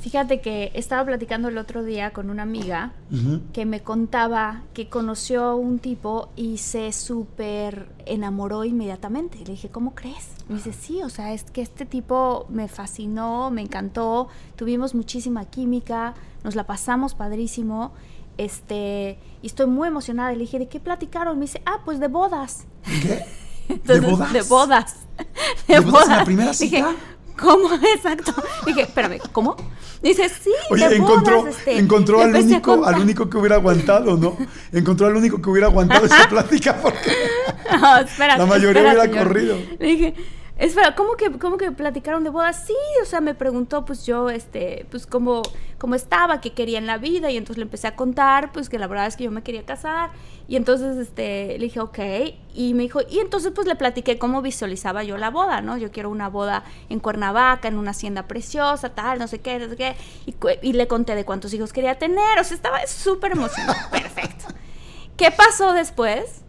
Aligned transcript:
Fíjate 0.00 0.40
que 0.40 0.70
estaba 0.74 1.04
platicando 1.04 1.48
el 1.48 1.58
otro 1.58 1.82
día 1.82 2.12
con 2.12 2.30
una 2.30 2.42
amiga 2.42 2.92
que 3.52 3.66
me 3.66 3.80
contaba 3.82 4.62
que 4.74 4.88
conoció 4.88 5.44
a 5.44 5.54
un 5.54 5.78
tipo 5.78 6.30
y 6.36 6.58
se 6.58 6.92
súper 6.92 7.88
enamoró 8.06 8.64
inmediatamente. 8.64 9.38
Le 9.38 9.52
dije, 9.52 9.68
¿cómo 9.68 9.94
crees? 9.94 10.30
Me 10.48 10.56
dice, 10.56 10.72
sí, 10.72 11.02
o 11.02 11.08
sea, 11.08 11.32
es 11.32 11.44
que 11.44 11.62
este 11.62 11.84
tipo 11.84 12.46
me 12.48 12.68
fascinó, 12.68 13.50
me 13.50 13.62
encantó, 13.62 14.28
tuvimos 14.56 14.94
muchísima 14.94 15.44
química, 15.44 16.14
nos 16.44 16.54
la 16.54 16.64
pasamos 16.64 17.14
padrísimo. 17.14 17.92
Este, 18.36 19.18
y 19.42 19.46
estoy 19.48 19.66
muy 19.66 19.88
emocionada. 19.88 20.32
Le 20.32 20.38
dije, 20.38 20.58
¿de 20.58 20.68
qué 20.68 20.80
platicaron? 20.80 21.38
Me 21.38 21.46
dice, 21.46 21.60
ah, 21.66 21.80
pues 21.84 21.98
de 21.98 22.08
bodas. 22.08 22.66
¿Qué? 22.84 23.24
¿De 23.84 24.00
bodas? 24.00 24.32
De 24.32 24.42
bodas. 24.42 24.96
¿De, 25.66 25.80
bodas 25.80 26.08
en 26.08 26.16
la 26.16 26.24
primera 26.24 26.54
cita? 26.54 26.76
Dije, 26.76 26.96
¿cómo? 27.40 27.68
Exacto. 27.94 28.34
Dije, 28.66 28.82
espérame, 28.82 29.18
¿cómo? 29.32 29.56
Dice, 30.02 30.28
sí, 30.28 30.52
Oye, 30.70 30.94
encontró, 30.94 31.40
bodas, 31.40 31.56
este, 31.58 31.76
encontró 31.78 32.20
al 32.20 32.34
único, 32.34 32.84
al 32.84 33.00
único 33.00 33.28
que 33.28 33.36
hubiera 33.36 33.56
aguantado, 33.56 34.16
¿no? 34.16 34.36
Encontró 34.72 35.08
al 35.08 35.16
único 35.16 35.42
que 35.42 35.50
hubiera 35.50 35.66
aguantado 35.66 36.06
esa 36.06 36.28
plática 36.30 36.76
porque 36.80 37.10
No, 37.80 37.98
espérate, 37.98 38.38
la 38.38 38.46
mayoría 38.46 38.80
espérate, 38.82 38.98
hubiera 38.98 39.02
señor. 39.12 39.26
corrido. 39.26 39.56
Le 39.78 39.86
dije, 39.86 40.14
espera, 40.58 40.96
¿cómo 40.96 41.14
que, 41.14 41.30
¿cómo 41.38 41.56
que 41.56 41.70
platicaron 41.70 42.24
de 42.24 42.30
bodas? 42.30 42.64
Sí, 42.66 42.74
o 43.00 43.04
sea, 43.04 43.20
me 43.20 43.34
preguntó, 43.34 43.84
pues 43.84 44.04
yo, 44.04 44.28
este, 44.28 44.86
pues 44.90 45.06
cómo, 45.06 45.42
cómo 45.78 45.94
estaba, 45.94 46.40
qué 46.40 46.52
quería 46.52 46.78
en 46.78 46.86
la 46.86 46.98
vida, 46.98 47.30
y 47.30 47.36
entonces 47.36 47.58
le 47.58 47.62
empecé 47.62 47.86
a 47.86 47.94
contar, 47.94 48.50
pues 48.52 48.68
que 48.68 48.78
la 48.78 48.88
verdad 48.88 49.06
es 49.06 49.16
que 49.16 49.24
yo 49.24 49.30
me 49.30 49.42
quería 49.42 49.64
casar, 49.64 50.10
y 50.48 50.56
entonces, 50.56 50.96
este, 50.96 51.58
le 51.58 51.64
dije, 51.64 51.78
ok, 51.78 51.98
y 52.54 52.74
me 52.74 52.82
dijo, 52.82 53.00
y 53.08 53.20
entonces 53.20 53.52
pues 53.54 53.68
le 53.68 53.76
platiqué 53.76 54.18
cómo 54.18 54.42
visualizaba 54.42 55.04
yo 55.04 55.16
la 55.16 55.30
boda, 55.30 55.60
¿no? 55.60 55.78
Yo 55.78 55.92
quiero 55.92 56.10
una 56.10 56.28
boda 56.28 56.64
en 56.88 56.98
Cuernavaca, 56.98 57.68
en 57.68 57.78
una 57.78 57.92
hacienda 57.92 58.26
preciosa, 58.26 58.90
tal, 58.90 59.20
no 59.20 59.28
sé 59.28 59.40
qué, 59.40 59.60
no 59.60 59.68
sé 59.68 59.76
qué, 59.76 59.94
y, 60.26 60.34
y 60.62 60.72
le 60.72 60.88
conté 60.88 61.14
de 61.14 61.24
cuántos 61.24 61.54
hijos 61.54 61.72
quería 61.72 61.98
tener, 61.98 62.38
o 62.40 62.44
sea, 62.44 62.56
estaba 62.56 62.84
súper 62.86 63.32
emocionado, 63.32 63.78
perfecto. 63.92 64.46
¿Qué 65.16 65.30
pasó 65.30 65.72
después? 65.72 66.42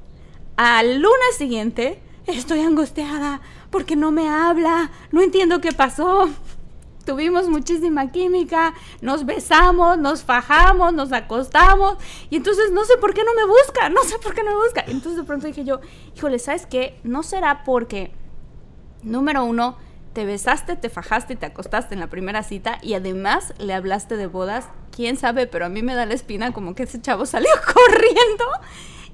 Al 0.56 0.96
lunes 0.96 1.38
siguiente, 1.38 2.02
estoy 2.28 2.62
angustiada 2.62 3.42
porque 3.70 3.96
no 3.96 4.12
me 4.12 4.30
habla, 4.30 4.92
no 5.12 5.22
entiendo 5.22 5.62
qué 5.62 5.72
pasó. 5.72 6.30
Tuvimos 7.06 7.48
muchísima 7.48 8.12
química, 8.12 8.74
nos 9.02 9.26
besamos, 9.26 9.98
nos 9.98 10.24
fajamos, 10.24 10.94
nos 10.94 11.12
acostamos 11.12 11.98
y 12.30 12.36
entonces 12.36 12.72
no 12.72 12.86
sé 12.86 12.98
por 12.98 13.16
qué 13.16 13.24
no 13.24 13.34
me 13.34 13.46
busca, 13.46 13.90
no 13.90 14.04
sé 14.04 14.20
por 14.20 14.36
qué 14.36 14.44
no 14.44 14.52
me 14.52 14.64
busca. 14.64 14.82
Entonces 14.82 15.16
de 15.18 15.24
pronto 15.24 15.48
dije 15.48 15.64
yo, 15.64 15.80
híjole, 16.16 16.38
¿sabes 16.38 16.68
qué? 16.68 17.00
No 17.04 17.24
será 17.24 17.64
porque, 17.64 18.12
número 19.02 19.44
uno, 19.44 19.78
te 20.14 20.26
besaste, 20.26 20.76
te 20.76 20.90
fajaste 20.90 21.34
y 21.34 21.36
te 21.38 21.48
acostaste 21.48 21.94
en 21.94 22.00
la 22.00 22.08
primera 22.08 22.44
cita 22.44 22.78
y 22.82 22.94
además 22.94 23.54
le 23.58 23.74
hablaste 23.74 24.16
de 24.18 24.28
bodas, 24.28 24.68
quién 24.92 25.18
sabe, 25.18 25.48
pero 25.48 25.66
a 25.66 25.70
mí 25.70 25.82
me 25.82 25.96
da 25.96 26.06
la 26.06 26.14
espina 26.14 26.52
como 26.52 26.76
que 26.76 26.84
ese 26.84 27.02
chavo 27.02 27.26
salió 27.26 27.50
corriendo. 27.74 28.46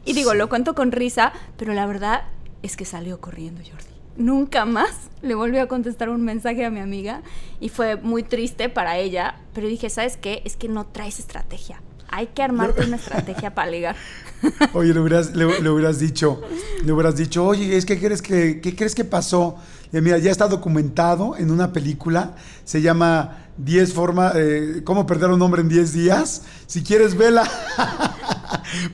Y 0.03 0.14
digo, 0.14 0.33
lo 0.33 0.50
cuento 0.50 0.76
con 0.76 0.92
risa, 0.92 1.32
pero 1.58 1.73
la 1.73 1.86
verdad 1.86 2.23
es 2.61 2.76
que 2.76 2.86
salió 2.86 3.22
corriendo 3.22 3.61
Jordi. 3.61 3.95
Nunca 4.17 4.65
más 4.65 4.92
le 5.21 5.36
volví 5.36 5.58
a 5.58 5.67
contestar 5.67 6.09
un 6.09 6.23
mensaje 6.23 6.64
a 6.65 6.70
mi 6.70 6.80
amiga 6.80 7.21
y 7.59 7.70
fue 7.70 7.95
muy 7.98 8.23
triste 8.23 8.70
para 8.70 8.98
ella, 8.98 9.36
pero 9.53 9.67
dije, 9.67 9.89
¿sabes 9.89 10.17
qué? 10.17 10.42
Es 10.45 10.55
que 10.55 10.70
no 10.70 10.86
traes 10.86 11.20
estrategia. 11.20 11.81
Hay 12.09 12.27
que 12.27 12.43
armarte 12.43 12.86
una 12.86 12.95
estrategia 12.98 13.54
para 13.55 13.70
ligar. 13.70 13.95
Oye, 14.73 14.93
le 14.93 14.99
hubieras, 14.99 15.36
le, 15.36 15.45
hubieras 15.45 15.99
dicho, 15.99 16.42
le 16.83 16.92
hubieras 16.93 17.17
dicho, 17.17 17.45
oye, 17.45 17.75
es 17.75 17.86
que 17.86 17.99
crees 17.99 18.21
que, 18.21 18.61
¿qué 18.61 18.75
crees 18.75 18.93
que 18.93 19.04
pasó? 19.04 19.58
Mira, 19.92 20.17
ya 20.17 20.30
está 20.30 20.48
documentado 20.48 21.36
en 21.37 21.52
una 21.52 21.73
película, 21.73 22.36
se 22.64 22.81
llama 22.81 23.45
10 23.58 23.93
formas, 23.93 24.33
eh, 24.36 24.82
¿cómo 24.83 25.05
perder 25.05 25.30
a 25.30 25.33
un 25.33 25.42
hombre 25.42 25.61
en 25.61 25.70
10 25.70 25.93
días? 25.93 26.43
Si 26.67 26.83
quieres, 26.83 27.16
vela. 27.17 27.49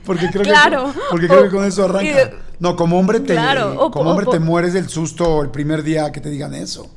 porque 0.04 0.28
creo 0.30 0.42
Claro. 0.44 0.92
que, 0.92 1.00
porque 1.10 1.28
creo 1.28 1.42
que 1.44 1.50
con 1.50 1.64
eso 1.64 1.84
arranca. 1.84 2.04
y- 2.04 2.14
No, 2.60 2.76
como 2.76 2.98
hombre 2.98 3.18
te, 3.20 3.32
Claro, 3.34 3.74
o- 3.78 3.90
como 3.90 4.08
o- 4.08 4.12
hombre 4.12 4.26
o- 4.26 4.30
te 4.30 4.38
mueres 4.38 4.72
del 4.72 4.88
susto 4.88 5.42
el 5.42 5.50
primer 5.50 5.82
día 5.82 6.12
que 6.12 6.20
te 6.20 6.30
digan 6.30 6.54
eso. 6.54 6.88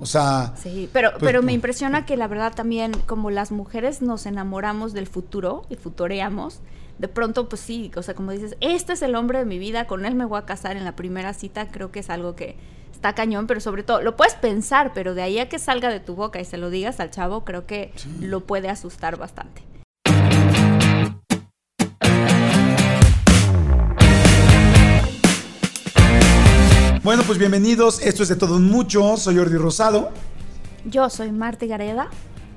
O 0.00 0.06
sea, 0.06 0.54
Sí, 0.60 0.88
pero, 0.92 1.10
Pues, 1.12 1.22
pero 1.22 1.42
me 1.42 1.52
impresiona 1.52 2.04
que 2.06 2.16
la 2.16 2.26
verdad 2.26 2.52
también, 2.54 2.90
como 3.06 3.30
las 3.30 3.52
mujeres 3.52 4.02
nos 4.02 4.26
enamoramos 4.26 4.92
del 4.94 5.06
futuro 5.06 5.64
y 5.70 5.76
futoreamos, 5.76 6.58
de 6.98 7.06
pronto, 7.06 7.48
pues 7.48 7.60
sí, 7.60 7.92
o 7.96 8.02
sea, 8.02 8.14
como 8.14 8.32
dices, 8.32 8.56
este 8.60 8.94
es 8.94 9.02
el 9.02 9.14
hombre 9.14 9.38
de 9.38 9.44
mi 9.44 9.58
vida, 9.60 9.86
con 9.86 10.04
él 10.04 10.16
me 10.16 10.24
voy 10.24 10.38
a 10.40 10.44
casar 10.44 10.76
en 10.76 10.84
la 10.84 10.96
primera 10.96 11.34
cita, 11.34 11.68
creo 11.70 11.92
que 11.92 12.00
es 12.00 12.10
algo 12.10 12.34
que 12.34 12.56
está 13.02 13.16
cañón, 13.16 13.48
pero 13.48 13.60
sobre 13.60 13.82
todo, 13.82 14.00
lo 14.00 14.16
puedes 14.16 14.34
pensar, 14.34 14.92
pero 14.94 15.16
de 15.16 15.22
ahí 15.22 15.40
a 15.40 15.48
que 15.48 15.58
salga 15.58 15.88
de 15.88 15.98
tu 15.98 16.14
boca 16.14 16.40
y 16.40 16.44
se 16.44 16.56
lo 16.56 16.70
digas 16.70 17.00
al 17.00 17.10
chavo, 17.10 17.44
creo 17.44 17.66
que 17.66 17.92
lo 18.20 18.46
puede 18.46 18.68
asustar 18.68 19.16
bastante. 19.16 19.64
bueno, 27.02 27.24
pues 27.26 27.38
bienvenidos. 27.38 28.00
Esto 28.02 28.22
es 28.22 28.28
de 28.28 28.36
todo 28.36 28.60
mucho. 28.60 29.16
Soy 29.16 29.36
Jordi 29.36 29.56
Rosado. 29.56 30.12
Yo 30.84 31.10
soy 31.10 31.32
Marta 31.32 31.66
Gareda. 31.66 32.08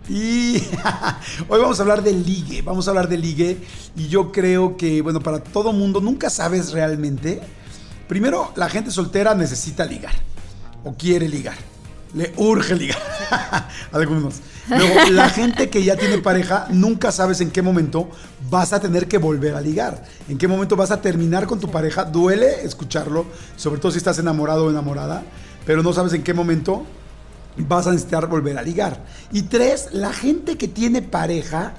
Y 0.08 0.58
hoy 1.50 1.60
vamos 1.60 1.80
a 1.80 1.82
hablar 1.82 2.04
de 2.04 2.14
ligue, 2.14 2.62
vamos 2.62 2.88
a 2.88 2.92
hablar 2.92 3.10
de 3.10 3.18
ligue 3.18 3.58
y 3.96 4.10
yo 4.10 4.32
creo 4.32 4.78
que, 4.78 5.02
bueno, 5.02 5.22
para 5.22 5.40
todo 5.40 5.74
mundo 5.74 6.02
nunca 6.02 6.30
sabes 6.30 6.72
realmente. 6.72 7.42
Primero, 8.08 8.54
la 8.56 8.70
gente 8.70 8.92
soltera 8.92 9.34
necesita 9.34 9.84
ligar 9.86 10.14
o 10.86 10.94
quiere 10.94 11.28
ligar, 11.28 11.58
le 12.14 12.32
urge 12.38 12.76
ligar, 12.76 13.02
algunos. 13.92 14.36
Luego, 14.70 15.12
la 15.12 15.30
gente 15.30 15.70
que 15.70 15.84
ya 15.84 15.96
tiene 15.96 16.20
pareja, 16.20 16.68
nunca 16.72 17.12
sabes 17.12 17.42
en 17.42 17.52
qué 17.52 17.62
momento 17.62 18.10
vas 18.50 18.72
a 18.72 18.80
tener 18.80 19.08
que 19.08 19.18
volver 19.18 19.56
a 19.56 19.62
ligar, 19.62 20.04
en 20.30 20.38
qué 20.38 20.48
momento 20.48 20.76
vas 20.76 20.92
a 20.92 21.02
terminar 21.02 21.46
con 21.46 21.60
tu 21.60 21.70
pareja. 21.70 22.06
Duele 22.06 22.64
escucharlo, 22.64 23.26
sobre 23.58 23.82
todo 23.82 23.92
si 23.92 23.98
estás 23.98 24.18
enamorado 24.20 24.66
o 24.66 24.70
enamorada, 24.70 25.24
pero 25.66 25.84
no 25.84 25.92
sabes 25.92 26.14
en 26.14 26.24
qué 26.24 26.34
momento 26.34 26.86
vas 27.58 27.88
a 27.88 27.92
necesitar 27.92 28.28
volver 28.28 28.58
a 28.58 28.62
ligar. 28.62 29.04
Y 29.32 29.44
tres, 29.44 29.90
la 29.92 30.14
gente 30.14 30.58
que 30.58 30.68
tiene 30.68 31.02
pareja, 31.02 31.74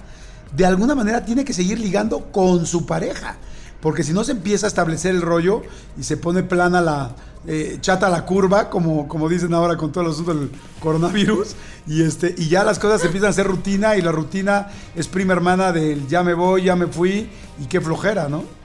de 0.55 0.67
alguna 0.67 0.95
manera 0.95 1.25
tiene 1.25 1.45
que 1.45 1.53
seguir 1.53 1.79
ligando 1.79 2.33
con 2.33 2.67
su 2.67 2.87
pareja. 2.87 3.37
Porque 3.81 4.03
si 4.03 4.13
no 4.13 4.25
se 4.25 4.33
empieza 4.33 4.67
a 4.67 4.69
establecer 4.69 5.15
el 5.15 5.23
rollo 5.23 5.63
y 5.99 6.03
se 6.03 6.17
pone 6.17 6.43
plana 6.43 6.81
la, 6.81 7.15
eh, 7.47 7.79
chata 7.81 8.09
la 8.09 8.25
curva, 8.25 8.69
como, 8.71 9.07
como 9.07 9.29
dicen 9.29 9.55
ahora 9.55 9.77
con 9.77 9.93
todo 9.93 10.05
el 10.05 10.11
asunto 10.11 10.35
del 10.35 10.51
coronavirus, 10.81 11.55
y, 11.87 12.03
este, 12.03 12.35
y 12.37 12.49
ya 12.49 12.65
las 12.65 12.79
cosas 12.79 13.05
empiezan 13.05 13.31
a 13.31 13.33
ser 13.33 13.47
rutina 13.47 13.97
y 13.97 14.03
la 14.03 14.13
rutina 14.13 14.69
es 14.95 15.07
prima 15.09 15.33
hermana 15.33 15.73
del 15.73 16.07
ya 16.09 16.23
me 16.23 16.35
voy, 16.35 16.65
ya 16.65 16.77
me 16.77 16.87
fui 16.87 17.29
y 17.61 17.67
qué 17.67 17.81
flojera, 17.81 18.29
¿no? 18.29 18.56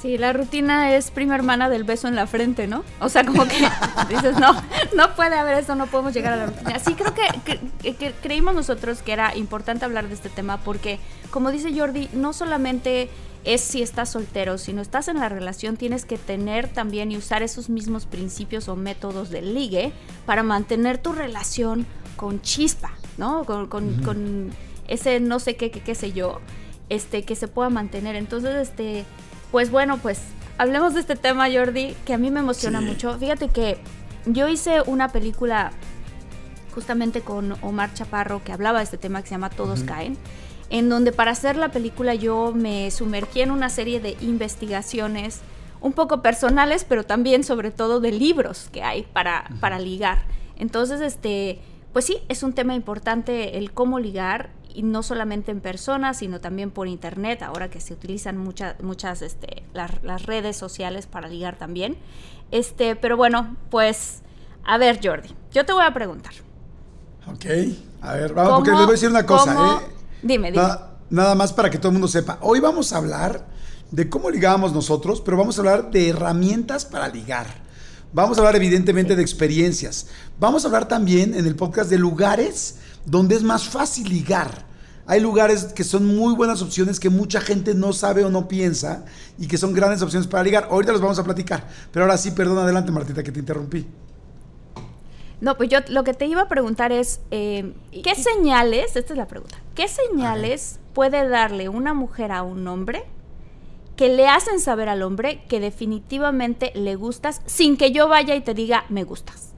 Sí, 0.00 0.16
la 0.16 0.32
rutina 0.32 0.94
es 0.96 1.10
prima 1.10 1.34
hermana 1.34 1.68
del 1.68 1.84
beso 1.84 2.08
en 2.08 2.16
la 2.16 2.26
frente, 2.26 2.66
¿no? 2.66 2.84
O 3.00 3.10
sea, 3.10 3.24
como 3.26 3.44
que 3.46 3.56
dices, 4.08 4.38
no, 4.38 4.54
no 4.96 5.14
puede 5.14 5.34
haber 5.36 5.58
eso, 5.58 5.74
no 5.74 5.86
podemos 5.88 6.14
llegar 6.14 6.32
a 6.32 6.36
la 6.36 6.46
rutina. 6.46 6.78
Sí, 6.78 6.94
creo 6.94 7.12
que, 7.12 7.60
que- 7.82 7.94
que 7.96 8.12
creímos 8.22 8.54
nosotros 8.54 9.02
que 9.02 9.12
era 9.12 9.36
importante 9.36 9.84
hablar 9.84 10.08
de 10.08 10.14
este 10.14 10.30
tema 10.30 10.56
porque, 10.58 10.98
como 11.30 11.50
dice 11.50 11.78
Jordi, 11.78 12.08
no 12.14 12.32
solamente 12.32 13.10
es 13.44 13.60
si 13.60 13.82
estás 13.82 14.10
soltero, 14.10 14.56
sino 14.58 14.80
estás 14.82 15.08
en 15.08 15.18
la 15.18 15.28
relación, 15.28 15.76
tienes 15.76 16.04
que 16.06 16.16
tener 16.18 16.68
también 16.68 17.10
y 17.12 17.16
usar 17.18 17.42
esos 17.42 17.68
mismos 17.68 18.06
principios 18.06 18.68
o 18.68 18.76
métodos 18.76 19.28
del 19.30 19.54
ligue 19.54 19.92
para 20.26 20.42
mantener 20.42 20.96
tu 20.98 21.12
relación 21.12 21.86
con 22.16 22.40
chispa, 22.40 22.92
¿no? 23.18 23.44
Con, 23.44 23.66
con- 23.66 24.02
con 24.02 24.50
ese 24.88 25.20
no 25.20 25.40
sé 25.40 25.56
qué, 25.56 25.70
qué, 25.70 25.80
qué 25.80 25.94
sé 25.94 26.12
yo, 26.12 26.40
este, 26.88 27.22
que 27.24 27.36
se 27.36 27.48
pueda 27.48 27.68
mantener. 27.70 28.16
Entonces, 28.16 28.54
este, 28.56 29.04
pues 29.50 29.70
bueno, 29.70 29.98
pues 29.98 30.20
hablemos 30.58 30.94
de 30.94 31.00
este 31.00 31.16
tema, 31.16 31.48
Jordi, 31.52 31.94
que 32.04 32.14
a 32.14 32.18
mí 32.18 32.30
me 32.30 32.40
emociona 32.40 32.80
Sí. 32.80 32.84
mucho. 32.86 33.18
Fíjate 33.18 33.48
que 33.48 33.78
yo 34.26 34.48
hice 34.48 34.82
una 34.86 35.08
película 35.08 35.72
justamente 36.74 37.20
con 37.22 37.52
Omar 37.62 37.92
Chaparro 37.94 38.42
que 38.44 38.52
hablaba 38.52 38.78
de 38.78 38.84
este 38.84 38.98
tema 38.98 39.22
que 39.22 39.28
se 39.28 39.34
llama 39.34 39.50
Todos 39.50 39.82
caen, 39.82 40.16
en 40.70 40.88
donde 40.88 41.10
para 41.12 41.32
hacer 41.32 41.56
la 41.56 41.70
película 41.72 42.14
yo 42.14 42.52
me 42.54 42.90
sumergí 42.90 43.40
en 43.40 43.50
una 43.50 43.68
serie 43.70 43.98
de 44.00 44.16
investigaciones 44.20 45.40
un 45.80 45.92
poco 45.94 46.20
personales, 46.22 46.84
pero 46.88 47.04
también 47.04 47.42
sobre 47.42 47.70
todo 47.70 48.00
de 48.00 48.12
libros 48.12 48.68
que 48.72 48.82
hay 48.82 49.02
para, 49.02 49.50
para 49.60 49.78
ligar. 49.80 50.18
Entonces, 50.58 51.00
este, 51.00 51.58
pues 51.94 52.04
sí, 52.04 52.18
es 52.28 52.42
un 52.42 52.52
tema 52.52 52.74
importante 52.74 53.56
el 53.56 53.72
cómo 53.72 53.98
ligar 53.98 54.50
y 54.74 54.82
no 54.82 55.02
solamente 55.02 55.50
en 55.50 55.60
persona, 55.60 56.14
sino 56.14 56.40
también 56.40 56.70
por 56.70 56.88
internet, 56.88 57.42
ahora 57.42 57.70
que 57.70 57.80
se 57.80 57.94
utilizan 57.94 58.36
muchas, 58.36 58.80
muchas, 58.82 59.22
este, 59.22 59.64
las, 59.72 60.22
redes 60.22 60.56
sociales 60.56 61.06
para 61.06 61.28
ligar 61.28 61.56
también. 61.56 61.96
Este, 62.50 62.96
pero 62.96 63.16
bueno, 63.16 63.56
pues, 63.70 64.22
a 64.64 64.78
ver, 64.78 65.00
Jordi, 65.02 65.34
yo 65.52 65.64
te 65.64 65.72
voy 65.72 65.84
a 65.84 65.92
preguntar. 65.92 66.32
Ok, 67.26 67.46
a 68.02 68.14
ver, 68.14 68.34
vamos, 68.34 68.54
porque 68.56 68.70
les 68.70 68.80
voy 68.80 68.88
a 68.88 68.92
decir 68.92 69.08
una 69.08 69.26
cosa, 69.26 69.52
¿eh? 69.52 69.92
Dime, 70.22 70.50
dime. 70.50 70.64
Nada, 71.10 71.34
más 71.34 71.52
para 71.52 71.70
que 71.70 71.78
todo 71.78 71.88
el 71.88 71.94
mundo 71.94 72.06
sepa. 72.06 72.38
Hoy 72.40 72.60
vamos 72.60 72.92
a 72.92 72.98
hablar 72.98 73.46
de 73.90 74.08
cómo 74.08 74.30
ligábamos 74.30 74.72
nosotros, 74.72 75.20
pero 75.20 75.36
vamos 75.36 75.58
a 75.58 75.60
hablar 75.60 75.90
de 75.90 76.08
herramientas 76.10 76.84
para 76.84 77.08
ligar. 77.08 77.46
Vamos 78.12 78.38
a 78.38 78.40
hablar 78.40 78.56
evidentemente 78.56 79.16
de 79.16 79.22
experiencias. 79.22 80.06
Vamos 80.38 80.64
a 80.64 80.68
hablar 80.68 80.88
también 80.88 81.34
en 81.34 81.46
el 81.46 81.56
podcast 81.56 81.90
de 81.90 81.98
lugares 81.98 82.76
donde 83.04 83.36
es 83.36 83.42
más 83.42 83.68
fácil 83.68 84.08
ligar. 84.08 84.70
Hay 85.06 85.20
lugares 85.20 85.64
que 85.64 85.82
son 85.82 86.06
muy 86.06 86.34
buenas 86.34 86.62
opciones 86.62 87.00
que 87.00 87.10
mucha 87.10 87.40
gente 87.40 87.74
no 87.74 87.92
sabe 87.92 88.24
o 88.24 88.30
no 88.30 88.46
piensa 88.46 89.04
y 89.38 89.48
que 89.48 89.58
son 89.58 89.72
grandes 89.72 90.02
opciones 90.02 90.28
para 90.28 90.44
ligar. 90.44 90.68
Ahorita 90.70 90.92
los 90.92 91.00
vamos 91.00 91.18
a 91.18 91.24
platicar. 91.24 91.66
Pero 91.90 92.04
ahora 92.04 92.16
sí, 92.16 92.30
perdón, 92.30 92.58
adelante 92.58 92.92
Martita, 92.92 93.22
que 93.22 93.32
te 93.32 93.40
interrumpí. 93.40 93.86
No, 95.40 95.56
pues 95.56 95.68
yo 95.68 95.78
lo 95.88 96.04
que 96.04 96.14
te 96.14 96.26
iba 96.26 96.42
a 96.42 96.48
preguntar 96.48 96.92
es, 96.92 97.20
eh, 97.30 97.74
¿qué 98.04 98.14
señales, 98.14 98.94
esta 98.94 99.12
es 99.14 99.18
la 99.18 99.26
pregunta, 99.26 99.56
qué 99.74 99.88
señales 99.88 100.78
puede 100.92 101.28
darle 101.28 101.68
una 101.68 101.94
mujer 101.94 102.30
a 102.30 102.42
un 102.42 102.68
hombre 102.68 103.04
que 103.96 104.10
le 104.10 104.28
hacen 104.28 104.60
saber 104.60 104.88
al 104.88 105.02
hombre 105.02 105.42
que 105.48 105.58
definitivamente 105.60 106.72
le 106.74 106.94
gustas 106.94 107.40
sin 107.46 107.76
que 107.76 107.90
yo 107.90 108.06
vaya 108.06 108.34
y 108.34 108.42
te 108.42 108.54
diga, 108.54 108.84
me 108.90 109.04
gustas? 109.04 109.54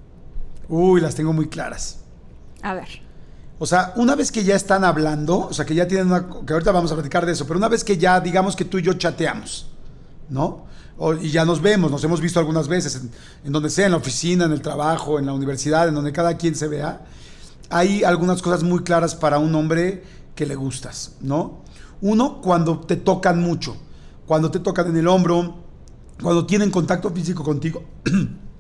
Uy, 0.69 1.01
las 1.01 1.15
tengo 1.15 1.33
muy 1.33 1.49
claras. 1.49 2.05
A 2.63 2.75
ver. 2.75 3.03
O 3.59 3.67
sea, 3.67 3.93
una 3.97 4.15
vez 4.17 4.33
que 4.33 4.45
ya 4.45 4.57
están 4.57 4.85
hablando, 4.85 5.49
o 5.49 5.53
sea, 5.53 5.65
que 5.65 5.75
ya 5.75 5.87
tienen 5.87 6.09
una, 6.09 6.27
que 6.45 6.53
ahorita 6.53 6.73
vamos 6.73 6.91
a 6.91 6.95
platicar 6.95 7.25
de 7.27 7.33
eso, 7.33 7.47
pero 7.47 7.59
una 7.59 7.69
vez 7.69 7.85
que 7.85 7.97
ya, 7.97 8.21
digamos 8.21 8.57
que 8.57 8.65
tú 8.65 8.79
y 8.79 8.83
yo 8.83 8.95
chateamos, 8.95 9.69
¿no? 10.29 10.71
y 11.21 11.31
ya 11.31 11.45
nos 11.45 11.61
vemos, 11.61 11.91
nos 11.91 12.05
hemos 12.05 12.21
visto 12.21 12.39
algunas 12.39 12.69
veces, 12.69 13.01
en, 13.45 13.53
donde 13.53 13.71
sea, 13.71 13.87
en 13.87 13.93
la 13.93 13.99
oficina, 13.99 14.45
en 14.45 14.53
el 14.53 14.63
trabajo, 14.63 15.19
en 15.19 15.27
la 15.27 15.33
universidad, 15.33 15.89
en 15.89 15.95
donde 15.95 16.13
cada 16.13 16.37
quien 16.37 16.55
se 16.55 16.69
vea, 16.69 17.05
hay 17.71 18.05
algunas 18.05 18.41
cosas 18.41 18.63
muy 18.63 18.85
claras 18.85 19.15
para 19.15 19.39
un 19.39 19.55
hombre 19.55 20.05
que 20.35 20.47
le 20.47 20.55
gustas, 20.55 21.17
¿no? 21.21 21.63
Uno, 22.03 22.41
cuando 22.41 22.81
te 22.81 22.97
tocan 22.97 23.41
mucho, 23.41 23.77
cuando 24.27 24.51
te 24.51 24.61
tocan 24.61 24.89
en 24.89 24.97
el 24.97 25.09
hombro, 25.09 25.57
cuando 26.23 26.47
tienen 26.47 26.71
contacto 26.71 27.11
físico 27.11 27.43
contigo. 27.43 27.83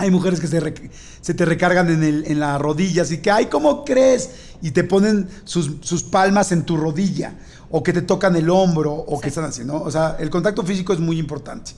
Hay 0.00 0.10
mujeres 0.10 0.40
que 0.40 0.46
se, 0.46 1.34
te 1.34 1.44
recargan 1.44 1.90
en, 1.90 2.02
el, 2.02 2.24
en 2.26 2.40
la 2.40 2.56
rodilla, 2.56 3.02
así 3.02 3.18
que, 3.18 3.30
ay, 3.30 3.46
¿cómo 3.46 3.84
crees? 3.84 4.30
Y 4.62 4.70
te 4.70 4.82
ponen 4.82 5.28
sus, 5.44 6.02
palmas 6.04 6.52
en 6.52 6.62
tu 6.64 6.78
rodilla, 6.78 7.34
o 7.70 7.82
que 7.82 7.92
te 7.92 8.00
tocan 8.00 8.34
el 8.34 8.48
hombro, 8.48 8.94
o 8.94 9.20
que 9.20 9.28
están 9.28 9.44
así, 9.44 9.62
¿no? 9.62 9.76
O 9.82 9.90
sea, 9.90 10.16
el 10.18 10.30
contacto 10.30 10.62
físico 10.62 10.94
es 10.94 11.00
muy 11.00 11.18
importante. 11.18 11.72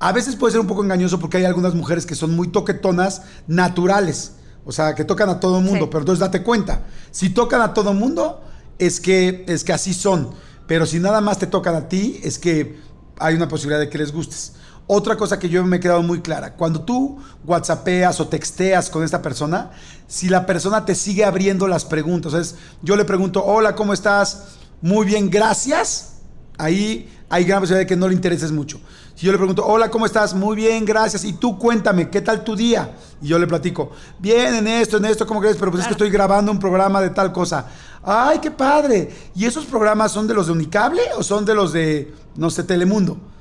A 0.00 0.10
veces 0.10 0.34
puede 0.34 0.50
ser 0.50 0.60
un 0.60 0.66
poco 0.66 0.82
engañoso 0.82 1.20
porque 1.20 1.36
hay 1.36 1.44
algunas 1.44 1.76
mujeres 1.76 2.04
que 2.04 2.16
son 2.16 2.34
muy 2.34 2.48
toquetonas 2.48 3.22
naturales, 3.46 4.32
o 4.64 4.72
sea, 4.72 4.96
que 4.96 5.04
tocan 5.04 5.28
a 5.28 5.38
todo 5.38 5.58
el 5.58 5.64
mundo, 5.64 5.88
pero 5.88 6.00
entonces 6.00 6.18
date 6.18 6.42
cuenta, 6.42 6.82
si 7.12 7.30
tocan 7.30 7.60
a 7.60 7.72
todo 7.74 7.92
el 7.92 7.96
mundo, 7.96 8.42
es 8.80 8.98
que, 8.98 9.44
es 9.46 9.62
que 9.62 9.72
así 9.72 9.94
son, 9.94 10.34
pero 10.66 10.84
si 10.84 10.98
nada 10.98 11.20
más 11.20 11.38
te 11.38 11.46
tocan 11.46 11.76
a 11.76 11.88
ti, 11.88 12.18
es 12.24 12.40
que 12.40 12.80
hay 13.20 13.36
una 13.36 13.46
posibilidad 13.46 13.78
de 13.78 13.88
que 13.88 13.98
les 13.98 14.10
gustes. 14.10 14.54
Otra 14.94 15.16
cosa 15.16 15.38
que 15.38 15.48
yo 15.48 15.64
me 15.64 15.78
he 15.78 15.80
quedado 15.80 16.02
muy 16.02 16.20
clara, 16.20 16.52
cuando 16.52 16.82
tú 16.82 17.18
whatsappeas 17.46 18.20
o 18.20 18.28
texteas 18.28 18.90
con 18.90 19.02
esta 19.02 19.22
persona, 19.22 19.70
si 20.06 20.28
la 20.28 20.44
persona 20.44 20.84
te 20.84 20.94
sigue 20.94 21.24
abriendo 21.24 21.66
las 21.66 21.86
preguntas, 21.86 22.34
es, 22.34 22.56
yo 22.82 22.94
le 22.94 23.06
pregunto, 23.06 23.42
hola, 23.42 23.74
¿cómo 23.74 23.94
estás? 23.94 24.48
Muy 24.82 25.06
bien, 25.06 25.30
gracias. 25.30 26.16
Ahí 26.58 27.10
hay 27.30 27.44
gran 27.44 27.60
posibilidad 27.60 27.80
de 27.80 27.86
que 27.86 27.96
no 27.96 28.06
le 28.06 28.12
intereses 28.12 28.52
mucho. 28.52 28.82
Si 29.14 29.24
yo 29.24 29.32
le 29.32 29.38
pregunto, 29.38 29.64
hola, 29.64 29.90
¿cómo 29.90 30.04
estás? 30.04 30.34
Muy 30.34 30.56
bien, 30.56 30.84
gracias. 30.84 31.24
Y 31.24 31.32
tú 31.32 31.58
cuéntame, 31.58 32.10
¿qué 32.10 32.20
tal 32.20 32.44
tu 32.44 32.54
día? 32.54 32.94
Y 33.22 33.28
yo 33.28 33.38
le 33.38 33.46
platico, 33.46 33.92
bien, 34.18 34.56
en 34.56 34.68
esto, 34.68 34.98
en 34.98 35.06
esto, 35.06 35.26
¿cómo 35.26 35.40
crees? 35.40 35.56
Pero 35.56 35.70
pues 35.70 35.84
es 35.84 35.86
que 35.86 35.94
estoy 35.94 36.10
grabando 36.10 36.52
un 36.52 36.58
programa 36.58 37.00
de 37.00 37.08
tal 37.08 37.32
cosa. 37.32 37.64
¡Ay, 38.02 38.40
qué 38.40 38.50
padre! 38.50 39.10
¿Y 39.34 39.46
esos 39.46 39.64
programas 39.64 40.12
son 40.12 40.26
de 40.26 40.34
los 40.34 40.48
de 40.48 40.52
Unicable 40.52 41.00
o 41.16 41.22
son 41.22 41.46
de 41.46 41.54
los 41.54 41.72
de, 41.72 42.12
no 42.36 42.50
sé, 42.50 42.62
Telemundo? 42.62 43.31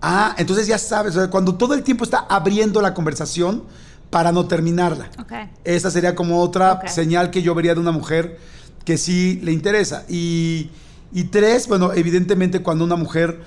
Ah, 0.00 0.34
entonces 0.38 0.66
ya 0.66 0.78
sabes, 0.78 1.16
cuando 1.30 1.56
todo 1.56 1.74
el 1.74 1.82
tiempo 1.82 2.04
está 2.04 2.18
abriendo 2.18 2.80
la 2.80 2.94
conversación 2.94 3.64
para 4.10 4.32
no 4.32 4.46
terminarla. 4.46 5.10
Esa 5.64 5.90
sería 5.90 6.14
como 6.14 6.40
otra 6.40 6.86
señal 6.88 7.30
que 7.30 7.42
yo 7.42 7.54
vería 7.54 7.74
de 7.74 7.80
una 7.80 7.92
mujer 7.92 8.38
que 8.84 8.96
sí 8.96 9.40
le 9.42 9.52
interesa. 9.52 10.04
Y, 10.08 10.70
y 11.12 11.24
tres, 11.24 11.68
bueno, 11.68 11.92
evidentemente 11.92 12.62
cuando 12.62 12.84
una 12.84 12.96
mujer 12.96 13.42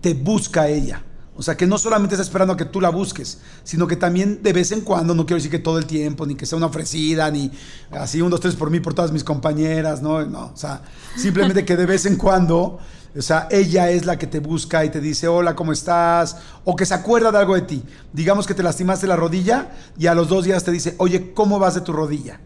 te 0.00 0.14
busca 0.14 0.62
a 0.62 0.68
ella. 0.68 1.02
O 1.38 1.42
sea, 1.42 1.54
que 1.56 1.66
no 1.66 1.76
solamente 1.76 2.14
está 2.14 2.22
esperando 2.22 2.54
a 2.54 2.56
que 2.56 2.64
tú 2.64 2.80
la 2.80 2.88
busques, 2.88 3.38
sino 3.62 3.86
que 3.86 3.96
también 3.96 4.42
de 4.42 4.54
vez 4.54 4.72
en 4.72 4.80
cuando, 4.80 5.14
no 5.14 5.26
quiero 5.26 5.36
decir 5.36 5.50
que 5.50 5.58
todo 5.58 5.78
el 5.78 5.84
tiempo, 5.84 6.24
ni 6.24 6.34
que 6.34 6.46
sea 6.46 6.56
una 6.56 6.66
ofrecida, 6.66 7.30
ni 7.30 7.50
así 7.90 8.22
un, 8.22 8.30
dos, 8.30 8.40
tres 8.40 8.56
por 8.56 8.70
mí, 8.70 8.80
por 8.80 8.94
todas 8.94 9.12
mis 9.12 9.22
compañeras, 9.22 10.00
no, 10.00 10.24
no. 10.24 10.50
O 10.54 10.56
sea, 10.56 10.80
simplemente 11.14 11.66
que 11.66 11.76
de 11.76 11.84
vez 11.84 12.06
en 12.06 12.16
cuando 12.16 12.78
o 13.16 13.22
sea, 13.22 13.48
ella 13.50 13.90
es 13.90 14.04
la 14.04 14.18
que 14.18 14.26
te 14.26 14.40
busca 14.40 14.84
y 14.84 14.90
te 14.90 15.00
dice, 15.00 15.26
hola, 15.26 15.56
¿cómo 15.56 15.72
estás? 15.72 16.36
O 16.64 16.76
que 16.76 16.84
se 16.84 16.94
acuerda 16.94 17.32
de 17.32 17.38
algo 17.38 17.54
de 17.54 17.62
ti. 17.62 17.82
Digamos 18.12 18.46
que 18.46 18.54
te 18.54 18.62
lastimaste 18.62 19.06
la 19.06 19.16
rodilla 19.16 19.70
y 19.96 20.06
a 20.06 20.14
los 20.14 20.28
dos 20.28 20.44
días 20.44 20.64
te 20.64 20.70
dice, 20.70 20.94
oye, 20.98 21.32
¿cómo 21.32 21.58
vas 21.58 21.74
de 21.74 21.80
tu 21.80 21.92
rodilla? 21.92 22.40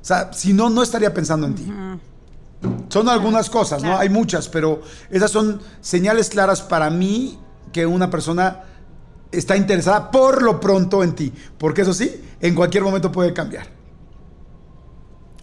O 0.00 0.04
sea, 0.04 0.32
si 0.32 0.52
no, 0.52 0.70
no 0.70 0.82
estaría 0.82 1.12
pensando 1.12 1.46
en 1.46 1.54
ti. 1.54 1.72
Son 2.88 3.08
algunas 3.08 3.50
cosas, 3.50 3.82
¿no? 3.82 3.98
Hay 3.98 4.08
muchas, 4.08 4.48
pero 4.48 4.80
esas 5.10 5.30
son 5.30 5.60
señales 5.80 6.30
claras 6.30 6.62
para 6.62 6.88
mí 6.88 7.38
que 7.72 7.84
una 7.84 8.08
persona 8.08 8.62
está 9.30 9.56
interesada 9.56 10.10
por 10.10 10.42
lo 10.42 10.58
pronto 10.58 11.02
en 11.02 11.14
ti. 11.14 11.32
Porque 11.58 11.82
eso 11.82 11.92
sí, 11.92 12.24
en 12.40 12.54
cualquier 12.54 12.82
momento 12.82 13.12
puede 13.12 13.34
cambiar. 13.34 13.66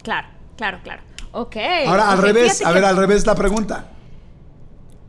Claro, 0.02 0.28
claro, 0.56 0.80
claro. 0.82 1.02
Ok. 1.32 1.56
Ahora, 1.86 2.10
al 2.10 2.18
revés, 2.18 2.64
a 2.64 2.72
ver, 2.72 2.84
al 2.84 2.96
revés 2.96 3.24
la 3.26 3.36
pregunta 3.36 3.92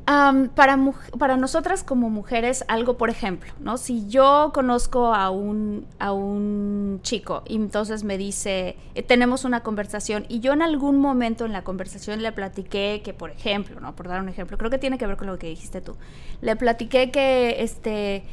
para, 0.05 0.77
para 1.17 1.37
nosotras 1.37 1.83
como 1.83 2.09
mujeres, 2.09 2.65
algo, 2.67 2.97
por 2.97 3.09
ejemplo, 3.09 3.53
¿no? 3.59 3.77
Si 3.77 4.07
yo 4.07 4.51
conozco 4.53 5.13
a 5.13 5.29
un, 5.29 5.87
a 5.99 6.11
un 6.11 6.99
chico 7.03 7.43
y 7.47 7.55
entonces 7.55 8.03
me 8.03 8.17
dice, 8.17 8.75
eh, 8.95 9.03
tenemos 9.03 9.45
una 9.45 9.61
conversación 9.61 10.25
y 10.27 10.41
yo 10.41 10.51
en 10.53 10.61
algún 10.61 10.97
momento 10.99 11.45
en 11.45 11.53
la 11.53 11.63
conversación 11.63 12.21
le 12.21 12.31
platiqué 12.31 13.01
que, 13.03 13.13
por 13.13 13.31
ejemplo, 13.31 13.79
¿no? 13.79 13.95
Por 13.95 14.09
dar 14.09 14.21
un 14.21 14.29
ejemplo, 14.29 14.57
creo 14.57 14.69
que 14.69 14.77
tiene 14.77 14.97
que 14.97 15.07
ver 15.07 15.15
con 15.15 15.27
lo 15.27 15.39
que 15.39 15.47
dijiste 15.47 15.79
tú. 15.79 15.95
Le 16.41 16.55
platiqué 16.57 17.09
que, 17.09 17.63
este, 17.63 18.25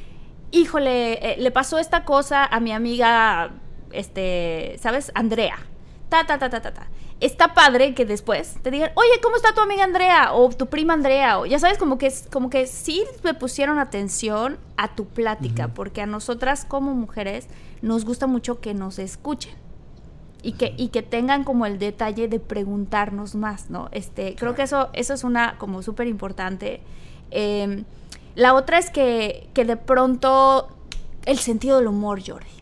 híjole, 0.50 1.34
eh, 1.34 1.36
le 1.38 1.50
pasó 1.52 1.78
esta 1.78 2.04
cosa 2.04 2.44
a 2.44 2.58
mi 2.58 2.72
amiga, 2.72 3.52
este, 3.92 4.76
¿sabes? 4.80 5.12
Andrea. 5.14 5.58
Ta, 6.10 6.26
ta, 6.26 6.38
ta, 6.38 6.50
ta, 6.50 6.60
ta, 6.60 6.74
ta 6.74 6.86
está 7.20 7.54
padre 7.54 7.94
que 7.94 8.06
después 8.06 8.56
te 8.62 8.70
digan, 8.70 8.90
oye, 8.94 9.20
¿cómo 9.22 9.36
está 9.36 9.54
tu 9.54 9.60
amiga 9.60 9.84
Andrea? 9.84 10.32
O 10.32 10.48
tu 10.50 10.66
prima 10.66 10.94
Andrea. 10.94 11.38
O 11.38 11.46
ya 11.46 11.58
sabes, 11.58 11.78
como 11.78 11.98
que, 11.98 12.12
como 12.32 12.50
que 12.50 12.66
sí 12.66 13.04
me 13.22 13.34
pusieron 13.34 13.78
atención 13.78 14.58
a 14.76 14.94
tu 14.94 15.06
plática, 15.06 15.68
porque 15.68 16.00
a 16.00 16.06
nosotras 16.06 16.64
como 16.64 16.94
mujeres 16.94 17.46
nos 17.82 18.04
gusta 18.04 18.26
mucho 18.26 18.60
que 18.60 18.74
nos 18.74 18.98
escuchen. 18.98 19.54
Y 20.42 20.52
que, 20.52 20.72
y 20.78 20.88
que 20.88 21.02
tengan 21.02 21.44
como 21.44 21.66
el 21.66 21.78
detalle 21.78 22.26
de 22.26 22.40
preguntarnos 22.40 23.34
más, 23.34 23.68
¿no? 23.68 23.90
Este, 23.92 24.34
creo 24.36 24.54
que 24.54 24.62
eso, 24.62 24.88
eso 24.94 25.12
es 25.12 25.22
una 25.22 25.58
como 25.58 25.82
súper 25.82 26.06
importante. 26.06 26.80
Em, 27.30 27.84
la 28.36 28.54
otra 28.54 28.78
es 28.78 28.88
que, 28.88 29.50
que 29.52 29.66
de 29.66 29.76
pronto 29.76 30.68
el 31.26 31.38
sentido 31.38 31.76
del 31.76 31.88
humor, 31.88 32.22
Jordi. 32.26 32.59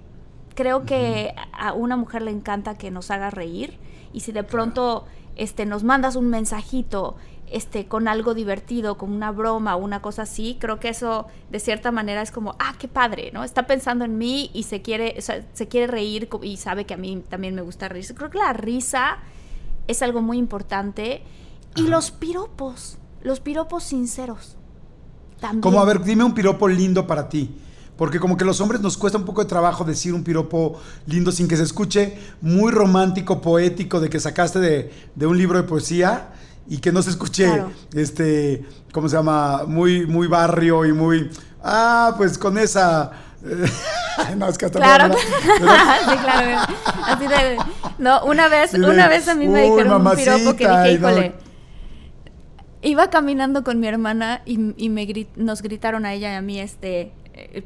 Creo 0.58 0.84
que 0.84 1.36
a 1.52 1.72
una 1.72 1.96
mujer 1.96 2.22
le 2.22 2.32
encanta 2.32 2.76
que 2.76 2.90
nos 2.90 3.12
haga 3.12 3.30
reír 3.30 3.78
y 4.12 4.20
si 4.22 4.32
de 4.32 4.42
pronto 4.42 5.04
este, 5.36 5.66
nos 5.66 5.84
mandas 5.84 6.16
un 6.16 6.30
mensajito 6.30 7.14
este, 7.46 7.86
con 7.86 8.08
algo 8.08 8.34
divertido, 8.34 8.98
con 8.98 9.12
una 9.12 9.30
broma 9.30 9.76
o 9.76 9.78
una 9.78 10.02
cosa 10.02 10.22
así, 10.22 10.56
creo 10.58 10.80
que 10.80 10.88
eso 10.88 11.28
de 11.48 11.60
cierta 11.60 11.92
manera 11.92 12.22
es 12.22 12.32
como, 12.32 12.56
ah, 12.58 12.74
qué 12.76 12.88
padre, 12.88 13.30
¿no? 13.32 13.44
Está 13.44 13.68
pensando 13.68 14.04
en 14.04 14.18
mí 14.18 14.50
y 14.52 14.64
se 14.64 14.82
quiere, 14.82 15.20
se 15.20 15.68
quiere 15.68 15.86
reír 15.86 16.28
y 16.42 16.56
sabe 16.56 16.86
que 16.86 16.94
a 16.94 16.96
mí 16.96 17.22
también 17.28 17.54
me 17.54 17.62
gusta 17.62 17.88
reír. 17.88 18.12
Creo 18.12 18.30
que 18.30 18.38
la 18.38 18.52
risa 18.52 19.18
es 19.86 20.02
algo 20.02 20.22
muy 20.22 20.38
importante. 20.38 21.22
Y 21.76 21.82
los 21.82 22.10
piropos, 22.10 22.98
los 23.22 23.38
piropos 23.38 23.84
sinceros. 23.84 24.56
También. 25.38 25.60
Como, 25.60 25.78
a 25.80 25.84
ver, 25.84 26.02
dime 26.02 26.24
un 26.24 26.34
piropo 26.34 26.66
lindo 26.66 27.06
para 27.06 27.28
ti. 27.28 27.48
Porque 27.98 28.20
como 28.20 28.36
que 28.36 28.44
los 28.44 28.60
hombres 28.60 28.80
nos 28.80 28.96
cuesta 28.96 29.18
un 29.18 29.24
poco 29.24 29.42
de 29.42 29.48
trabajo 29.48 29.84
decir 29.84 30.14
un 30.14 30.22
piropo 30.22 30.80
lindo 31.06 31.32
sin 31.32 31.48
que 31.48 31.56
se 31.56 31.64
escuche 31.64 32.16
muy 32.40 32.72
romántico, 32.72 33.42
poético, 33.42 34.00
de 34.00 34.08
que 34.08 34.20
sacaste 34.20 34.60
de, 34.60 35.26
un 35.26 35.36
libro 35.36 35.60
de 35.60 35.64
poesía 35.64 36.28
y 36.68 36.78
que 36.78 36.92
no 36.92 37.02
se 37.02 37.10
escuche, 37.10 37.64
este, 37.92 38.64
¿cómo 38.92 39.08
se 39.08 39.16
llama? 39.16 39.64
Muy, 39.66 40.06
muy 40.06 40.28
barrio 40.28 40.86
y 40.86 40.92
muy, 40.92 41.28
ah, 41.62 42.14
pues 42.16 42.38
con 42.38 42.56
esa 42.56 43.10
no, 44.36 44.48
es 44.48 44.58
que 44.58 44.66
hasta 44.66 44.78
Claro, 44.78 45.14
sí, 45.18 46.16
claro. 46.22 46.72
Así 47.04 47.26
de, 47.26 47.56
no, 47.98 48.24
una 48.24 48.48
vez, 48.48 48.70
Sí, 48.70 48.78
de, 48.78 48.86
una 48.88 49.08
vez 49.08 49.28
a 49.28 49.34
mí 49.34 49.46
me 49.48 49.64
"Uy, 49.64 49.70
dijeron 49.70 50.06
un 50.06 50.16
piropo 50.16 50.56
que 50.56 50.66
mamacita", 50.66 50.82
dije, 50.84 50.98
no- 51.00 51.10
híjole. 51.10 51.34
Iba 52.80 53.10
caminando 53.10 53.64
con 53.64 53.80
mi 53.80 53.88
hermana 53.88 54.42
y, 54.46 54.72
y 54.76 54.88
me 54.88 55.06
nos 55.34 55.62
gritaron 55.62 56.06
a 56.06 56.14
ella 56.14 56.32
y 56.32 56.36
a 56.36 56.42
mí, 56.42 56.60
este, 56.60 57.00
eh, 57.00 57.12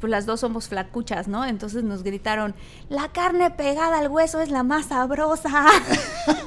pues 0.01 0.11
las 0.11 0.27
dos 0.27 0.41
somos 0.41 0.69
flacuchas, 0.69 1.29
¿no? 1.29 1.45
Entonces 1.45 1.85
nos 1.85 2.03
gritaron, 2.03 2.55
la 2.89 3.13
carne 3.13 3.51
pegada 3.51 3.99
al 3.99 4.09
hueso 4.09 4.41
es 4.41 4.51
la 4.51 4.63
más 4.63 4.87
sabrosa. 4.87 5.67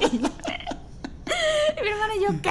y 0.12 0.18
mi 1.82 1.88
hermana 1.88 2.14
y 2.18 2.22
yo, 2.22 2.28
¿qué? 2.42 2.50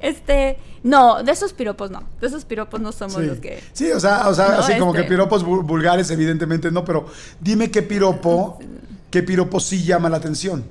Este, 0.00 0.58
no, 0.82 1.22
de 1.22 1.32
esos 1.32 1.52
piropos 1.54 1.90
no, 1.90 2.02
de 2.20 2.26
esos 2.26 2.44
piropos 2.44 2.80
no 2.80 2.92
somos 2.92 3.14
Sí. 3.16 3.22
los 3.26 3.38
que... 3.38 3.62
Sí, 3.72 3.90
o 3.90 3.98
sea, 4.00 4.28
o 4.28 4.34
sea 4.34 4.48
No, 4.48 4.54
así 4.58 4.78
como 4.78 4.92
que 4.92 4.98
este- 5.00 5.08
piropos 5.10 5.44
vul- 5.44 5.64
vulgares, 5.64 6.10
evidentemente 6.10 6.70
no, 6.70 6.84
pero 6.84 7.06
dime 7.40 7.70
qué 7.70 7.82
piropo, 7.82 8.58
qué 9.10 9.22
piropo 9.22 9.60
sí 9.60 9.82
llama 9.84 10.10
la 10.10 10.18
atención. 10.18 10.64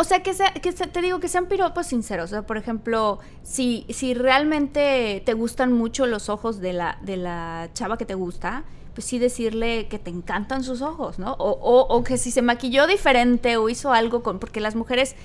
O 0.00 0.04
sea, 0.04 0.22
que, 0.22 0.32
sea, 0.32 0.52
que 0.54 0.72
te 0.72 1.02
digo 1.02 1.20
que 1.20 1.28
sean 1.28 1.44
piropos 1.46 1.86
sinceros. 1.88 2.24
O 2.30 2.34
sea, 2.34 2.42
por 2.46 2.56
ejemplo, 2.56 3.18
si, 3.42 3.84
si 3.90 4.14
realmente 4.14 5.22
te 5.26 5.34
gustan 5.34 5.72
mucho 5.72 6.06
los 6.06 6.28
ojos 6.30 6.58
de 6.60 6.72
la, 6.72 6.98
de 7.02 7.18
la 7.18 7.68
chava 7.74 7.98
que 7.98 8.06
te 8.06 8.14
gusta, 8.14 8.64
pues 8.94 9.04
sí 9.06 9.18
decirle 9.18 9.88
que 9.88 9.98
te 9.98 10.08
encantan 10.08 10.64
sus 10.64 10.80
ojos, 10.80 11.18
¿no? 11.18 11.32
O, 11.34 11.50
o- 11.50 11.86
o 11.94 12.02
que 12.02 12.16
si 12.16 12.30
se 12.30 12.40
maquilló 12.40 12.86
diferente 12.86 13.58
o 13.58 13.68
hizo 13.68 13.92
algo 13.92 14.22
con... 14.22 14.38
Porque 14.38 14.60
las 14.60 14.74
mujeres, 14.74 15.16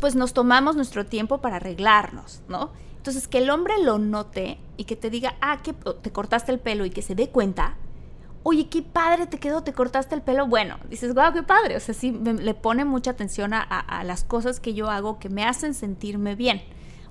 pues 0.00 0.16
nos 0.16 0.32
tomamos 0.32 0.74
nuestro 0.74 1.06
tiempo 1.06 1.38
para 1.38 1.56
arreglarnos, 1.56 2.42
¿no? 2.48 2.70
Entonces, 2.96 3.28
que 3.28 3.38
el 3.38 3.48
hombre 3.50 3.74
lo 3.80 3.98
note 3.98 4.58
y 4.76 4.84
que 4.84 4.96
te 4.96 5.08
diga, 5.08 5.36
ah, 5.40 5.60
que 5.62 5.72
te 5.72 6.10
cortaste 6.10 6.50
el 6.50 6.58
pelo 6.58 6.84
y 6.84 6.90
que 6.90 7.02
se 7.02 7.14
dé 7.14 7.28
cuenta, 7.28 7.76
oye, 8.48 8.68
qué 8.68 8.80
padre 8.82 9.26
te 9.26 9.38
quedó, 9.38 9.62
te 9.64 9.72
cortaste 9.72 10.14
el 10.14 10.22
pelo. 10.22 10.46
Bueno, 10.46 10.76
dices, 10.88 11.14
guau, 11.14 11.32
qué 11.32 11.42
padre. 11.42 11.76
O 11.76 11.80
sea, 11.80 11.94
sí, 11.94 12.12
me- 12.12 12.34
le 12.34 12.54
pone 12.54 12.84
mucha 12.84 13.10
atención 13.10 13.52
a, 13.52 13.60
a- 13.60 13.80
a 13.80 14.04
las 14.04 14.22
cosas 14.22 14.60
que 14.60 14.72
yo 14.72 14.88
hago 14.88 15.18
que 15.18 15.28
me 15.28 15.44
hacen 15.44 15.74
sentirme 15.74 16.36
bien 16.36 16.62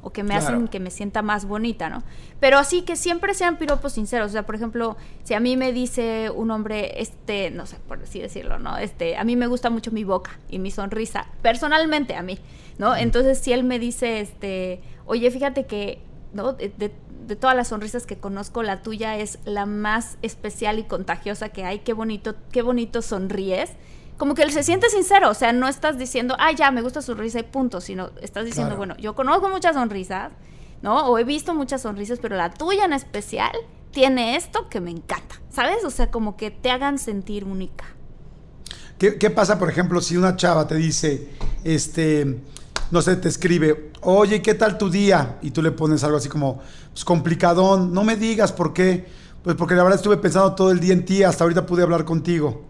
o 0.01 0.11
que 0.13 0.23
me 0.23 0.29
Claro. 0.29 0.45
hacen 0.45 0.67
que 0.69 0.79
me 0.79 0.91
sienta 0.91 1.21
más 1.23 1.45
bonita, 1.45 1.89
¿no? 1.89 2.03
Pero 2.39 2.57
así 2.57 2.83
que 2.83 2.95
siempre 2.95 3.33
sean 3.33 3.57
piropos 3.57 3.91
sinceros. 3.93 4.27
O 4.29 4.31
sea, 4.31 4.45
por 4.45 4.55
ejemplo, 4.55 4.95
si 5.23 5.33
a 5.33 5.39
mí 5.41 5.57
me 5.57 5.73
dice 5.73 6.29
un 6.29 6.51
hombre, 6.51 7.01
este, 7.01 7.51
no 7.51 7.65
sé, 7.65 7.77
por 7.85 8.01
así 8.01 8.21
decirlo, 8.21 8.57
¿no? 8.59 8.77
Este, 8.77 9.17
a 9.17 9.23
mí 9.25 9.35
me 9.35 9.47
gusta 9.47 9.69
mucho 9.69 9.91
mi 9.91 10.03
boca 10.05 10.39
y 10.47 10.59
mi 10.59 10.71
sonrisa, 10.71 11.25
personalmente 11.41 12.15
a 12.15 12.21
mí, 12.21 12.39
¿no? 12.77 12.95
Entonces, 12.95 13.39
si 13.39 13.51
él 13.51 13.63
me 13.65 13.77
dice, 13.79 14.21
este, 14.21 14.81
oye, 15.05 15.29
fíjate 15.31 15.65
que, 15.65 15.99
¿no? 16.33 16.53
De, 16.53 16.69
de- 16.69 16.93
de 17.27 17.35
todas 17.35 17.55
las 17.55 17.69
sonrisas 17.69 18.05
que 18.05 18.17
conozco, 18.17 18.63
la 18.63 18.81
tuya 18.81 19.17
es 19.17 19.39
la 19.45 19.65
más 19.65 20.17
especial 20.21 20.79
y 20.79 20.83
contagiosa 20.83 21.49
que 21.49 21.63
hay. 21.65 21.79
Qué 21.79 21.93
bonito, 21.93 22.35
qué 22.51 22.61
bonito 22.61 23.01
sonríes. 23.01 23.71
Como 24.17 24.33
que 24.33 24.43
él 24.43 24.51
se 24.51 24.63
siente 24.63 24.89
sincero, 24.89 25.29
o 25.29 25.33
sea, 25.33 25.51
no 25.51 25.67
estás 25.67 25.97
diciendo, 25.97 26.35
ah, 26.39 26.51
ya, 26.53 26.71
me 26.71 26.81
gusta 26.81 27.01
su 27.01 27.15
risa 27.15 27.39
y 27.39 27.43
punto, 27.43 27.81
sino 27.81 28.11
estás 28.21 28.45
diciendo, 28.45 28.69
Claro. 28.75 28.77
bueno, 28.77 28.97
yo 28.97 29.13
conozco 29.13 29.49
muchas 29.49 29.75
sonrisas, 29.75 30.31
¿no? 30.81 31.07
O 31.07 31.17
he 31.19 31.25
visto 31.25 31.53
muchas 31.53 31.81
sonrisas, 31.81 32.19
pero 32.21 32.37
la 32.37 32.53
tuya 32.53 32.85
en 32.85 32.93
especial 32.93 33.51
tiene 33.91 34.37
esto 34.37 34.69
que 34.69 34.79
me 34.79 34.91
encanta, 34.91 35.35
¿sabes? 35.49 35.83
O 35.83 35.89
sea, 35.89 36.11
como 36.11 36.37
que 36.37 36.49
te 36.51 36.69
hagan 36.71 36.97
sentir 36.97 37.43
única. 37.43 37.85
¿Qué, 38.97 39.17
qué 39.17 39.29
pasa, 39.29 39.59
por 39.59 39.69
ejemplo, 39.69 39.99
si 39.99 40.15
una 40.15 40.37
chava 40.37 40.67
te 40.67 40.75
dice, 40.75 41.29
este, 41.65 42.39
no 42.91 43.01
sé, 43.01 43.15
te 43.15 43.29
escribe, 43.29 43.91
oye, 44.01 44.41
¿qué 44.41 44.53
tal 44.53 44.77
tu 44.77 44.89
día? 44.89 45.37
Y 45.41 45.51
tú 45.51 45.61
le 45.61 45.71
pones 45.71 46.03
algo 46.03 46.17
así 46.17 46.29
como, 46.29 46.61
pues 46.91 47.03
complicadón, 47.03 47.93
no 47.93 48.03
me 48.03 48.15
digas 48.15 48.51
por 48.51 48.73
qué. 48.73 49.05
Pues 49.43 49.55
porque 49.55 49.75
la 49.75 49.83
verdad 49.83 49.99
estuve 49.99 50.17
pensando 50.17 50.55
todo 50.55 50.71
el 50.71 50.79
día 50.79 50.93
en 50.93 51.05
ti, 51.05 51.21
hasta 51.21 51.43
ahorita 51.43 51.65
pude 51.65 51.83
hablar 51.83 52.03
contigo. 52.03 52.65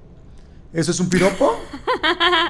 ¿Eso 0.76 0.92
es 0.92 1.00
un 1.00 1.10
piropo? 1.10 1.58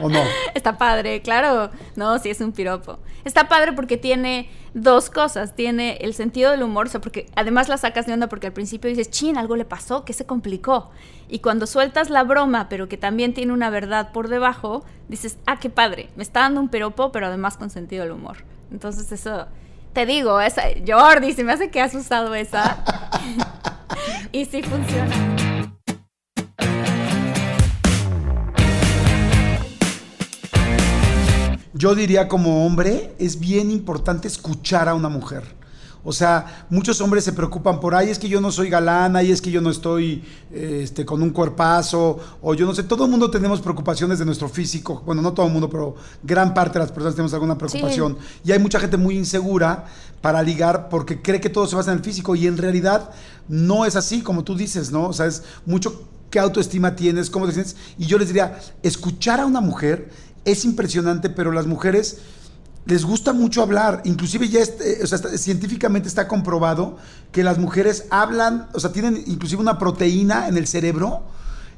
¿O 0.02 0.10
no? 0.10 0.20
Está 0.56 0.78
padre, 0.78 1.22
claro. 1.22 1.70
No, 1.96 2.18
sí 2.18 2.32
es 2.32 2.42
un 2.42 2.52
piropo. 2.52 2.98
Está 3.24 3.48
padre 3.48 3.74
porque 3.74 3.98
tiene 3.98 4.50
dos 4.74 5.12
cosas. 5.12 5.56
Tiene 5.56 5.98
el 6.02 6.16
sentido 6.16 6.50
del 6.50 6.64
humor, 6.64 6.88
o 6.88 6.90
sea, 6.90 7.02
porque 7.02 7.28
además 7.36 7.70
la 7.70 7.78
sacas 7.78 8.08
de 8.08 8.14
onda 8.14 8.28
porque 8.28 8.48
al 8.48 8.54
principio 8.54 8.90
dices, 8.90 9.12
chin, 9.12 9.38
algo 9.38 9.56
le 9.56 9.64
pasó, 9.64 10.06
que 10.06 10.14
se 10.14 10.26
complicó. 10.26 10.90
Y 11.30 11.40
cuando 11.40 11.68
sueltas 11.68 12.10
la 12.10 12.24
broma, 12.24 12.68
pero 12.68 12.90
que 12.90 12.98
también 12.98 13.36
tiene 13.36 13.54
una 13.54 13.70
verdad 13.70 14.12
por 14.12 14.28
debajo, 14.28 14.84
dices, 15.08 15.38
ah, 15.46 15.60
qué 15.60 15.70
padre, 15.70 16.10
me 16.16 16.24
está 16.24 16.42
dando 16.42 16.62
un 16.62 16.70
piropo, 16.70 17.12
pero 17.12 17.28
además 17.28 17.58
con 17.58 17.70
sentido 17.70 18.04
del 18.04 18.14
humor. 18.14 18.38
Entonces 18.72 19.12
eso, 19.12 19.46
te 19.94 20.08
digo, 20.08 20.42
esa, 20.42 20.64
Jordi, 20.86 21.34
se 21.34 21.44
me 21.44 21.54
hace 21.54 21.70
que 21.70 21.80
has 21.80 21.94
usado 21.94 22.34
esa. 22.34 22.84
y 24.32 24.46
sí 24.46 24.64
funciona. 24.64 25.55
Yo 31.78 31.94
diría 31.94 32.30
como 32.30 32.66
hombre, 32.66 33.14
es 33.20 33.38
bien 33.38 33.70
importante 33.70 34.30
escuchar 34.30 34.88
a 34.88 34.96
una 34.96 35.10
mujer. 35.10 35.44
O 36.06 36.14
sea, 36.14 36.66
muchos 36.70 37.02
hombres 37.02 37.26
se 37.26 37.34
preocupan 37.34 37.82
por, 37.82 37.96
ay, 37.96 38.12
es 38.12 38.18
que 38.18 38.30
yo 38.30 38.40
no 38.40 38.50
soy 38.50 38.70
galana, 38.70 39.24
y 39.24 39.32
es 39.32 39.42
que 39.42 39.52
yo 39.52 39.60
no 39.60 39.70
estoy 39.72 40.24
este, 40.54 41.04
con 41.04 41.22
un 41.22 41.32
cuerpazo, 41.32 42.18
o 42.42 42.54
yo 42.54 42.66
no 42.66 42.74
sé, 42.74 42.84
todo 42.84 43.04
el 43.04 43.12
mundo 43.12 43.30
tenemos 43.30 43.60
preocupaciones 43.60 44.20
de 44.20 44.26
nuestro 44.26 44.48
físico. 44.48 45.02
Bueno, 45.06 45.22
no 45.22 45.34
todo 45.34 45.48
el 45.48 45.52
mundo, 45.52 45.70
pero 45.70 45.96
gran 46.24 46.54
parte 46.54 46.74
de 46.74 46.86
las 46.86 46.94
personas 46.94 47.16
tenemos 47.16 47.34
alguna 47.34 47.58
preocupación. 47.58 48.18
Y 48.46 48.54
hay 48.54 48.60
mucha 48.60 48.80
gente 48.80 48.96
muy 48.96 49.18
insegura 49.18 49.86
para 50.22 50.42
ligar 50.44 50.88
porque 50.88 51.22
cree 51.22 51.42
que 51.42 51.50
todo 51.50 51.68
se 51.68 51.76
basa 51.76 51.92
en 51.92 51.98
el 51.98 52.04
físico 52.06 52.36
y 52.36 52.48
en 52.48 52.58
realidad 52.58 53.10
no 53.50 53.84
es 53.86 53.98
así, 53.98 54.22
como 54.22 54.46
tú 54.46 54.56
dices, 54.56 54.92
¿no? 54.92 55.08
O 55.08 55.14
sea, 55.14 55.26
es 55.26 55.44
mucho 55.66 56.08
qué 56.30 56.40
autoestima 56.40 56.96
tienes, 56.96 57.30
cómo 57.30 57.48
te 57.48 57.54
sientes. 57.54 57.76
Y 57.98 58.06
yo 58.06 58.18
les 58.18 58.28
diría, 58.28 58.60
escuchar 58.84 59.40
a 59.40 59.46
una 59.46 59.62
mujer 59.62 60.10
es 60.46 60.64
impresionante, 60.66 61.30
pero 61.30 61.52
las 61.52 61.68
mujeres 61.68 62.20
les 62.86 63.04
gusta 63.04 63.34
mucho 63.34 63.62
hablar. 63.62 64.02
Inclusive 64.06 64.48
ya 64.48 64.62
este, 64.62 65.04
o 65.04 65.08
sea, 65.08 65.18
científicamente 65.38 66.08
está 66.08 66.28
comprobado 66.28 66.98
que 67.32 67.44
las 67.44 67.58
mujeres 67.58 68.06
hablan, 68.12 68.70
o 68.74 68.80
sea, 68.80 68.92
tienen 68.92 69.24
inclusive 69.28 69.62
una 69.62 69.78
proteína 69.78 70.48
en 70.48 70.58
el 70.58 70.68
cerebro 70.68 71.24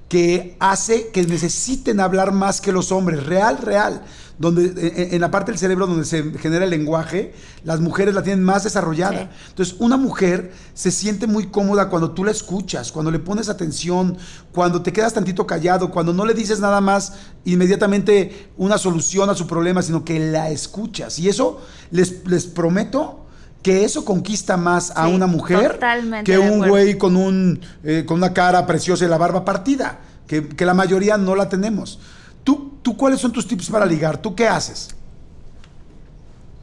que 0.10 0.56
hace 0.60 1.10
que 1.10 1.26
necesiten 1.26 2.00
hablar 2.00 2.32
más 2.32 2.62
que 2.62 2.72
los 2.72 2.92
hombres, 2.92 3.26
real, 3.26 3.58
real. 3.58 4.04
Donde 4.40 4.66
en, 4.66 5.16
en 5.16 5.22
la 5.22 5.32
parte 5.32 5.52
del 5.52 5.60
cerebro 5.60 5.88
donde 5.88 6.06
se 6.06 6.24
genera 6.38 6.66
el 6.66 6.70
lenguaje, 6.70 7.34
las 7.64 7.80
mujeres 7.80 8.14
la 8.14 8.22
tienen 8.22 8.44
más 8.44 8.64
desarrollada. 8.64 9.24
Sí. 9.24 9.50
Entonces, 9.50 9.76
una 9.80 9.98
mujer 9.98 10.52
se 10.74 10.92
siente 10.92 11.26
muy 11.26 11.48
cómoda 11.48 11.90
cuando 11.90 12.12
tú 12.12 12.24
la 12.24 12.32
escuchas, 12.32 12.92
cuando 12.92 13.10
le 13.10 13.20
pones 13.20 13.50
atención, 13.50 14.18
cuando 14.52 14.82
te 14.82 14.94
quedas 14.94 15.14
tantito 15.14 15.48
callado, 15.48 15.90
cuando 15.90 16.14
no 16.14 16.26
le 16.26 16.34
dices 16.34 16.60
nada 16.60 16.82
más 16.82 17.14
inmediatamente 17.46 18.50
una 18.58 18.78
solución 18.78 19.30
a 19.30 19.36
su 19.36 19.48
problema, 19.48 19.82
sino 19.82 20.06
que 20.06 20.20
la 20.20 20.50
escuchas. 20.50 21.18
Y 21.20 21.30
eso 21.30 21.60
les, 21.92 22.26
les 22.28 22.46
prometo 22.46 23.26
que 23.64 23.84
eso 23.84 24.06
conquista 24.06 24.56
más 24.56 24.92
a 24.96 25.08
Sí, 25.08 25.14
una 25.14 25.28
mujer 25.28 25.80
que 26.24 26.38
un 26.38 26.68
güey 26.68 26.98
con, 26.98 27.16
un, 27.16 27.60
eh, 27.84 28.04
con 28.06 28.18
una 28.18 28.34
cara 28.34 28.66
preciosa 28.66 29.06
y 29.06 29.10
la 29.10 29.18
barba 29.18 29.44
partida, 29.44 30.00
que, 30.26 30.48
que 30.48 30.66
la 30.66 30.74
mayoría 30.74 31.18
no 31.18 31.36
la 31.36 31.50
tenemos. 31.50 32.00
¿Tú, 32.48 32.80
¿Tú 32.82 32.96
cuáles 32.96 33.20
son 33.20 33.34
tus 33.34 33.46
tips 33.46 33.70
para 33.70 33.86
ligar? 33.86 34.22
¿Tú 34.22 34.34
qué 34.34 34.48
haces? 34.48 34.96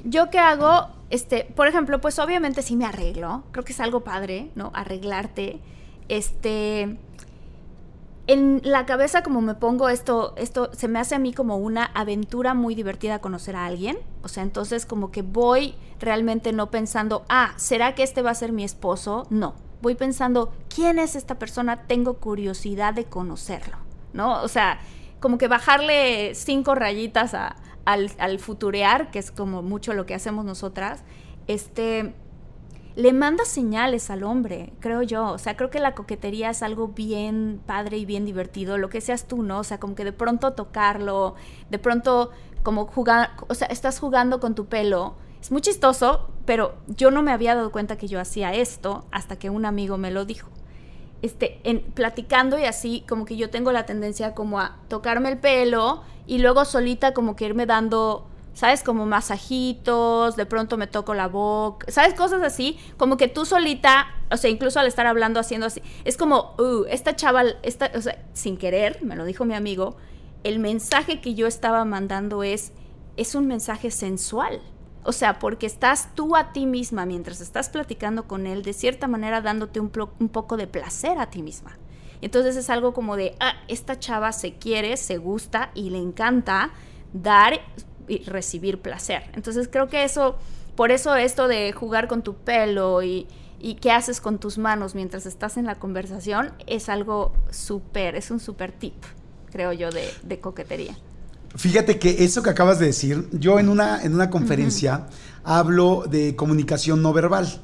Yo 0.02 0.30
qué 0.30 0.38
hago, 0.38 0.88
este, 1.10 1.44
por 1.54 1.68
ejemplo, 1.68 2.00
pues 2.00 2.18
obviamente 2.18 2.62
sí 2.62 2.74
me 2.74 2.86
arreglo. 2.86 3.42
Creo 3.52 3.66
que 3.66 3.74
es 3.74 3.80
algo 3.80 4.00
padre, 4.00 4.50
¿no? 4.54 4.70
Arreglarte. 4.72 5.60
Este. 6.08 6.96
En 8.26 8.62
la 8.64 8.86
cabeza, 8.86 9.22
como 9.22 9.42
me 9.42 9.56
pongo 9.56 9.90
esto, 9.90 10.32
esto 10.38 10.70
se 10.72 10.88
me 10.88 10.98
hace 10.98 11.16
a 11.16 11.18
mí 11.18 11.34
como 11.34 11.58
una 11.58 11.84
aventura 11.84 12.54
muy 12.54 12.74
divertida 12.74 13.18
conocer 13.18 13.54
a 13.54 13.66
alguien. 13.66 13.98
O 14.22 14.28
sea, 14.28 14.42
entonces 14.42 14.86
como 14.86 15.10
que 15.10 15.20
voy 15.20 15.74
realmente 16.00 16.54
no 16.54 16.70
pensando, 16.70 17.26
ah, 17.28 17.52
¿será 17.58 17.94
que 17.94 18.04
este 18.04 18.22
va 18.22 18.30
a 18.30 18.34
ser 18.34 18.52
mi 18.52 18.64
esposo? 18.64 19.26
No. 19.28 19.52
Voy 19.82 19.96
pensando, 19.96 20.50
¿quién 20.74 20.98
es 20.98 21.14
esta 21.14 21.38
persona? 21.38 21.82
Tengo 21.82 22.14
curiosidad 22.14 22.94
de 22.94 23.04
conocerlo, 23.04 23.76
¿no? 24.14 24.42
O 24.42 24.48
sea, 24.48 24.80
como 25.24 25.38
que 25.38 25.48
bajarle 25.48 26.34
cinco 26.34 26.74
rayitas 26.74 27.32
a- 27.32 27.56
al, 27.86 28.38
futurear, 28.38 29.10
que 29.10 29.18
es 29.18 29.30
como 29.30 29.62
mucho 29.62 29.94
lo 29.94 30.04
que 30.04 30.14
hacemos 30.14 30.44
nosotras, 30.44 31.02
este, 31.46 32.14
le 32.94 33.12
manda 33.14 33.46
señales 33.46 34.10
al 34.10 34.22
hombre, 34.22 34.74
creo 34.80 35.00
yo. 35.00 35.28
O 35.28 35.38
sea, 35.38 35.56
creo 35.56 35.70
que 35.70 35.78
la 35.80 35.94
coquetería 35.94 36.50
es 36.50 36.62
algo 36.62 36.88
bien 36.88 37.58
padre 37.64 37.96
y 37.96 38.04
bien 38.04 38.26
divertido, 38.26 38.76
lo 38.76 38.90
que 38.90 39.00
seas 39.00 39.26
tú, 39.26 39.42
¿no? 39.42 39.60
O 39.60 39.64
sea, 39.64 39.80
como 39.80 39.94
que 39.94 40.04
de 40.04 40.12
pronto 40.12 40.52
tocarlo, 40.52 41.36
de 41.70 41.78
pronto 41.78 42.30
como 42.62 42.84
jugar, 42.84 43.30
o 43.48 43.54
sea, 43.54 43.68
estás 43.68 44.00
jugando 44.00 44.40
con 44.40 44.54
tu 44.54 44.66
pelo. 44.66 45.14
Es 45.40 45.50
muy 45.50 45.62
chistoso, 45.62 46.28
pero 46.44 46.74
yo 46.86 47.10
no 47.10 47.22
me 47.22 47.32
había 47.32 47.54
dado 47.54 47.72
cuenta 47.72 47.96
que 47.96 48.08
yo 48.08 48.20
hacía 48.20 48.52
esto 48.52 49.06
hasta 49.10 49.36
que 49.38 49.48
un 49.48 49.64
amigo 49.64 49.96
me 49.96 50.10
lo 50.10 50.26
dijo 50.26 50.50
este, 51.24 51.58
en, 51.64 51.80
platicando 51.80 52.58
y 52.58 52.64
así, 52.64 53.02
como 53.08 53.24
que 53.24 53.36
yo 53.36 53.48
tengo 53.48 53.72
la 53.72 53.86
tendencia 53.86 54.34
como 54.34 54.60
a 54.60 54.76
tocarme 54.88 55.30
el 55.30 55.38
pelo 55.38 56.02
y 56.26 56.38
luego 56.38 56.66
solita 56.66 57.14
como 57.14 57.34
que 57.34 57.46
irme 57.46 57.64
dando 57.64 58.26
¿sabes? 58.52 58.82
Como 58.82 59.04
masajitos, 59.04 60.36
de 60.36 60.46
pronto 60.46 60.76
me 60.76 60.86
toco 60.86 61.14
la 61.14 61.26
boca, 61.26 61.90
¿sabes? 61.90 62.14
Cosas 62.14 62.42
así, 62.42 62.78
como 62.98 63.16
que 63.16 63.26
tú 63.26 63.46
solita, 63.46 64.06
o 64.30 64.36
sea, 64.36 64.50
incluso 64.50 64.78
al 64.78 64.86
estar 64.86 65.06
hablando, 65.06 65.40
haciendo 65.40 65.66
así, 65.66 65.82
es 66.04 66.16
como, 66.16 66.54
uh, 66.58 66.84
esta 66.88 67.16
chaval, 67.16 67.58
esta, 67.62 67.90
o 67.96 68.00
sea, 68.00 68.22
sin 68.32 68.56
querer, 68.56 69.02
me 69.02 69.16
lo 69.16 69.24
dijo 69.24 69.44
mi 69.44 69.54
amigo, 69.54 69.96
el 70.44 70.58
mensaje 70.58 71.20
que 71.20 71.34
yo 71.34 71.46
estaba 71.46 71.84
mandando 71.84 72.44
es, 72.44 72.72
es 73.16 73.34
un 73.34 73.46
mensaje 73.46 73.90
sensual. 73.90 74.60
O 75.04 75.12
sea, 75.12 75.38
porque 75.38 75.66
estás 75.66 76.14
tú 76.14 76.34
a 76.34 76.52
ti 76.52 76.66
misma 76.66 77.04
mientras 77.04 77.40
estás 77.40 77.68
platicando 77.68 78.26
con 78.26 78.46
él, 78.46 78.62
de 78.62 78.72
cierta 78.72 79.06
manera 79.06 79.42
dándote 79.42 79.78
un, 79.78 79.90
poco 79.90 80.56
de 80.56 80.66
placer 80.66 81.18
a 81.18 81.30
ti 81.30 81.42
misma. 81.42 81.78
Entonces 82.22 82.56
es 82.56 82.70
algo 82.70 82.94
como 82.94 83.16
de, 83.16 83.36
ah, 83.38 83.52
esta 83.68 83.98
chava 83.98 84.32
se 84.32 84.54
quiere, 84.54 84.96
se 84.96 85.18
gusta 85.18 85.70
y 85.74 85.90
le 85.90 85.98
encanta 85.98 86.70
dar 87.12 87.60
y 88.08 88.24
recibir 88.24 88.80
placer. 88.80 89.24
Entonces 89.34 89.68
creo 89.70 89.88
que 89.88 90.04
eso, 90.04 90.36
por 90.74 90.90
eso 90.90 91.14
esto 91.16 91.48
de 91.48 91.72
jugar 91.72 92.08
con 92.08 92.22
tu 92.22 92.34
pelo 92.34 93.02
y, 93.02 93.26
y 93.60 93.74
qué 93.74 93.90
haces 93.90 94.20
con 94.20 94.38
tus 94.38 94.58
manos 94.58 94.94
mientras 94.94 95.26
estás 95.26 95.56
en 95.56 95.66
la 95.66 95.76
conversación 95.76 96.52
es 96.66 96.88
algo 96.88 97.32
súper, 97.50 98.14
es 98.14 98.30
un 98.30 98.40
súper 98.40 98.72
tip, 98.72 99.02
creo 99.50 99.72
yo, 99.72 99.90
de, 99.90 100.08
de, 100.22 100.40
coquetería. 100.40 100.96
Fíjate 101.56 101.98
que 101.98 102.24
eso 102.24 102.42
que 102.42 102.50
acabas 102.50 102.78
de 102.80 102.86
decir, 102.86 103.28
yo 103.32 103.58
en 103.60 103.68
una, 103.68 104.02
en 104.02 104.14
una 104.14 104.28
conferencia 104.28 105.06
hablo 105.44 106.04
de 106.10 106.34
comunicación 106.34 107.00
no 107.00 107.12
verbal. 107.12 107.62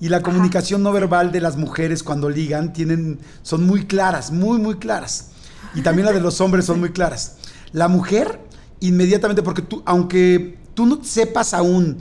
Y 0.00 0.08
la 0.08 0.22
comunicación 0.22 0.82
no 0.82 0.92
verbal 0.92 1.32
de 1.32 1.40
las 1.40 1.56
mujeres 1.56 2.02
cuando 2.02 2.28
ligan 2.28 2.72
tienen, 2.72 3.18
son 3.42 3.64
muy 3.64 3.86
claras, 3.86 4.30
muy, 4.30 4.58
muy 4.58 4.76
claras. 4.76 5.30
Y 5.74 5.82
también 5.82 6.06
la 6.06 6.12
de 6.12 6.20
los 6.20 6.40
hombres 6.40 6.66
son 6.66 6.78
muy 6.78 6.90
claras. 6.90 7.36
La 7.72 7.88
mujer 7.88 8.40
inmediatamente, 8.80 9.42
porque 9.42 9.62
tú, 9.62 9.82
aunque 9.86 10.58
tú 10.74 10.86
no 10.86 11.02
sepas 11.02 11.54
aún 11.54 11.98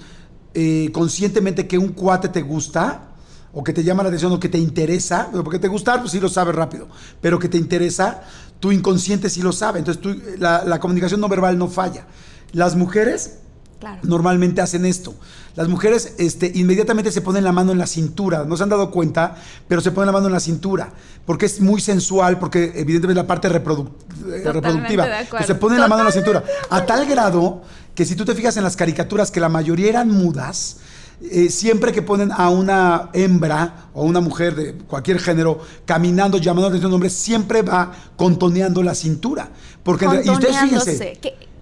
eh, 0.54 0.90
conscientemente 0.92 1.68
que 1.68 1.78
un 1.78 1.90
cuate 1.90 2.30
te 2.30 2.42
gusta, 2.42 3.13
o 3.54 3.64
que 3.64 3.72
te 3.72 3.84
llama 3.84 4.04
la 4.04 4.10
atención, 4.10 4.32
o 4.32 4.40
que 4.40 4.50
te 4.50 4.58
interesa, 4.58 5.30
porque 5.44 5.60
te 5.60 5.68
gusta, 5.68 6.00
pues 6.00 6.12
sí 6.12 6.20
lo 6.20 6.28
sabes 6.28 6.56
rápido, 6.56 6.88
pero 7.22 7.40
que 7.40 7.48
te 7.48 7.58
interesa, 7.58 8.24
tu 8.60 8.72
inconsciente 8.72 9.30
sí 9.30 9.42
lo 9.42 9.52
sabe. 9.52 9.80
Entonces 9.80 10.02
tú, 10.02 10.20
la, 10.40 10.64
la 10.66 10.80
comunicación 10.80 11.22
no 11.22 11.30
verbal 11.30 11.58
no 11.58 11.68
falla. 11.68 12.08
Las 12.52 12.76
mujeres 12.76 13.38
normalmente 14.04 14.62
hacen 14.62 14.86
esto. 14.86 15.14
Las 15.56 15.68
mujeres 15.68 16.16
este, 16.18 16.52
inmediatamente 16.56 17.12
se 17.12 17.22
ponen 17.22 17.44
la 17.44 17.52
mano 17.52 17.72
en 17.72 17.78
la 17.78 17.88
cintura, 17.88 18.44
no 18.46 18.58
se 18.58 18.64
han 18.64 18.70
dado 18.70 18.90
cuenta, 18.92 19.36
pero 19.68 19.82
se 19.82 19.92
ponen 19.92 20.08
la 20.08 20.14
mano 20.14 20.28
en 20.28 20.34
la 20.34 20.40
cintura, 20.40 20.92
porque 21.26 21.46
es 21.46 21.62
muy 21.62 21.80
sensual, 21.82 22.40
porque 22.40 22.72
evidentemente 22.76 23.22
la 23.22 23.28
parte 23.28 23.50
reproductiva. 23.50 25.06
se 25.46 25.56
ponen 25.56 25.80
la 25.80 25.88
mano 25.88 26.02
en 26.02 26.08
la 26.08 26.12
cintura, 26.12 26.44
a 26.70 26.86
tal 26.86 27.06
grado 27.06 27.62
que 27.94 28.06
si 28.06 28.16
tú 28.16 28.26
te 28.26 28.34
fijas 28.34 28.58
en 28.58 28.64
las 28.64 28.76
caricaturas, 28.76 29.30
que 29.30 29.40
la 29.40 29.50
mayoría 29.50 29.90
eran 29.90 30.10
mudas, 30.10 30.78
eh, 31.32 31.50
siempre 31.50 31.94
que 31.94 32.02
ponen 32.02 32.32
a 32.32 32.50
una 32.50 33.10
hembra 33.14 33.88
o 33.94 34.04
una 34.04 34.20
mujer 34.20 34.56
de 34.56 34.74
cualquier 34.74 35.20
género 35.20 35.60
caminando, 35.86 36.38
llamando 36.38 36.64
la 36.64 36.68
atención 36.68 36.92
de 36.92 36.96
un 36.96 37.00
hombre, 37.00 37.10
siempre 37.10 37.62
va 37.62 37.94
contoneando 38.18 38.84
la 38.84 38.94
cintura. 38.94 39.50
Porque, 39.84 40.06
y 40.06 40.30
ustedes 40.30 40.58
fíjense, 40.58 41.20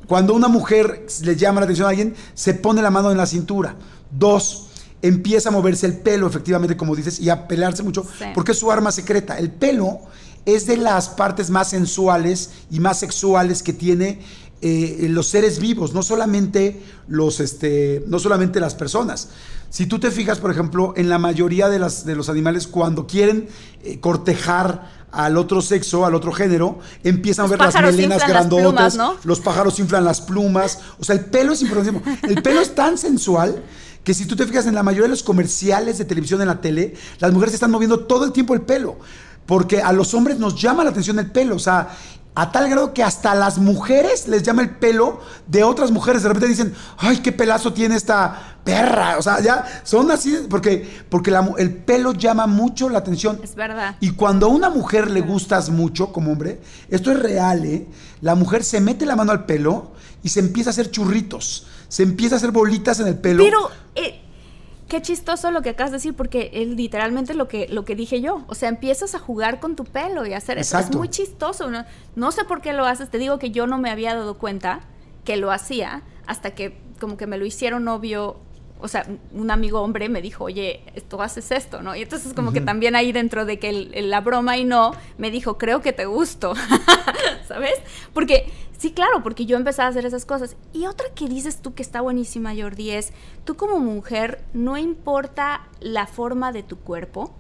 cuando 0.08 0.34
una 0.34 0.48
mujer 0.48 1.06
le 1.22 1.36
llama 1.36 1.62
la 1.62 1.66
atención 1.66 1.86
a 1.86 1.92
alguien, 1.92 2.16
se 2.34 2.56
pone 2.56 2.82
la 2.82 2.90
mano 2.90 3.12
en 3.12 3.18
la 3.18 3.26
cintura. 3.28 3.76
Dos, 4.10 4.68
empieza 5.02 5.50
a 5.50 5.52
moverse 5.52 5.86
el 5.86 5.98
pelo, 5.98 6.28
efectivamente, 6.28 6.76
como 6.76 6.96
dices, 6.96 7.20
y 7.20 7.30
a 7.30 7.48
pelarse 7.48 7.84
mucho, 7.84 8.06
porque 8.34 8.54
es 8.54 8.58
su 8.58 8.72
arma 8.72 8.92
secreta. 8.92 9.38
El 9.38 9.52
pelo 9.52 10.00
es 10.46 10.66
de 10.66 10.78
las 10.78 11.10
partes 11.10 11.50
más 11.52 11.70
sensuales 11.70 12.50
y 12.72 12.80
más 12.80 13.00
sexuales 13.00 13.62
que 13.62 13.74
tiene 13.74 14.20
eh, 14.62 15.08
los 15.10 15.28
seres 15.28 15.60
vivos, 15.60 15.94
no 15.94 16.04
solamente, 16.04 16.84
los, 17.08 17.40
este, 17.40 18.04
no 18.08 18.20
solamente 18.20 18.60
las 18.60 18.76
personas. 18.76 19.30
Si 19.72 19.86
tú 19.86 20.00
te 20.00 20.12
fijas, 20.12 20.40
por 20.40 20.52
ejemplo, 20.52 20.94
en 20.98 21.10
la 21.10 21.18
mayoría 21.18 21.70
de, 21.70 21.80
las, 21.80 22.06
de 22.06 22.16
los 22.16 22.30
animales, 22.30 22.68
cuando 22.68 23.08
quieren 23.08 23.48
eh, 23.84 24.00
cortejar 24.00 25.02
al 25.12 25.38
otro 25.38 25.62
sexo, 25.62 26.06
al 26.06 26.14
otro 26.14 26.32
género, 26.32 26.80
empiezan 27.04 27.46
a 27.46 27.50
ver 27.50 27.60
las 27.60 27.82
melenas 27.82 28.28
grandotas, 28.28 28.98
los 29.24 29.40
pájaros 29.40 29.80
inflan 29.80 30.06
las 30.06 30.22
plumas, 30.22 30.80
o 31.00 31.04
sea, 31.04 31.16
el 31.16 31.26
pelo 31.26 31.54
es 31.54 31.62
importantísimo. 31.62 32.04
El 32.24 32.42
pelo 32.42 32.62
es 32.62 32.76
tan 32.76 32.98
sensual 32.98 33.64
que 34.04 34.14
si 34.14 34.26
tú 34.26 34.36
te 34.36 34.46
fijas 34.46 34.66
en 34.68 34.76
la 34.76 34.84
mayoría 34.84 35.04
de 35.04 35.10
los 35.10 35.24
comerciales 35.24 35.98
de 35.98 36.06
televisión 36.06 36.42
en 36.42 36.48
la 36.48 36.62
tele, 36.62 36.94
las 37.20 37.32
mujeres 37.32 37.54
están 37.54 37.72
moviendo 37.72 38.02
todo 38.02 38.26
el 38.26 38.32
tiempo 38.32 38.54
el 38.54 38.62
pelo, 38.62 38.98
porque 39.46 39.82
a 39.82 39.92
los 39.92 40.14
hombres 40.14 40.40
nos 40.40 40.60
llama 40.60 40.84
la 40.84 40.92
atención 40.92 41.20
el 41.20 41.32
pelo, 41.32 41.56
o 41.56 41.60
sea, 41.60 41.90
a 42.34 42.52
tal 42.52 42.70
grado 42.70 42.94
que 42.94 43.04
hasta 43.04 43.36
las 43.36 43.58
mujeres 43.58 44.28
les 44.28 44.44
llama 44.44 44.62
el 44.62 44.70
pelo 44.70 45.20
de 45.48 45.64
otras 45.64 45.92
mujeres. 45.92 46.24
De 46.24 46.30
repente 46.30 46.48
dicen, 46.48 46.74
ay, 46.98 47.18
qué 47.18 47.32
pelazo 47.32 47.74
tiene 47.74 47.96
esta 47.96 48.58
perra. 48.64 49.18
O 49.18 49.22
sea, 49.22 49.42
ya 49.42 49.66
son 49.84 50.12
así, 50.12 50.46
porque, 50.50 51.04
porque 51.10 51.34
el 51.58 51.74
pelo 51.76 52.14
llama 52.14 52.48
mucho 52.48 52.90
la 52.90 53.00
atención. 53.00 53.40
Es 53.44 53.56
verdad. 53.56 53.98
Y 54.00 54.12
cuando 54.12 54.46
a 54.46 54.50
una 54.50 54.70
mujer 54.70 55.12
le 55.12 55.22
gustas 55.22 55.70
mucho 55.70 56.14
como 56.14 56.32
hombre, 56.32 56.62
esto 56.90 57.12
es 57.12 57.20
real, 57.20 57.66
¿eh? 57.66 57.88
La 58.22 58.36
mujer 58.36 58.64
se 58.64 58.80
mete 58.80 59.06
la 59.06 59.16
mano 59.16 59.32
al 59.32 59.46
pelo 59.46 59.92
y 60.24 60.30
se 60.30 60.40
empieza 60.40 60.70
a 60.70 60.72
hacer 60.72 60.90
churritos. 60.90 61.68
Se 61.90 62.04
empieza 62.04 62.36
a 62.36 62.38
hacer 62.38 62.52
bolitas 62.52 63.00
en 63.02 63.08
el 63.08 63.18
pelo. 63.18 63.44
Pero... 63.44 63.70
Eh, 63.96 64.22
qué 64.92 65.02
chistoso 65.02 65.52
lo 65.52 65.62
que 65.62 65.70
acabas 65.70 65.92
de 65.92 66.00
decir, 66.00 66.14
porque 66.14 66.52
es 66.52 66.68
literalmente 66.68 67.34
lo 67.34 67.48
que, 67.48 67.66
lo 67.70 67.86
que 67.86 67.96
dije 67.96 68.20
yo. 68.20 68.44
O 68.48 68.56
sea, 68.56 68.68
empiezas 68.68 69.16
a 69.16 69.20
jugar 69.20 69.62
con 69.62 69.78
tu 69.78 69.86
pelo 69.86 70.26
y 70.26 70.34
hacer 70.34 70.58
eso. 70.58 70.78
Es 70.78 70.94
muy 70.94 71.08
chistoso. 71.08 71.72
¿no? 71.72 71.86
no 72.18 72.32
sé 72.34 72.44
por 72.44 72.62
qué 72.62 72.74
lo 72.74 72.86
haces. 72.86 73.10
Te 73.10 73.18
digo 73.18 73.40
que 73.40 73.52
yo 73.52 73.68
no 73.68 73.78
me 73.78 73.90
había 73.90 74.14
dado 74.14 74.38
cuenta 74.38 74.82
que 75.24 75.38
lo 75.38 75.50
hacía 75.50 76.04
hasta 76.28 76.56
que 76.56 76.78
como 77.00 77.16
que 77.16 77.26
me 77.26 77.38
lo 77.38 77.46
hicieron 77.46 77.86
novio 77.86 78.42
o 78.82 78.88
sea, 78.88 79.06
un 79.32 79.52
amigo 79.52 79.82
hombre 79.82 80.10
me 80.10 80.22
dijo, 80.22 80.46
oye, 80.46 80.84
tú 81.08 81.22
haces 81.22 81.52
esto, 81.52 81.82
¿no? 81.82 81.96
Y 81.96 82.02
entonces 82.02 82.34
como 82.34 82.52
que 82.52 82.62
también 82.62 82.96
ahí 82.96 83.12
dentro 83.12 83.46
de 83.46 83.60
que 83.60 83.72
la 83.72 84.22
broma 84.22 84.58
y 84.58 84.66
no, 84.66 84.94
me 85.18 85.32
dijo, 85.32 85.58
creo 85.58 85.82
que 85.82 85.94
te 85.94 86.06
gusto, 86.06 86.54
¿sabes? 87.48 87.76
Porque, 88.14 88.52
sí, 88.78 88.92
claro, 88.92 89.22
porque 89.24 89.46
yo 89.46 89.58
empecé 89.58 89.84
a 89.84 89.88
hacer 89.88 90.06
esas 90.06 90.26
cosas. 90.26 90.58
Y 90.74 90.88
otra 90.88 91.08
que 91.14 91.28
dices 91.28 91.62
tú 91.62 91.74
que 91.74 91.84
está 91.84 92.02
buenísima, 92.02 92.54
Jordi, 92.56 92.92
es, 92.92 93.14
tú 93.46 93.56
como 93.56 93.80
mujer, 93.80 94.44
no 94.54 94.78
importa 94.78 95.68
la 95.80 96.08
forma 96.08 96.52
de 96.52 96.64
tu 96.64 96.78
cuerpo, 96.78 97.36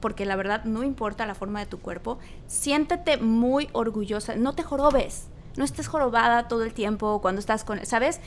porque 0.00 0.26
la 0.26 0.36
verdad 0.36 0.64
no 0.64 0.82
importa 0.82 1.26
la 1.26 1.34
forma 1.34 1.60
de 1.60 1.66
tu 1.66 1.80
cuerpo, 1.80 2.18
siéntete 2.46 3.16
muy 3.16 3.68
orgullosa, 3.72 4.36
no 4.36 4.54
te 4.54 4.62
jorobes. 4.62 5.28
No 5.56 5.64
estés 5.64 5.86
jorobada 5.86 6.48
todo 6.48 6.64
el 6.64 6.72
tiempo 6.72 7.20
cuando 7.20 7.38
estás 7.38 7.62
con, 7.62 7.84
¿sabes? 7.84 8.20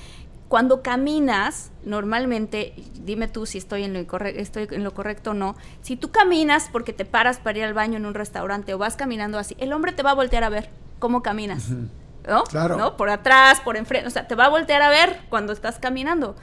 Cuando 0.48 0.84
caminas, 0.84 1.72
normalmente, 1.84 2.76
dime 3.04 3.28
tú 3.28 3.46
si 3.46 3.58
estoy 3.58 3.84
en, 3.84 3.94
lo 3.94 4.00
estoy 4.26 4.68
en 4.72 4.84
lo 4.84 4.94
correcto 4.94 5.32
o 5.32 5.34
no, 5.34 5.56
si 5.82 5.98
tú 5.98 6.12
caminas 6.12 6.70
porque 6.72 6.94
te 6.94 7.04
paras 7.04 7.40
para 7.40 7.58
ir 7.58 7.64
al 7.64 7.74
baño 7.74 7.98
en 7.98 8.06
un 8.06 8.14
restaurante 8.14 8.74
o 8.74 8.78
vas 8.78 8.96
caminando 8.96 9.40
así, 9.40 9.56
el 9.60 9.74
hombre 9.74 9.92
te 9.92 10.04
va 10.04 10.12
a 10.12 10.16
voltear 10.16 10.44
a 10.44 10.50
ver 10.50 10.70
cómo 11.00 11.24
caminas. 11.24 11.70
¿No? 12.28 12.44
Claro. 12.46 12.78
¿No? 12.78 12.98
Por 12.98 13.10
atrás, 13.10 13.60
por 13.62 13.78
enfrente, 13.78 14.08
o 14.08 14.12
sea, 14.12 14.28
te 14.28 14.36
va 14.36 14.46
a 14.46 14.50
voltear 14.50 14.82
a 14.82 14.90
ver 14.90 15.20
cuando 15.30 15.54
estás 15.54 15.78
caminando 15.80 16.36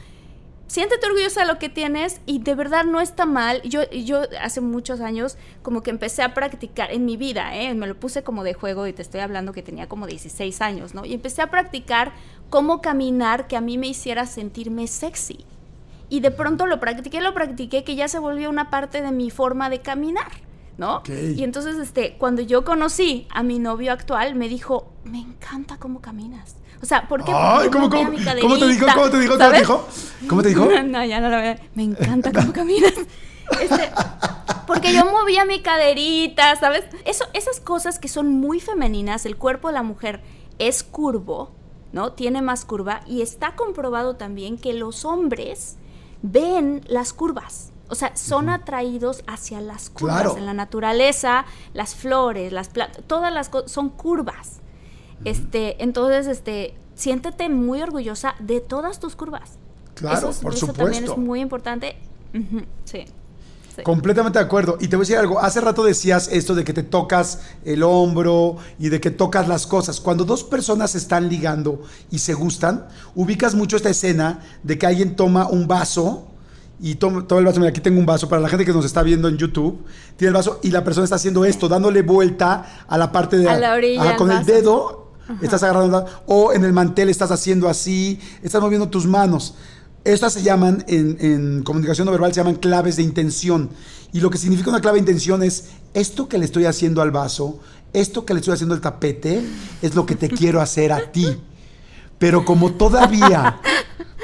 siéntete 0.73 1.07
orgullosa 1.07 1.43
de 1.43 1.47
lo 1.49 1.59
que 1.59 1.69
tienes 1.69 2.23
y 2.25 2.39
de 2.39 2.55
verdad 2.55 2.87
no 2.87 3.03
está 3.03 3.27
mal. 3.27 3.61
Yo, 3.63 3.89
yo 3.91 4.23
hace 4.41 4.63
muchos 4.63 5.03
años 5.03 5.37
como 5.63 5.83
que 5.83 5.91
empecé 5.91 6.23
a 6.23 6.33
practicar 6.33 6.91
en 6.93 7.05
mi 7.05 7.19
vida, 7.19 7.55
¿eh? 7.55 7.75
me 7.75 7.87
lo 7.87 8.01
puse 8.01 8.23
como 8.23 8.43
de 8.43 8.55
juego 8.55 8.87
y 8.87 8.95
te 8.95 9.03
estoy 9.03 9.21
hablando 9.21 9.53
que 9.53 9.63
tenía 9.63 9.87
como 9.87 10.07
16 10.07 10.63
años, 10.63 10.95
¿no? 10.95 11.05
Y 11.05 11.13
empecé 11.13 11.43
a 11.43 11.51
practicar 11.51 12.13
cómo 12.53 12.83
caminar 12.83 13.47
que 13.49 13.57
a 13.57 13.63
mí 13.63 13.79
me 13.79 13.89
hiciera 13.89 14.27
sentirme 14.27 14.87
sexy. 14.87 15.47
Y 16.11 16.21
de 16.21 16.31
pronto 16.31 16.67
lo 16.67 16.81
practiqué, 16.81 17.23
lo 17.23 17.33
practiqué, 17.33 17.83
que 17.83 17.97
ya 17.97 18.09
se 18.09 18.19
volvió 18.19 18.51
una 18.51 18.69
parte 18.69 19.01
de 19.01 19.11
mi 19.11 19.31
forma 19.31 19.71
de 19.71 19.81
caminar. 19.81 20.31
¿no? 20.77 21.03
Y 21.09 21.45
entonces, 21.45 21.79
este, 21.79 22.17
cuando 22.19 22.43
yo 22.43 22.63
conocí 22.63 23.27
a 23.31 23.43
mi 23.43 23.59
novio 23.59 23.91
actual, 23.91 24.35
me 24.35 24.51
dijo, 24.51 24.93
me 25.05 25.19
encanta 25.19 25.79
cómo 25.79 26.03
caminas. 26.03 26.57
O 26.83 26.87
sea, 26.87 27.09
¿por 27.09 27.25
qué? 27.25 27.33
Ay, 27.35 27.71
¿cómo, 27.71 27.89
cómo, 27.89 28.11
¿Cómo 28.11 28.19
te 28.19 28.35
dijo? 28.35 28.41
¿Cómo 28.43 28.59
te 28.59 28.69
dijo? 28.69 28.87
¿Cómo 28.93 29.11
te 29.11 29.59
dijo? 29.59 29.89
¿Cómo 30.29 30.43
te 30.43 30.49
dijo? 30.49 30.69
No, 30.85 31.05
ya 31.07 31.21
no 31.21 31.31
lo 31.31 31.37
veo. 31.39 31.57
Me 31.75 31.85
encanta 31.85 32.33
cómo 32.33 32.53
caminas. 32.61 32.93
Este, 33.63 33.91
porque 34.67 34.93
yo 34.93 35.07
movía 35.07 35.47
mi 35.47 35.63
caderita, 35.63 36.55
¿sabes? 36.57 36.85
Eso, 37.07 37.25
esas 37.33 37.61
cosas 37.61 37.99
que 37.99 38.09
son 38.09 38.29
muy 38.29 38.61
femeninas, 38.61 39.25
el 39.25 39.37
cuerpo 39.37 39.69
de 39.69 39.75
la 39.75 39.83
mujer 39.83 40.21
es 40.59 40.83
curvo, 40.83 41.62
¿no? 41.93 42.13
Tiene 42.13 42.43
más 42.43 42.65
curva 42.65 43.01
y 43.07 43.23
está 43.23 43.55
comprobado 43.55 44.17
también 44.17 44.59
que 44.59 44.73
los 44.73 45.05
hombres 45.05 45.77
ven 46.23 46.83
las 46.87 47.13
curvas. 47.13 47.73
O 47.89 47.95
sea, 47.95 48.17
son 48.17 48.49
atraídos 48.49 49.23
hacia 49.27 49.61
las 49.61 49.91
curvas. 49.91 50.37
En 50.37 50.47
la 50.47 50.55
naturaleza, 50.55 51.45
las 51.75 51.95
flores, 51.95 52.53
las 52.53 52.69
plantas, 52.69 53.05
todas 53.07 53.33
las 53.33 53.49
cosas 53.49 53.71
son 53.71 53.91
curvas. 53.91 54.61
Este, 55.25 55.83
entonces, 55.83 56.27
este, 56.27 56.75
siéntete 56.95 57.49
muy 57.49 57.83
orgullosa 57.83 58.35
de 58.39 58.61
todas 58.61 58.99
tus 58.99 59.15
curvas. 59.15 59.59
Claro, 59.95 60.33
por 60.43 60.55
eso 60.55 60.67
supuesto. 60.67 60.73
también 60.73 61.05
es 61.05 61.17
muy 61.19 61.41
importante. 61.41 61.97
sí. 62.85 63.05
Sí. 63.75 63.83
Completamente 63.83 64.39
de 64.39 64.45
acuerdo. 64.45 64.77
Y 64.81 64.89
te 64.89 64.97
voy 64.97 65.05
a 65.05 65.07
decir 65.07 65.17
algo. 65.17 65.41
Hace 65.41 65.61
rato 65.61 65.83
decías 65.83 66.29
esto 66.31 66.55
de 66.55 66.65
que 66.65 66.73
te 66.73 66.83
tocas 66.83 67.41
el 67.65 67.83
hombro 67.83 68.57
y 68.79 68.91
de 68.91 69.01
que 69.01 69.11
tocas 69.11 69.49
las 69.49 69.67
cosas. 69.67 70.01
Cuando 70.01 70.25
dos 70.25 70.45
personas 70.45 70.95
están 70.95 71.29
ligando 71.29 71.83
y 72.11 72.19
se 72.19 72.35
gustan, 72.35 72.87
ubicas 73.15 73.55
mucho 73.55 73.77
esta 73.77 73.89
escena 73.89 74.41
de 74.63 74.79
que 74.79 74.87
alguien 74.87 75.17
toma 75.17 75.49
un 75.49 75.67
vaso 75.67 76.29
y 76.81 76.97
toma, 76.97 77.27
toma 77.27 77.41
el 77.41 77.47
vaso. 77.47 77.61
Mira, 77.61 77.71
aquí 77.71 77.81
tengo 77.81 77.99
un 77.99 78.07
vaso. 78.07 78.29
Para 78.29 78.43
la 78.43 78.49
gente 78.49 78.67
que 78.67 78.73
nos 78.73 78.85
está 78.85 79.03
viendo 79.03 79.29
en 79.29 79.39
YouTube, 79.39 79.85
tiene 80.17 80.29
el 80.29 80.35
vaso 80.35 80.61
y 80.63 80.71
la 80.71 80.85
persona 80.85 81.05
está 81.05 81.17
haciendo 81.17 81.45
esto, 81.45 81.69
dándole 81.69 82.03
vuelta 82.03 82.85
a 82.87 82.99
la 82.99 83.11
parte 83.11 83.39
de 83.39 83.49
A 83.49 83.59
la 83.59 83.75
orilla 83.75 84.17
con 84.17 84.31
el 84.31 84.45
dedo 84.45 85.03
estás 85.41 85.63
agarrando 85.63 86.05
o 86.27 86.53
en 86.53 86.65
el 86.65 86.73
mantel 86.73 87.09
estás 87.09 87.31
haciendo 87.31 87.69
así, 87.69 88.21
estás 88.43 88.61
moviendo 88.61 88.89
tus 88.89 89.07
manos. 89.07 89.55
Estas 90.05 90.33
se 90.33 90.43
llaman, 90.43 90.85
en, 90.89 91.63
comunicación 91.63 92.07
no 92.07 92.13
verbal, 92.13 92.33
se 92.33 92.41
llaman 92.41 92.57
claves 92.57 92.97
de 92.97 93.03
intención. 93.03 93.71
Y 94.13 94.21
lo 94.21 94.31
que 94.31 94.39
significa 94.39 94.71
una 94.71 94.81
clave 94.81 94.97
de 94.97 95.01
intención 95.01 95.43
es 95.43 95.71
esto 95.95 96.29
que 96.29 96.39
le 96.39 96.45
estoy 96.45 96.65
haciendo 96.65 97.03
al 97.03 97.11
vaso, 97.11 97.61
esto 97.93 98.25
que 98.25 98.35
le 98.35 98.41
estoy 98.41 98.55
haciendo 98.55 98.75
al 98.75 98.81
tapete, 98.81 99.43
es 99.81 99.95
lo 99.95 100.05
que 100.05 100.17
te 100.17 100.29
quiero 100.29 100.61
hacer 100.61 100.93
a 100.93 101.13
ti. 101.13 101.27
Pero 102.19 102.45
como 102.45 102.73
todavía, 102.73 103.61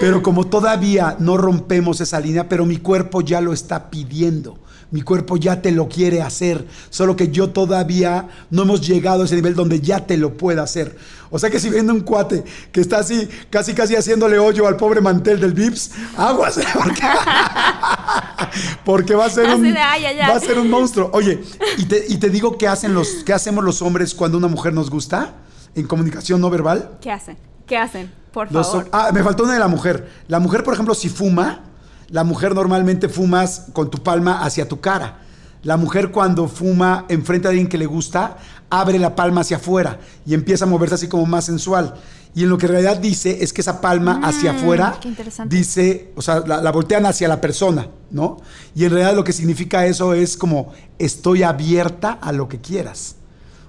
pero 0.01 0.23
como 0.23 0.47
todavía 0.47 1.17
no 1.21 1.37
rompemos 1.37 2.01
esa 2.01 2.21
línea, 2.21 2.49
pero 2.49 2.67
mi 2.67 2.79
cuerpo 2.79 3.21
ya 3.21 3.41
lo 3.41 3.53
está 3.53 3.91
pidiendo. 3.91 4.59
Mi 4.91 5.03
cuerpo 5.03 5.37
ya 5.37 5.61
te 5.61 5.71
lo 5.71 5.87
quiere 5.89 6.23
hacer, 6.23 6.67
solo 6.89 7.15
que 7.15 7.29
yo 7.29 7.51
todavía 7.51 8.29
no 8.51 8.63
hemos 8.63 8.87
llegado 8.87 9.23
a 9.23 9.25
ese 9.27 9.35
nivel 9.35 9.55
donde 9.55 9.81
ya 9.81 10.07
te 10.07 10.17
lo 10.17 10.37
pueda 10.39 10.63
hacer. 10.63 10.97
O 11.31 11.39
sea 11.39 11.51
que 11.51 11.61
si 11.61 11.69
viene 11.69 11.93
un 11.93 12.01
cuate 12.01 12.43
que 12.73 12.81
está 12.81 12.99
así, 12.99 13.29
casi 13.51 13.75
casi 13.75 13.97
haciéndole 13.97 14.39
hoyo 14.39 14.67
al 14.67 14.77
pobre 14.77 15.03
mantel 15.03 15.41
del 15.41 15.53
Vips, 15.53 15.91
aguas, 16.17 16.59
porque, 16.73 17.03
porque 18.85 19.15
va 19.15 19.27
a 19.27 19.31
ser 19.31 19.47
Así 19.47 19.57
un 19.57 19.75
de, 19.75 19.79
ay, 19.79 20.07
ay, 20.07 20.21
ay. 20.21 20.31
va 20.31 20.37
a 20.37 20.41
ser 20.41 20.59
un 20.59 20.71
monstruo. 20.71 21.11
Oye, 21.13 21.43
y 21.77 21.85
te, 21.85 22.05
y 22.09 22.17
te 22.17 22.31
digo 22.31 22.57
qué 22.57 22.67
hacen 22.67 22.95
los, 22.95 23.23
qué 23.27 23.33
hacemos 23.35 23.63
los 23.63 23.83
hombres 23.83 24.15
cuando 24.15 24.39
una 24.39 24.49
mujer 24.49 24.73
nos 24.73 24.89
gusta 24.89 25.35
en 25.75 25.87
comunicación 25.87 26.41
no 26.41 26.49
verbal. 26.51 26.99
¿Qué 27.01 27.11
hacen? 27.11 27.37
¿Qué 27.67 27.77
hacen? 27.77 28.11
Por 28.33 28.49
favor. 28.49 28.89
ah, 28.93 29.11
me 29.13 29.23
faltó 29.23 29.45
una 29.45 29.55
de 29.55 29.59
la 29.59 29.69
mujer. 29.69 30.11
La 30.29 30.39
mujer, 30.39 30.65
por 30.65 30.73
ejemplo, 30.73 30.95
si 30.95 31.09
fuma, 31.09 31.65
la 32.09 32.25
mujer 32.25 32.55
normalmente 32.55 33.09
fumas 33.09 33.67
con 33.73 33.91
tu 33.91 34.03
palma 34.03 34.43
hacia 34.43 34.69
tu 34.69 34.81
cara. 34.81 35.19
La 35.63 35.77
mujer 35.77 36.11
cuando 36.13 36.47
fuma 36.49 37.05
enfrente 37.09 37.49
de 37.49 37.51
alguien 37.53 37.69
que 37.69 37.79
le 37.79 37.87
gusta, 37.87 38.37
abre 38.71 38.99
la 38.99 39.15
palma 39.17 39.41
hacia 39.41 39.57
afuera 39.57 39.99
y 40.25 40.35
empieza 40.35 40.65
a 40.65 40.69
moverse 40.69 40.95
así 40.95 41.09
como 41.09 41.27
más 41.27 41.45
sensual. 41.47 41.95
Y 42.35 42.45
en 42.45 42.51
lo 42.51 42.59
que 42.59 42.67
en 42.67 42.73
realidad 42.73 42.99
dice 42.99 43.39
es 43.43 43.53
que 43.53 43.61
esa 43.63 43.81
palma 43.81 44.21
hacia 44.23 44.53
afuera 44.53 44.91
Mm, 44.97 45.01
qué 45.01 45.09
interesante. 45.09 45.57
dice, 45.57 46.13
o 46.15 46.23
sea, 46.23 46.41
la, 46.47 46.63
la 46.63 46.71
voltean 46.71 47.05
hacia 47.07 47.27
la 47.27 47.41
persona, 47.41 47.89
¿no? 48.11 48.37
Y 48.75 48.85
en 48.85 48.91
realidad 48.93 49.15
lo 49.17 49.25
que 49.25 49.33
significa 49.33 49.85
eso 49.87 50.15
es 50.15 50.37
como 50.37 50.73
estoy 50.99 51.43
abierta 51.43 52.13
a 52.21 52.31
lo 52.33 52.49
que 52.49 52.61
quieras. 52.61 53.17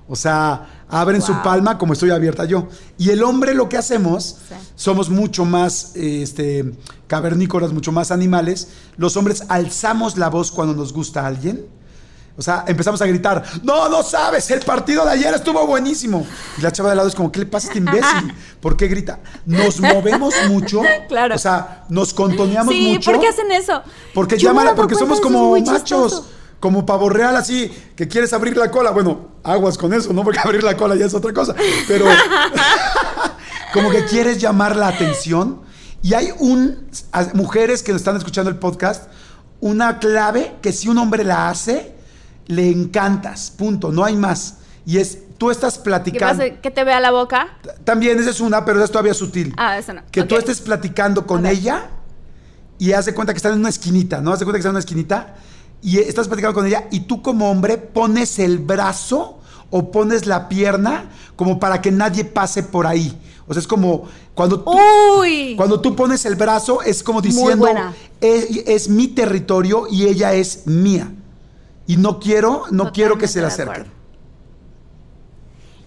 O 0.08 0.15
sea, 0.15 0.84
abren 0.89 1.21
su 1.21 1.34
palma 1.43 1.78
como 1.78 1.93
estoy 1.93 2.10
abierta 2.12 2.45
yo. 2.45 2.67
Y 2.97 3.10
el 3.12 3.23
hombre 3.23 3.54
lo 3.54 3.69
que 3.69 3.78
hacemos, 3.78 4.38
Sí. 4.49 4.56
somos 4.75 5.10
mucho 5.10 5.45
más 5.45 5.91
este, 5.95 6.73
cavernícolas, 7.10 7.74
mucho 7.74 7.91
más 7.91 8.12
animales. 8.12 8.69
Los 8.95 9.17
hombres 9.17 9.43
alzamos 9.50 10.17
la 10.17 10.30
voz 10.30 10.52
cuando 10.52 10.74
nos 10.76 10.93
gusta 10.93 11.26
alguien. 11.26 11.65
O 12.38 12.41
sea, 12.41 12.63
empezamos 12.67 13.02
a 13.02 13.06
gritar, 13.06 13.43
no, 13.63 13.89
no 13.89 14.02
sabes, 14.02 14.50
el 14.52 14.62
partido 14.62 15.04
de 15.04 15.12
ayer 15.12 15.34
estuvo 15.34 15.67
buenísimo. 15.67 16.26
Y 16.58 16.62
la 16.62 16.72
chava 16.72 16.91
de 16.91 16.95
lado 16.95 17.10
es 17.10 17.15
como, 17.15 17.30
¿qué 17.34 17.39
le 17.39 17.45
pasa 17.48 17.67
a 17.67 17.69
este 17.69 17.80
imbécil? 17.80 18.34
¿Por 18.62 18.78
qué 18.78 18.88
grita? 18.88 19.19
Nos 19.45 19.82
movemos 19.82 20.34
mucho. 20.48 20.82
Claro. 21.10 21.34
O 21.36 21.39
sea, 21.39 21.86
nos 21.89 22.13
contoneamos 22.13 22.72
sí, 22.72 22.93
mucho. 22.93 23.12
¿por 23.12 23.19
qué 23.19 23.28
hacen 23.28 23.52
eso? 23.52 23.82
Porque 24.13 24.38
Yo 24.38 24.50
me 24.50 24.52
he 24.52 24.54
llama, 24.54 24.63
dado 24.65 24.76
porque 24.76 24.93
somos 24.93 25.19
como 25.19 25.54
machos, 25.54 25.82
chistoso. 25.82 26.30
como 26.60 26.86
pavo 26.86 27.10
real 27.10 27.36
así, 27.36 27.74
que 27.95 28.08
quieres 28.08 28.32
abrir 28.32 28.56
la 28.56 28.69
cola. 28.69 28.91
Bueno, 28.91 29.30
aguas 29.43 29.76
con 29.78 29.91
eso, 29.91 30.13
¿no? 30.13 30.24
Porque 30.24 30.39
abrir 30.39 30.63
la 30.63 30.78
cola 30.78 30.95
ya 30.95 31.08
es 31.08 31.13
otra 31.15 31.34
cosa. 31.34 31.56
Pero 31.88 32.06
como 33.74 33.89
que 33.89 34.06
quieres 34.06 34.39
llamar 34.39 34.76
la 34.76 34.89
atención. 34.89 35.67
Y 36.02 36.14
hay 36.14 36.32
un, 36.40 36.88
mujeres 37.34 37.84
que 37.84 37.92
nos 37.92 38.02
están 38.02 38.16
escuchando 38.16 38.50
el 38.50 38.58
podcast, 38.58 39.10
una 39.60 40.00
clave 40.00 40.56
que 40.62 40.72
si 40.72 40.88
un 40.88 40.98
hombre 40.98 41.24
la 41.24 41.50
hace, 41.50 41.94
le 42.48 42.70
encantas, 42.70 43.52
punto, 43.52 43.92
no 43.92 44.06
hay 44.06 44.16
más. 44.16 44.56
Y 44.86 44.98
es, 44.98 45.20
tú 45.38 45.52
estás 45.52 45.78
¿Qué 45.78 45.84
platicando. 45.84 46.44
pasa? 46.44 46.62
¿Que 46.62 46.72
te 46.72 46.84
vea 46.84 47.00
la 47.00 47.12
boca? 47.12 47.58
También 47.84 48.18
esa 48.20 48.30
es 48.30 48.40
una, 48.40 48.64
pero 48.64 48.80
esa 48.80 48.86
es 48.86 48.92
todavía 48.92 49.14
sutil. 49.14 49.54
Ah, 49.58 49.78
eso 49.78 49.94
no. 49.94 50.02
Que 50.10 50.24
tú 50.24 50.38
estés 50.38 50.62
platicando 50.62 51.28
con 51.28 51.46
ella 51.46 51.90
y 52.78 52.94
hace 52.94 53.14
cuenta 53.14 53.34
que 53.34 53.38
están 53.38 53.54
en 53.54 53.60
una 53.60 53.70
esquinita, 53.70 54.22
¿no? 54.22 54.32
Hace 54.32 54.46
cuenta 54.46 54.58
que 54.58 54.62
están 54.62 54.72
en 54.72 54.76
una 54.76 54.80
esquinita 54.80 55.36
y 55.82 56.00
estás 56.00 56.28
platicando 56.28 56.56
con 56.56 56.66
ella 56.66 56.88
y 56.92 57.02
tú 57.02 57.22
como 57.22 57.52
hombre 57.52 57.78
pones 57.78 58.40
el 58.40 58.60
brazo 58.60 59.40
o 59.70 59.92
pones 59.92 60.26
la 60.26 60.50
pierna 60.50 61.10
como 61.36 61.60
para 61.60 61.82
que 61.82 61.92
nadie 61.92 62.26
pase 62.26 62.64
por 62.64 62.88
ahí. 62.88 63.18
O 63.50 63.54
sea, 63.54 63.62
es 63.62 63.68
como 63.68 64.08
cuando 64.36 64.62
tú, 64.62 64.78
Uy. 65.20 65.56
cuando 65.58 65.82
tú 65.82 65.96
pones 65.96 66.24
el 66.26 66.36
brazo 66.36 66.84
es 66.84 67.02
como 67.02 67.20
diciendo, 67.20 67.68
es, 68.22 68.58
es 68.68 68.88
mi 68.88 69.08
territorio 69.08 69.88
y 69.90 70.06
ella 70.06 70.34
es 70.34 70.68
mía. 70.68 71.12
Y 71.88 71.98
no 71.98 72.20
quiero, 72.20 72.66
no 72.70 72.92
quiero 72.92 73.18
que 73.18 73.28
se 73.28 73.42
de 73.42 73.48
acerque. 73.48 73.86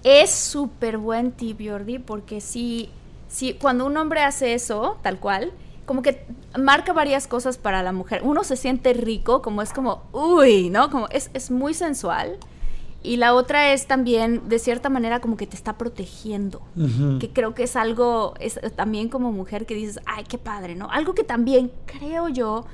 Es 0.02 0.30
súper 0.30 0.98
buen 0.98 1.30
tip, 1.30 1.60
Jordi, 1.64 2.00
porque 2.00 2.40
si, 2.40 2.90
si 3.28 3.54
cuando 3.54 3.86
un 3.86 3.96
hombre 3.96 4.24
hace 4.24 4.54
eso, 4.54 4.98
tal 5.02 5.20
cual, 5.20 5.52
como 5.86 6.02
que 6.02 6.26
marca 6.58 6.92
varias 6.92 7.28
cosas 7.28 7.58
para 7.58 7.84
la 7.84 7.92
mujer. 7.92 8.22
Uno 8.24 8.42
se 8.42 8.56
siente 8.56 8.92
rico, 8.92 9.40
como 9.40 9.62
es 9.62 9.72
como, 9.72 10.02
uy, 10.12 10.70
¿no? 10.70 10.90
Como 10.90 11.06
es, 11.10 11.30
es 11.34 11.52
muy 11.52 11.74
sensual. 11.74 12.38
Y 13.04 13.16
la 13.16 13.34
otra 13.34 13.72
es 13.72 13.86
también, 13.88 14.48
de 14.48 14.58
cierta 14.60 14.88
manera, 14.88 15.20
como 15.20 15.36
que 15.36 15.46
te 15.46 15.56
está 15.56 15.76
protegiendo. 15.76 16.62
Que 17.18 17.30
creo 17.30 17.54
que 17.54 17.64
es 17.64 17.74
algo, 17.74 18.34
es 18.38 18.60
también 18.76 19.08
como 19.08 19.32
mujer 19.32 19.66
que 19.66 19.74
dices, 19.74 19.98
ay, 20.06 20.24
qué 20.28 20.38
padre, 20.38 20.74
¿no? 20.76 20.88
Algo 20.90 21.12
que 21.14 21.24
también 21.24 21.72
creo 21.86 22.28
yo, 22.28 22.64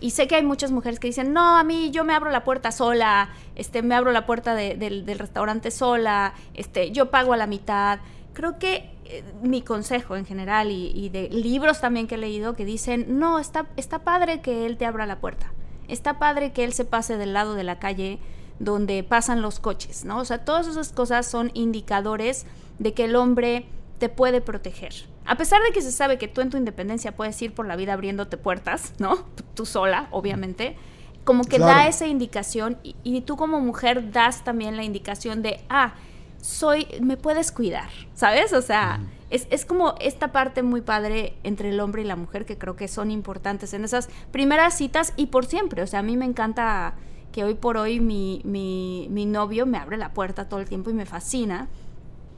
y 0.00 0.10
sé 0.10 0.26
que 0.26 0.34
hay 0.34 0.42
muchas 0.42 0.72
mujeres 0.72 0.98
que 0.98 1.06
dicen, 1.06 1.32
no, 1.32 1.56
a 1.56 1.62
mí 1.64 1.90
yo 1.92 2.04
me 2.04 2.12
abro 2.14 2.30
la 2.30 2.42
puerta 2.44 2.72
sola, 2.72 3.30
este, 3.54 3.80
me 3.82 3.94
abro 3.94 4.10
la 4.12 4.26
puerta 4.26 4.54
de- 4.54 4.74
del, 4.76 5.06
del 5.06 5.18
restaurante 5.18 5.70
sola, 5.70 6.34
este, 6.54 6.90
yo 6.90 7.10
pago 7.10 7.32
a 7.32 7.36
la 7.36 7.46
mitad. 7.46 8.00
Creo 8.34 8.58
que 8.58 8.90
eh, 9.06 9.22
mi 9.42 9.62
consejo 9.62 10.16
en 10.16 10.26
general 10.26 10.70
y, 10.70 10.88
y 10.94 11.08
de 11.10 11.28
libros 11.30 11.80
también 11.80 12.08
que 12.08 12.16
he 12.16 12.18
leído 12.18 12.54
que 12.54 12.64
dicen, 12.64 13.18
no, 13.20 13.38
está, 13.38 13.66
está 13.76 14.00
padre 14.00 14.40
que 14.42 14.66
él 14.66 14.76
te 14.76 14.84
abra 14.84 15.06
la 15.06 15.20
puerta, 15.20 15.52
está 15.88 16.18
padre 16.18 16.52
que 16.52 16.64
él 16.64 16.72
se 16.74 16.84
pase 16.84 17.16
del 17.16 17.32
lado 17.32 17.54
de 17.54 17.62
la 17.64 17.78
calle 17.78 18.18
donde 18.58 19.02
pasan 19.02 19.42
los 19.42 19.60
coches, 19.60 20.04
¿no? 20.04 20.18
O 20.18 20.24
sea, 20.24 20.44
todas 20.44 20.66
esas 20.66 20.92
cosas 20.92 21.26
son 21.26 21.50
indicadores 21.54 22.46
de 22.78 22.94
que 22.94 23.04
el 23.04 23.16
hombre 23.16 23.66
te 23.98 24.08
puede 24.08 24.40
proteger. 24.40 24.92
A 25.24 25.36
pesar 25.36 25.60
de 25.62 25.72
que 25.72 25.82
se 25.82 25.90
sabe 25.92 26.18
que 26.18 26.28
tú 26.28 26.40
en 26.40 26.50
tu 26.50 26.56
independencia 26.56 27.12
puedes 27.16 27.40
ir 27.42 27.52
por 27.54 27.66
la 27.66 27.76
vida 27.76 27.92
abriéndote 27.94 28.36
puertas, 28.36 28.92
¿no? 28.98 29.24
Tú 29.54 29.66
sola, 29.66 30.08
obviamente. 30.10 30.76
Como 31.24 31.42
que 31.44 31.56
Claro. 31.56 31.72
da 31.72 31.88
esa 31.88 32.06
indicación 32.06 32.78
y, 32.84 32.94
y 33.02 33.20
tú 33.22 33.36
como 33.36 33.60
mujer 33.60 34.12
das 34.12 34.44
también 34.44 34.76
la 34.76 34.84
indicación 34.84 35.42
de, 35.42 35.60
ah, 35.68 35.94
soy, 36.40 36.86
me 37.00 37.16
puedes 37.16 37.50
cuidar, 37.50 37.88
¿sabes? 38.14 38.52
O 38.52 38.62
sea, 38.62 39.00
es, 39.30 39.48
es 39.50 39.64
como 39.64 39.96
esta 40.00 40.30
parte 40.30 40.62
muy 40.62 40.82
padre 40.82 41.34
entre 41.42 41.70
el 41.70 41.80
hombre 41.80 42.02
y 42.02 42.04
la 42.04 42.14
mujer 42.14 42.44
que 42.46 42.56
creo 42.56 42.76
que 42.76 42.86
son 42.86 43.10
importantes 43.10 43.74
en 43.74 43.84
esas 43.84 44.08
primeras 44.30 44.74
citas 44.76 45.12
y 45.16 45.26
por 45.26 45.46
siempre. 45.46 45.82
O 45.82 45.86
sea, 45.88 46.00
a 46.00 46.02
mí 46.04 46.16
me 46.16 46.24
encanta 46.26 46.94
que 47.36 47.44
hoy 47.44 47.52
por 47.52 47.76
hoy 47.76 48.00
mi, 48.00 48.40
mi, 48.44 49.08
mi 49.10 49.26
novio 49.26 49.66
me 49.66 49.76
abre 49.76 49.98
la 49.98 50.14
puerta 50.14 50.48
todo 50.48 50.58
el 50.58 50.66
tiempo 50.66 50.88
y 50.88 50.94
me 50.94 51.04
fascina. 51.04 51.68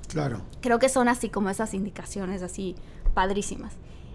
Claro. 0.08 0.40
Creo 0.61 0.80
que 0.80 0.88
son 0.88 1.06
así 1.06 1.28
como 1.28 1.50
esas 1.50 1.72
indicaciones 1.72 2.42
así 2.42 2.74
padrísimas. 3.14 3.74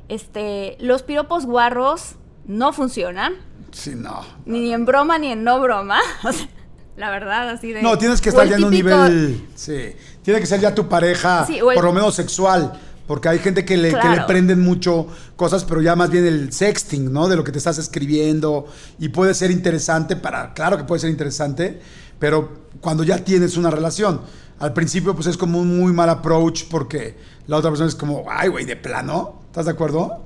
Este, 0.10 0.76
los 0.82 1.02
piropos 1.02 1.46
guarros 1.46 2.16
no 2.48 2.74
funcionan, 2.74 3.32
Sí, 3.72 3.94
no. 3.96 4.26
ni 4.46 4.74
en 4.74 4.84
broma 4.86 5.18
ni 5.20 5.28
en 5.32 5.46
no 5.46 5.62
broma. 5.62 6.00
O 6.26 6.32
sea, 6.34 6.50
la 6.98 7.10
verdad, 7.12 7.48
así 7.50 7.72
de. 7.72 7.82
No, 7.82 7.98
tienes 7.98 8.20
que 8.20 8.28
estar 8.28 8.46
ya 8.46 8.58
en 8.58 8.66
un 8.66 8.72
nivel. 8.72 9.48
Sí. 9.56 9.96
Tiene 10.22 10.42
que 10.42 10.46
ser 10.46 10.60
ya 10.60 10.76
tu 10.76 10.90
pareja, 10.90 11.46
Sí, 11.46 11.62
o 11.62 11.72
el- 11.72 11.76
por 11.76 11.86
lo 11.86 11.94
menos 11.94 12.14
sexual. 12.14 12.78
Porque 13.08 13.28
hay 13.28 13.40
gente 13.40 13.66
que 13.66 13.76
le, 13.76 13.90
que 13.90 13.96
le 13.96 14.02
Claro. 14.02 14.28
prenden 14.28 14.62
mucho 14.62 15.08
cosas, 15.36 15.66
pero 15.66 15.82
ya 15.82 15.96
más 15.96 16.10
bien 16.10 16.26
el 16.26 16.54
sexting, 16.54 17.12
¿no? 17.12 17.28
De 17.28 17.36
lo 17.36 17.44
que 17.44 17.52
te 17.52 17.58
estás 17.58 17.78
escribiendo. 17.78 18.66
Y 18.98 19.10
puede 19.10 19.34
ser 19.34 19.52
interesante 19.52 20.16
para. 20.16 20.54
Claro 20.54 20.78
que 20.78 20.86
puede 20.86 21.00
ser 21.02 21.10
interesante, 21.10 21.82
pero 22.20 22.64
cuando 22.80 23.04
ya 23.04 23.18
tienes 23.24 23.58
una 23.58 23.70
relación. 23.70 24.22
Al 24.60 24.72
principio, 24.72 25.14
pues 25.16 25.28
es 25.28 25.36
como 25.36 25.60
un 25.60 25.78
muy 25.78 25.92
mal 25.92 26.10
approach 26.10 26.64
porque 26.70 27.18
la 27.48 27.58
otra 27.58 27.70
persona 27.72 27.90
es 27.90 27.96
como, 27.96 28.24
ay, 28.30 28.48
güey, 28.48 28.64
de 28.64 28.78
plano. 28.78 29.42
¿Estás 29.48 29.66
de 29.66 29.72
acuerdo? 29.72 30.24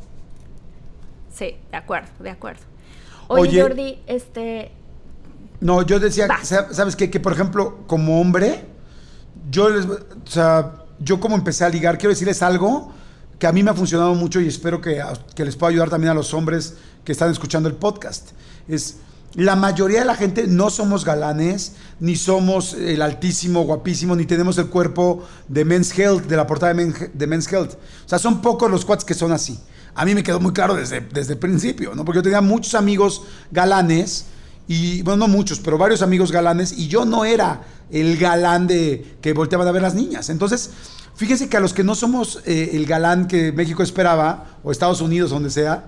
Sí, 1.34 1.56
de 1.72 1.78
acuerdo, 1.78 2.10
de 2.20 2.30
acuerdo. 2.30 2.62
Oye, 3.28 3.42
Oye. 3.50 3.62
Jordi, 3.62 4.00
este. 4.08 4.72
No, 5.60 5.82
yo 5.82 6.00
decía, 6.00 6.28
Va. 6.28 6.44
¿sabes 6.44 6.96
qué? 6.96 7.10
Que 7.10 7.20
por 7.20 7.34
ejemplo, 7.34 7.80
como 7.88 8.22
hombre, 8.22 8.66
yo 9.50 9.70
les, 9.70 9.86
o 9.86 9.98
sea, 10.26 10.74
yo 11.00 11.20
como 11.20 11.36
empecé 11.36 11.64
a 11.66 11.70
ligar, 11.70 11.98
quiero 11.98 12.10
decirles 12.10 12.42
algo 12.42 12.92
que 13.40 13.48
a 13.48 13.52
mí 13.52 13.64
me 13.64 13.72
ha 13.72 13.74
funcionado 13.74 14.16
mucho 14.16 14.42
y 14.42 14.48
espero 14.48 14.82
que, 14.82 15.02
que 15.36 15.46
les 15.46 15.56
pueda 15.56 15.72
ayudar 15.72 15.90
también 15.90 16.12
a 16.12 16.14
los 16.16 16.34
hombres 16.34 16.76
que 17.04 17.12
están 17.12 17.32
escuchando 17.32 17.70
el 17.70 17.76
podcast. 17.76 18.30
Es, 18.68 18.98
la 19.38 19.56
mayoría 19.56 20.00
de 20.00 20.06
la 20.06 20.16
gente 20.16 20.48
no 20.48 20.70
somos 20.70 21.06
galanes, 21.06 21.74
ni 22.00 22.16
somos 22.16 22.74
el 22.74 23.02
altísimo, 23.04 23.64
guapísimo, 23.64 24.16
ni 24.16 24.26
tenemos 24.26 24.58
el 24.58 24.68
cuerpo 24.68 25.24
de 25.48 25.64
Men's 25.64 25.98
Health, 25.98 26.26
de 26.26 26.36
la 26.36 26.48
portada 26.48 26.74
de, 26.74 27.28
Men's 27.28 27.52
Health. 27.52 27.74
O 28.06 28.10
sea, 28.10 28.18
son 28.18 28.42
pocos 28.42 28.72
los 28.72 28.84
cuates 28.84 29.06
que 29.06 29.14
son 29.14 29.32
así. 29.32 29.60
A 29.94 30.06
mí 30.06 30.16
me 30.16 30.24
quedó 30.24 30.40
muy 30.40 30.54
claro 30.54 30.74
desde, 30.74 31.02
desde 31.02 31.34
el 31.34 31.40
principio, 31.40 31.94
¿no? 31.94 32.04
Porque 32.04 32.18
yo 32.18 32.24
tenía 32.24 32.42
muchos 32.42 32.74
amigos 32.74 33.24
galanes, 33.52 34.26
y 34.68 35.02
bueno, 35.02 35.28
no 35.28 35.28
muchos, 35.28 35.60
pero 35.60 35.78
varios 35.78 36.02
amigos 36.02 36.32
galanes, 36.32 36.74
y 36.78 36.88
yo 36.88 37.06
no 37.06 37.26
era 37.26 37.62
el 37.90 38.18
galán 38.18 38.68
de 38.68 39.16
que 39.22 39.34
volteaban 39.34 39.68
a 39.68 39.72
ver 39.72 39.82
las 39.82 39.96
niñas. 39.96 40.30
Entonces, 40.30 40.72
fíjense 41.16 41.48
que 41.48 41.58
a 41.58 41.60
los 41.60 41.74
que 41.74 41.84
no 41.84 41.96
somos 41.96 42.42
eh, 42.46 42.72
el 42.74 42.86
galán 42.86 43.28
que 43.28 43.52
México 43.52 43.82
esperaba, 43.84 44.58
o 44.64 44.72
Estados 44.72 45.02
Unidos, 45.02 45.30
donde 45.30 45.50
sea, 45.50 45.86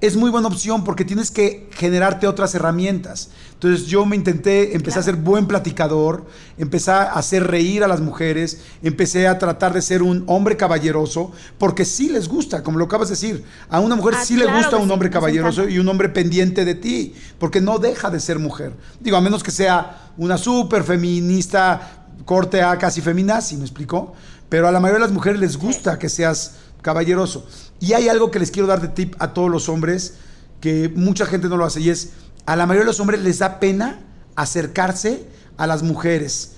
es 0.00 0.14
muy 0.14 0.30
buena 0.30 0.48
opción 0.48 0.84
porque 0.84 1.06
tienes 1.06 1.30
que 1.30 1.68
generarte 1.72 2.26
otras 2.26 2.54
herramientas. 2.54 3.30
Entonces 3.54 3.86
yo 3.86 4.04
me 4.04 4.14
intenté, 4.14 4.76
empecé 4.76 4.98
a 4.98 5.02
ser 5.02 5.16
buen 5.16 5.46
platicador, 5.46 6.26
empecé 6.58 6.90
a 6.90 7.04
hacer 7.04 7.46
reír 7.46 7.82
a 7.82 7.88
las 7.88 8.00
mujeres, 8.00 8.60
empecé 8.82 9.26
a 9.26 9.38
tratar 9.38 9.72
de 9.72 9.80
ser 9.80 10.02
un 10.02 10.24
hombre 10.26 10.58
caballeroso, 10.58 11.32
porque 11.56 11.86
sí 11.86 12.10
les 12.10 12.28
gusta, 12.28 12.62
como 12.62 12.78
lo 12.78 12.84
acabas 12.84 13.08
de 13.08 13.14
decir, 13.14 13.44
a 13.70 13.80
una 13.80 13.96
mujer 13.96 14.14
ah, 14.18 14.24
sí 14.24 14.36
le 14.36 14.46
gusta 14.46 14.76
un 14.76 14.90
hombre 14.90 15.08
caballeroso 15.08 15.66
y 15.66 15.78
un 15.78 15.88
hombre 15.88 16.10
pendiente 16.10 16.66
de 16.66 16.74
ti, 16.74 17.14
porque 17.38 17.62
no 17.62 17.78
deja 17.78 18.10
de 18.10 18.20
ser 18.20 18.38
mujer. 18.38 18.74
Digo, 19.00 19.16
a 19.16 19.22
menos 19.22 19.42
que 19.42 19.50
sea 19.50 20.12
una 20.18 20.36
súper 20.36 20.84
feminista, 20.84 22.04
corte 22.26 22.60
a 22.60 22.76
casi 22.76 23.00
feminazi, 23.00 23.56
¿me 23.56 23.64
explicó? 23.64 24.12
Pero 24.50 24.68
a 24.68 24.72
la 24.72 24.80
mayoría 24.80 25.00
de 25.00 25.06
las 25.06 25.14
mujeres 25.14 25.40
les 25.40 25.56
gusta 25.56 25.98
que 25.98 26.10
seas 26.10 26.56
caballeroso. 26.82 27.46
Y 27.80 27.92
hay 27.92 28.08
algo 28.08 28.30
que 28.30 28.38
les 28.38 28.50
quiero 28.50 28.66
dar 28.66 28.80
de 28.80 28.88
tip 28.88 29.14
a 29.18 29.34
todos 29.34 29.50
los 29.50 29.68
hombres, 29.68 30.14
que 30.60 30.88
mucha 30.94 31.26
gente 31.26 31.48
no 31.48 31.56
lo 31.56 31.64
hace, 31.64 31.80
y 31.80 31.90
es, 31.90 32.10
a 32.46 32.56
la 32.56 32.66
mayoría 32.66 32.84
de 32.84 32.90
los 32.90 33.00
hombres 33.00 33.20
les 33.20 33.38
da 33.38 33.60
pena 33.60 34.00
acercarse 34.34 35.26
a 35.56 35.66
las 35.66 35.82
mujeres, 35.82 36.52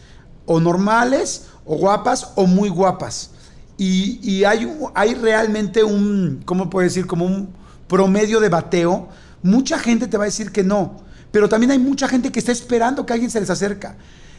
o 0.46 0.60
normales, 0.60 1.46
o 1.64 1.76
guapas, 1.76 2.32
o 2.36 2.46
muy 2.46 2.68
guapas. 2.68 3.30
Y, 3.76 4.42
hay, 4.44 4.68
hay 4.94 5.14
realmente 5.14 5.84
un, 5.84 6.42
¿cómo 6.44 6.68
puedo 6.68 6.82
decir? 6.82 7.06
Como 7.06 7.24
un 7.24 7.50
promedio 7.86 8.40
de 8.40 8.48
bateo. 8.48 9.08
Mucha 9.42 9.78
gente 9.78 10.08
te 10.08 10.16
va 10.16 10.24
a 10.24 10.26
decir 10.26 10.50
que 10.50 10.64
no, 10.64 11.00
pero 11.30 11.48
también 11.48 11.70
hay 11.70 11.78
mucha 11.78 12.08
gente 12.08 12.32
que 12.32 12.40
está 12.40 12.50
esperando 12.50 13.06
que 13.06 13.12
alguien 13.12 13.30
se 13.30 13.40
les 13.40 13.50
acerca. 13.50 13.96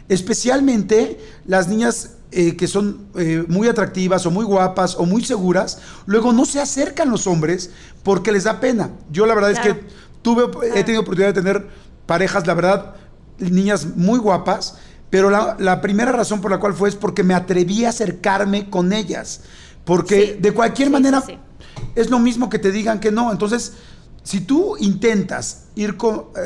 Especialmente 0.10 1.20
las 1.46 1.68
niñas 1.68 2.18
eh, 2.32 2.56
que 2.56 2.68
son 2.68 3.08
eh, 3.16 3.44
muy 3.48 3.68
atractivas 3.68 4.24
o 4.28 4.32
muy 4.32 4.46
guapas 4.46 4.96
o 4.96 5.06
muy 5.06 5.24
seguras, 5.24 5.80
luego 6.06 6.32
no 6.32 6.46
se 6.46 6.60
acercan 6.60 7.10
los 7.10 7.26
hombres 7.26 7.72
porque 8.04 8.32
les 8.32 8.44
da 8.44 8.60
pena. 8.60 8.92
Yo 9.12 9.26
la 9.26 9.34
verdad 9.34 9.50
es 9.50 9.60
que 9.60 9.84
tuve, 10.22 10.44
he 10.76 10.84
tenido 10.84 11.02
oportunidad 11.02 11.34
de 11.34 11.42
tener 11.42 11.68
parejas, 12.06 12.46
la 12.46 12.54
verdad, 12.54 12.96
niñas 13.40 13.96
muy 13.96 14.20
guapas, 14.20 14.78
pero 15.10 15.32
la, 15.32 15.82
primera 15.82 16.12
razón 16.12 16.40
por 16.40 16.52
la 16.52 16.60
cual 16.60 16.74
fue 16.74 16.90
es 16.90 16.96
porque 16.96 17.24
me 17.24 17.34
atreví 17.34 17.86
a 17.86 17.90
acercarme 17.90 18.70
con 18.70 18.94
ellas. 18.94 19.42
Porque 19.84 20.38
de 20.40 20.54
cualquier 20.54 20.92
manera 20.92 21.24
es 21.96 22.12
lo 22.12 22.20
mismo 22.20 22.48
que 22.48 22.60
te 22.60 22.72
digan 22.72 23.00
que 23.00 23.12
no. 23.12 23.32
Entonces, 23.32 23.74
si 24.22 24.42
tú 24.42 24.78
intentas 24.78 25.66
ir 25.76 25.98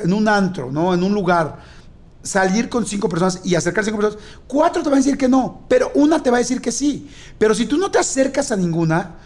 en 0.04 0.14
un 0.14 0.28
antro, 0.30 0.72
¿no? 0.72 0.94
En 0.94 1.04
un 1.04 1.14
lugar 1.14 1.60
salir 2.24 2.70
con 2.70 2.86
cinco 2.86 3.10
personas 3.10 3.42
y 3.44 3.56
acercarse 3.56 3.90
a 3.90 3.94
cinco 3.94 4.02
personas, 4.02 4.26
cuatro 4.48 4.82
te 4.82 4.90
van 4.90 5.00
a 5.00 5.02
decir 5.04 5.18
que 5.18 5.28
no, 5.28 5.66
pero 5.68 5.92
una 5.94 6.24
te 6.24 6.32
va 6.32 6.38
a 6.38 6.40
decir 6.40 6.62
que 6.62 6.72
sí. 6.72 7.10
Pero 7.38 7.54
si 7.54 7.66
tú 7.66 7.78
no 7.78 7.92
te 7.92 8.00
acercas 8.00 8.52
a 8.52 8.56
ninguna, 8.56 9.18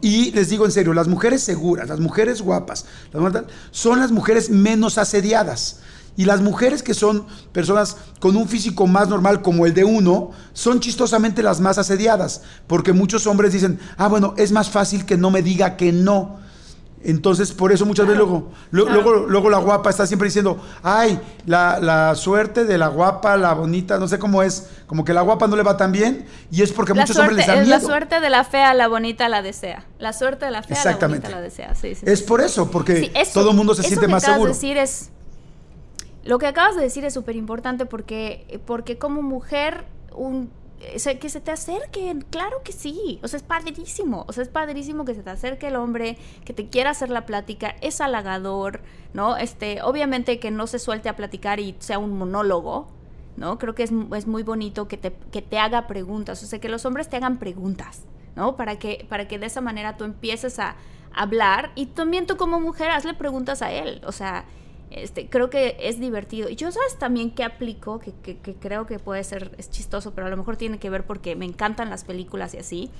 y 0.00 0.30
les 0.30 0.48
digo 0.48 0.64
en 0.64 0.70
serio, 0.70 0.94
las 0.94 1.08
mujeres 1.08 1.42
seguras, 1.42 1.88
las 1.88 1.98
mujeres 1.98 2.40
guapas, 2.40 2.84
son 3.72 3.98
las 3.98 4.12
mujeres 4.12 4.50
menos 4.50 4.98
asediadas. 4.98 5.80
Y 6.14 6.26
las 6.26 6.42
mujeres 6.42 6.82
que 6.82 6.92
son 6.92 7.26
personas 7.52 7.96
con 8.20 8.36
un 8.36 8.46
físico 8.46 8.86
más 8.86 9.08
normal 9.08 9.40
como 9.40 9.64
el 9.64 9.72
de 9.72 9.84
uno, 9.84 10.32
son 10.52 10.78
chistosamente 10.78 11.42
las 11.42 11.58
más 11.58 11.78
asediadas. 11.78 12.42
Porque 12.66 12.92
muchos 12.92 13.26
hombres 13.26 13.54
dicen, 13.54 13.80
ah, 13.96 14.08
bueno, 14.08 14.34
es 14.36 14.52
más 14.52 14.68
fácil 14.68 15.06
que 15.06 15.16
no 15.16 15.30
me 15.30 15.42
diga 15.42 15.76
que 15.76 15.90
no. 15.90 16.38
Entonces, 17.04 17.52
por 17.52 17.72
eso 17.72 17.84
muchas 17.84 18.06
veces 18.06 18.18
luego, 18.18 18.50
luego, 18.70 19.26
luego 19.26 19.50
la 19.50 19.58
guapa 19.58 19.90
está 19.90 20.06
siempre 20.06 20.26
diciendo, 20.26 20.60
ay, 20.82 21.20
la, 21.46 22.14
suerte 22.14 22.64
de 22.64 22.78
la 22.78 22.88
guapa, 22.88 23.36
la 23.36 23.54
bonita, 23.54 23.98
no 23.98 24.06
sé 24.06 24.18
cómo 24.18 24.42
es, 24.42 24.68
como 24.86 25.04
que 25.04 25.12
la 25.12 25.22
guapa 25.22 25.46
no 25.48 25.56
le 25.56 25.62
va 25.62 25.76
tan 25.76 25.90
bien, 25.90 26.26
y 26.50 26.62
es 26.62 26.72
porque 26.72 26.94
muchos 26.94 27.16
hombres 27.16 27.36
les 27.36 27.46
dan 27.46 27.62
miedo. 27.62 27.70
La 27.70 27.80
suerte 27.80 28.20
de 28.20 28.30
la 28.30 28.44
fea, 28.44 28.74
la 28.74 28.88
bonita 28.88 29.28
la 29.28 29.42
desea. 29.42 29.84
La 29.98 30.12
suerte 30.12 30.44
de 30.44 30.50
la 30.52 30.62
fea, 30.62 30.84
la 30.84 31.08
bonita 31.08 31.28
la 31.28 31.40
desea. 31.40 31.74
Sí, 31.74 31.94
sí, 31.94 32.04
es 32.06 32.22
por 32.22 32.40
eso, 32.40 32.70
porque 32.70 33.12
todo 33.34 33.50
el 33.50 33.56
mundo 33.56 33.74
se 33.74 33.82
siente 33.82 34.06
más 34.06 34.22
seguro. 34.22 34.52
Decir 34.52 34.76
es, 34.76 35.10
lo 36.24 36.38
que 36.38 36.46
acabas 36.46 36.76
de 36.76 36.82
decir 36.82 37.04
es 37.04 37.14
súper 37.14 37.36
importante 37.36 37.86
porque, 37.86 38.60
porque 38.64 38.96
como 38.98 39.22
mujer, 39.22 39.84
un 40.14 40.50
que 41.20 41.28
se 41.28 41.40
te 41.40 41.50
acerquen, 41.50 42.22
claro 42.22 42.62
que 42.64 42.72
sí, 42.72 43.20
o 43.22 43.28
sea, 43.28 43.36
es 43.36 43.42
padrísimo, 43.42 44.24
o 44.28 44.32
sea, 44.32 44.42
es 44.42 44.48
padrísimo 44.48 45.04
que 45.04 45.14
se 45.14 45.22
te 45.22 45.30
acerque 45.30 45.68
el 45.68 45.76
hombre, 45.76 46.18
que 46.44 46.52
te 46.52 46.68
quiera 46.68 46.90
hacer 46.90 47.10
la 47.10 47.26
plática, 47.26 47.76
es 47.80 48.00
halagador, 48.00 48.80
¿no? 49.14 49.36
Este, 49.36 49.82
obviamente 49.82 50.38
que 50.38 50.50
no 50.50 50.66
se 50.66 50.78
suelte 50.78 51.08
a 51.08 51.16
platicar 51.16 51.60
y 51.60 51.76
sea 51.78 51.98
un 51.98 52.16
monólogo, 52.16 52.88
¿no? 53.36 53.58
Creo 53.58 53.74
que 53.74 53.84
es, 53.84 53.92
es 54.16 54.26
muy 54.26 54.42
bonito 54.42 54.88
que 54.88 54.96
te, 54.96 55.12
que 55.12 55.42
te 55.42 55.58
haga 55.58 55.86
preguntas, 55.86 56.42
o 56.42 56.46
sea, 56.46 56.60
que 56.60 56.68
los 56.68 56.84
hombres 56.84 57.08
te 57.08 57.16
hagan 57.16 57.38
preguntas, 57.38 58.02
¿no? 58.36 58.56
Para 58.56 58.78
que, 58.78 59.06
para 59.08 59.28
que 59.28 59.38
de 59.38 59.46
esa 59.46 59.60
manera 59.60 59.96
tú 59.96 60.04
empieces 60.04 60.58
a 60.58 60.76
hablar 61.14 61.72
y 61.74 61.86
también 61.86 62.26
tú 62.26 62.36
como 62.36 62.60
mujer 62.60 62.90
hazle 62.90 63.14
preguntas 63.14 63.62
a 63.62 63.70
él, 63.70 64.00
o 64.06 64.12
sea, 64.12 64.44
este, 64.94 65.28
creo 65.28 65.50
que 65.50 65.76
es 65.80 65.98
divertido. 66.00 66.48
Y 66.48 66.56
yo 66.56 66.70
sabes 66.70 66.98
también 66.98 67.30
qué 67.30 67.44
aplico, 67.44 67.98
que, 67.98 68.12
que, 68.12 68.54
creo 68.54 68.86
que 68.86 68.98
puede 68.98 69.24
ser, 69.24 69.54
es 69.58 69.70
chistoso, 69.70 70.12
pero 70.14 70.26
a 70.26 70.30
lo 70.30 70.36
mejor 70.36 70.56
tiene 70.56 70.78
que 70.78 70.90
ver 70.90 71.04
porque 71.04 71.36
me 71.36 71.44
encantan 71.44 71.90
las 71.90 72.04
películas 72.04 72.54
y 72.54 72.58
así. 72.58 72.90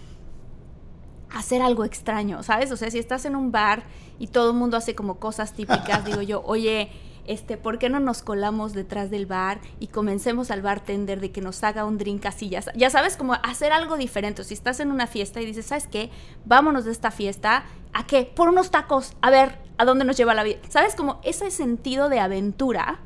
Hacer 1.30 1.62
algo 1.62 1.84
extraño, 1.84 2.42
¿sabes? 2.42 2.72
O 2.72 2.76
sea, 2.76 2.90
si 2.90 2.98
estás 2.98 3.24
en 3.24 3.36
un 3.36 3.52
bar 3.52 3.84
y 4.18 4.26
todo 4.26 4.50
el 4.50 4.56
mundo 4.56 4.76
hace 4.76 4.94
como 4.94 5.18
cosas 5.18 5.54
típicas, 5.54 6.04
digo 6.06 6.22
yo, 6.22 6.42
oye, 6.44 6.90
este, 7.26 7.56
¿por 7.56 7.78
qué 7.78 7.88
no 7.88 8.00
nos 8.00 8.22
colamos 8.22 8.72
detrás 8.72 9.10
del 9.10 9.26
bar 9.26 9.60
y 9.78 9.88
comencemos 9.88 10.50
al 10.50 10.62
bartender 10.62 11.20
de 11.20 11.30
que 11.30 11.40
nos 11.40 11.62
haga 11.64 11.84
un 11.84 11.98
drink 11.98 12.26
así? 12.26 12.48
Ya, 12.48 12.62
ya 12.74 12.90
sabes, 12.90 13.16
como 13.16 13.34
hacer 13.34 13.72
algo 13.72 13.96
diferente. 13.96 14.44
Si 14.44 14.54
estás 14.54 14.80
en 14.80 14.90
una 14.90 15.06
fiesta 15.06 15.40
y 15.40 15.46
dices, 15.46 15.66
¿sabes 15.66 15.86
qué? 15.86 16.10
Vámonos 16.44 16.84
de 16.84 16.92
esta 16.92 17.10
fiesta. 17.10 17.64
¿A 17.92 18.06
qué? 18.06 18.24
Por 18.24 18.48
unos 18.48 18.70
tacos. 18.70 19.14
A 19.20 19.30
ver, 19.30 19.58
¿a 19.78 19.84
dónde 19.84 20.04
nos 20.04 20.16
lleva 20.16 20.34
la 20.34 20.42
vida? 20.42 20.58
¿Sabes? 20.68 20.94
Como 20.94 21.20
ese 21.22 21.50
sentido 21.50 22.08
de 22.08 22.20
aventura, 22.20 23.00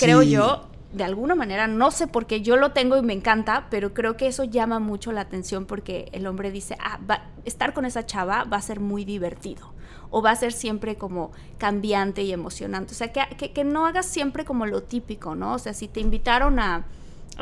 creo 0.00 0.22
yo, 0.22 0.68
de 0.92 1.04
alguna 1.04 1.34
manera, 1.34 1.66
no 1.66 1.90
sé 1.90 2.06
por 2.06 2.26
qué 2.26 2.40
yo 2.40 2.56
lo 2.56 2.72
tengo 2.72 2.96
y 2.96 3.02
me 3.02 3.12
encanta, 3.12 3.66
pero 3.70 3.92
creo 3.92 4.16
que 4.16 4.28
eso 4.28 4.44
llama 4.44 4.78
mucho 4.78 5.12
la 5.12 5.20
atención 5.20 5.66
porque 5.66 6.08
el 6.12 6.26
hombre 6.26 6.50
dice, 6.50 6.76
ah, 6.80 6.98
estar 7.44 7.74
con 7.74 7.84
esa 7.84 8.06
chava 8.06 8.44
va 8.44 8.56
a 8.56 8.62
ser 8.62 8.80
muy 8.80 9.04
divertido 9.04 9.75
o 10.10 10.22
va 10.22 10.30
a 10.30 10.36
ser 10.36 10.52
siempre 10.52 10.96
como 10.96 11.32
cambiante 11.58 12.22
y 12.22 12.32
emocionante. 12.32 12.92
O 12.92 12.96
sea, 12.96 13.12
que, 13.12 13.52
que, 13.52 13.64
no 13.64 13.86
hagas 13.86 14.06
siempre 14.06 14.44
como 14.44 14.66
lo 14.66 14.82
típico, 14.82 15.34
¿no? 15.34 15.54
O 15.54 15.58
sea, 15.58 15.74
si 15.74 15.88
te 15.88 16.00
invitaron 16.00 16.58
a, 16.58 16.84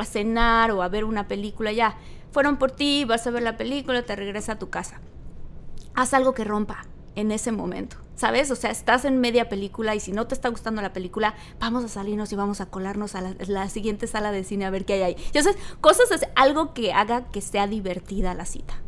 cenar 0.03 0.71
o 0.71 0.81
a 0.81 0.89
ver 0.89 1.05
una 1.05 1.27
película, 1.27 1.71
ya, 1.71 1.97
fueron 2.31 2.57
por 2.57 2.71
ti, 2.71 3.05
vas 3.05 3.25
a 3.27 3.31
ver 3.31 3.43
la 3.43 3.55
película, 3.55 4.01
te 4.03 4.15
regresa 4.15 4.53
a 4.53 4.59
tu 4.59 4.69
casa. 4.69 4.99
Haz 5.93 6.13
algo 6.13 6.33
que 6.33 6.43
rompa 6.43 6.85
en 7.15 7.31
ese 7.31 7.53
momento, 7.53 7.95
¿sabes? 8.15 8.51
O 8.51 8.57
sea, 8.57 8.71
estás 8.71 9.05
en 9.05 9.21
media 9.21 9.47
película 9.47 9.95
y 9.95 10.01
si 10.01 10.11
no 10.11 10.27
te 10.27 10.35
está 10.35 10.49
gustando 10.49 10.81
la 10.81 10.91
película, 10.91 11.33
vamos 11.61 11.85
a 11.85 11.87
salirnos 11.87 12.33
y 12.33 12.35
vamos 12.35 12.59
a 12.59 12.65
colarnos 12.65 13.15
a 13.15 13.21
la, 13.21 13.69
siguiente 13.69 14.05
sala 14.05 14.33
de 14.33 14.43
cine 14.43 14.65
a 14.65 14.69
ver 14.69 14.83
qué 14.83 14.93
hay 14.93 15.01
ahí. 15.01 15.15
Entonces, 15.27 15.55
cosas, 15.79 16.09
algo 16.35 16.73
que 16.73 16.91
haga 16.91 17.27
que 17.31 17.39
sea 17.39 17.67
divertida 17.67 18.33
la 18.33 18.45
cita. 18.45 18.81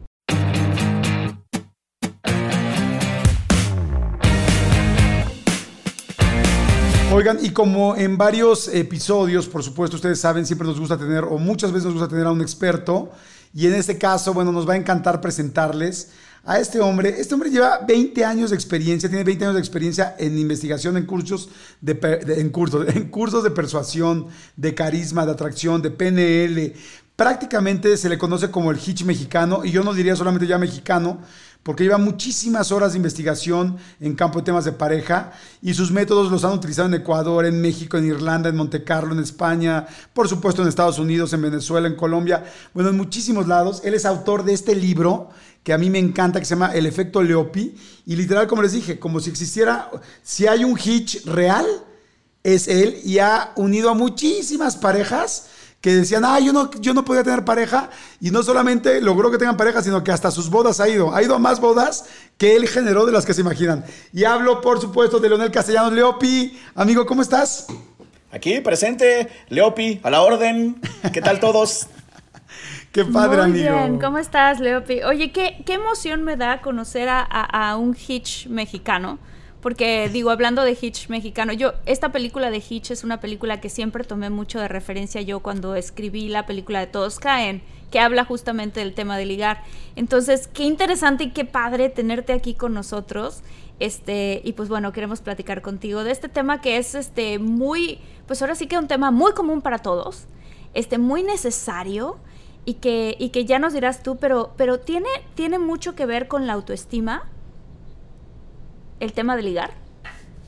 Oigan, 7.13 7.37
y 7.41 7.51
como 7.51 7.95
en 7.95 8.17
varios 8.17 8.67
episodios, 8.67 9.47
por 9.47 9.63
supuesto, 9.63 9.95
ustedes 9.95 10.19
saben, 10.19 10.45
siempre 10.45 10.67
nos 10.67 10.77
gusta 10.77 10.97
tener, 10.97 11.23
o 11.23 11.37
muchas 11.37 11.71
veces 11.71 11.85
nos 11.85 11.93
gusta 11.93 12.09
tener 12.09 12.25
a 12.27 12.31
un 12.31 12.41
experto, 12.41 13.11
y 13.53 13.65
en 13.65 13.75
este 13.75 13.97
caso, 13.97 14.33
bueno, 14.33 14.51
nos 14.51 14.67
va 14.67 14.73
a 14.73 14.75
encantar 14.75 15.21
presentarles 15.21 16.09
a 16.43 16.59
este 16.59 16.81
hombre. 16.81 17.15
Este 17.17 17.33
hombre 17.33 17.49
lleva 17.49 17.79
20 17.87 18.25
años 18.25 18.49
de 18.49 18.57
experiencia, 18.57 19.07
tiene 19.07 19.23
20 19.23 19.45
años 19.45 19.55
de 19.55 19.61
experiencia 19.61 20.15
en 20.19 20.37
investigación, 20.37 20.97
en 20.97 21.05
cursos 21.05 21.49
de, 21.79 21.97
en 22.37 22.49
cursos, 22.49 22.85
en 22.93 23.07
cursos 23.09 23.41
de 23.41 23.51
persuasión, 23.51 24.27
de 24.57 24.75
carisma, 24.75 25.25
de 25.25 25.31
atracción, 25.31 25.81
de 25.81 25.91
PNL. 25.91 26.73
Prácticamente 27.15 27.95
se 27.95 28.09
le 28.09 28.17
conoce 28.17 28.51
como 28.51 28.69
el 28.69 28.77
Hitch 28.77 29.05
mexicano, 29.05 29.63
y 29.63 29.71
yo 29.71 29.81
no 29.81 29.93
diría 29.93 30.17
solamente 30.17 30.45
ya 30.45 30.57
mexicano, 30.57 31.21
porque 31.67 31.83
lleva 31.83 31.97
muchísimas 31.97 32.71
horas 32.71 32.93
de 32.93 32.97
investigación 32.97 33.75
en 33.99 34.15
campo 34.15 34.39
de 34.39 34.45
temas 34.45 34.63
de 34.63 34.71
pareja 34.71 35.33
y 35.61 35.73
sus 35.73 35.91
métodos 35.91 36.31
los 36.31 36.45
han 36.45 36.53
utilizado 36.53 36.87
en 36.87 36.93
Ecuador, 36.93 37.45
en 37.45 37.59
México, 37.59 37.97
en 37.97 38.05
Irlanda, 38.05 38.47
en 38.47 38.55
Monte 38.55 38.85
Carlo, 38.85 39.13
en 39.13 39.19
España, 39.19 39.85
por 40.13 40.29
supuesto 40.29 40.61
en 40.61 40.69
Estados 40.69 40.97
Unidos, 40.97 41.33
en 41.33 41.41
Venezuela, 41.41 41.89
en 41.89 41.97
Colombia, 41.97 42.45
bueno, 42.73 42.91
en 42.91 42.95
muchísimos 42.95 43.49
lados. 43.49 43.81
Él 43.83 43.95
es 43.95 44.05
autor 44.05 44.45
de 44.45 44.53
este 44.53 44.75
libro 44.75 45.27
que 45.61 45.73
a 45.73 45.77
mí 45.77 45.89
me 45.89 45.99
encanta, 45.99 46.39
que 46.39 46.45
se 46.45 46.55
llama 46.55 46.73
El 46.73 46.85
efecto 46.85 47.21
Leopi, 47.21 47.75
y 48.05 48.15
literal, 48.15 48.47
como 48.47 48.61
les 48.61 48.71
dije, 48.71 48.97
como 48.97 49.19
si 49.19 49.29
existiera, 49.29 49.91
si 50.23 50.47
hay 50.47 50.63
un 50.63 50.79
Hitch 50.81 51.25
real, 51.25 51.65
es 52.43 52.69
él 52.69 53.01
y 53.03 53.19
ha 53.19 53.51
unido 53.57 53.89
a 53.89 53.93
muchísimas 53.93 54.77
parejas 54.77 55.47
que 55.81 55.93
decían, 55.95 56.25
ah, 56.25 56.39
yo 56.39 56.51
no, 56.53 56.71
yo 56.79 56.93
no 56.93 57.05
podía 57.05 57.23
tener 57.23 57.45
pareja, 57.45 57.89
y 58.19 58.31
no 58.31 58.41
solamente 58.43 58.99
logró 58.99 59.29
que 59.31 59.37
tengan 59.37 59.57
pareja, 59.57 59.81
sino 59.83 60.03
que 60.03 60.11
hasta 60.11 60.31
sus 60.31 60.49
bodas 60.49 60.79
ha 60.79 60.89
ido, 60.89 61.13
ha 61.15 61.21
ido 61.21 61.35
a 61.35 61.39
más 61.39 61.59
bodas 61.59 62.05
que 62.37 62.55
él 62.55 62.67
generó 62.67 63.05
de 63.05 63.11
las 63.11 63.25
que 63.25 63.33
se 63.33 63.41
imaginan. 63.41 63.85
Y 64.11 64.23
hablo, 64.23 64.59
por 64.61 64.81
supuesto, 64.81 65.19
de 65.19 65.29
Leonel 65.29 65.51
Castellanos. 65.51 65.93
Leopi, 65.93 66.59
amigo, 66.75 67.05
¿cómo 67.05 67.21
estás? 67.21 67.67
Aquí, 68.31 68.59
presente, 68.59 69.29
Leopi, 69.49 69.99
a 70.03 70.09
la 70.09 70.21
orden. 70.21 70.81
¿Qué 71.13 71.21
tal 71.21 71.39
todos? 71.39 71.87
Qué 72.91 73.05
padre, 73.05 73.37
Muy 73.47 73.59
amigo. 73.61 73.75
bien, 73.75 73.99
¿cómo 73.99 74.17
estás, 74.17 74.59
Leopi? 74.59 75.03
Oye, 75.03 75.31
qué, 75.31 75.61
qué 75.65 75.73
emoción 75.73 76.23
me 76.23 76.35
da 76.37 76.61
conocer 76.61 77.07
a, 77.09 77.19
a- 77.21 77.69
a 77.71 77.77
un 77.77 77.95
Hitch 77.95 78.47
mexicano. 78.47 79.19
Porque, 79.67 80.07
digo, 80.07 80.29
hablando 80.29 80.63
de 80.63 80.77
Hitch 80.79 81.09
mexicano, 81.09 81.51
yo, 81.51 81.73
esta 81.85 82.13
película 82.13 82.49
de 82.49 82.63
Hitch 82.65 82.91
es 82.91 83.03
una 83.03 83.19
película 83.19 83.59
que 83.59 83.67
siempre 83.67 84.05
tomé 84.05 84.29
mucho 84.29 84.61
de 84.61 84.69
referencia 84.69 85.21
yo 85.21 85.41
cuando 85.41 85.75
escribí 85.75 86.29
la 86.29 86.45
película 86.45 86.79
de 86.79 86.87
Todos 86.87 87.19
Caen, 87.19 87.61
que 87.91 87.99
habla 87.99 88.23
justamente 88.23 88.79
del 88.79 88.93
tema 88.93 89.17
de 89.17 89.25
ligar. 89.25 89.61
Entonces, 89.97 90.47
qué 90.47 90.63
interesante 90.63 91.25
y 91.25 91.31
qué 91.31 91.43
padre 91.43 91.89
tenerte 91.89 92.31
aquí 92.31 92.53
con 92.53 92.73
nosotros. 92.73 93.41
Este, 93.81 94.41
y 94.45 94.53
pues 94.53 94.69
bueno, 94.69 94.93
queremos 94.93 95.19
platicar 95.19 95.61
contigo 95.61 96.05
de 96.05 96.11
este 96.11 96.29
tema 96.29 96.61
que 96.61 96.77
es 96.77 96.95
este 96.95 97.37
muy, 97.37 97.99
pues 98.25 98.41
ahora 98.41 98.55
sí 98.55 98.67
que 98.67 98.77
un 98.77 98.87
tema 98.87 99.11
muy 99.11 99.33
común 99.33 99.61
para 99.61 99.79
todos, 99.79 100.27
este, 100.75 100.97
muy 100.97 101.23
necesario 101.23 102.19
y 102.63 102.75
que, 102.75 103.17
y 103.19 103.31
que 103.31 103.43
ya 103.43 103.59
nos 103.59 103.73
dirás 103.73 104.01
tú, 104.01 104.15
pero, 104.15 104.53
pero 104.55 104.79
tiene, 104.79 105.09
tiene 105.35 105.59
mucho 105.59 105.93
que 105.93 106.05
ver 106.05 106.29
con 106.29 106.47
la 106.47 106.53
autoestima, 106.53 107.29
el 108.99 109.13
tema 109.13 109.35
de 109.35 109.43
ligar. 109.43 109.71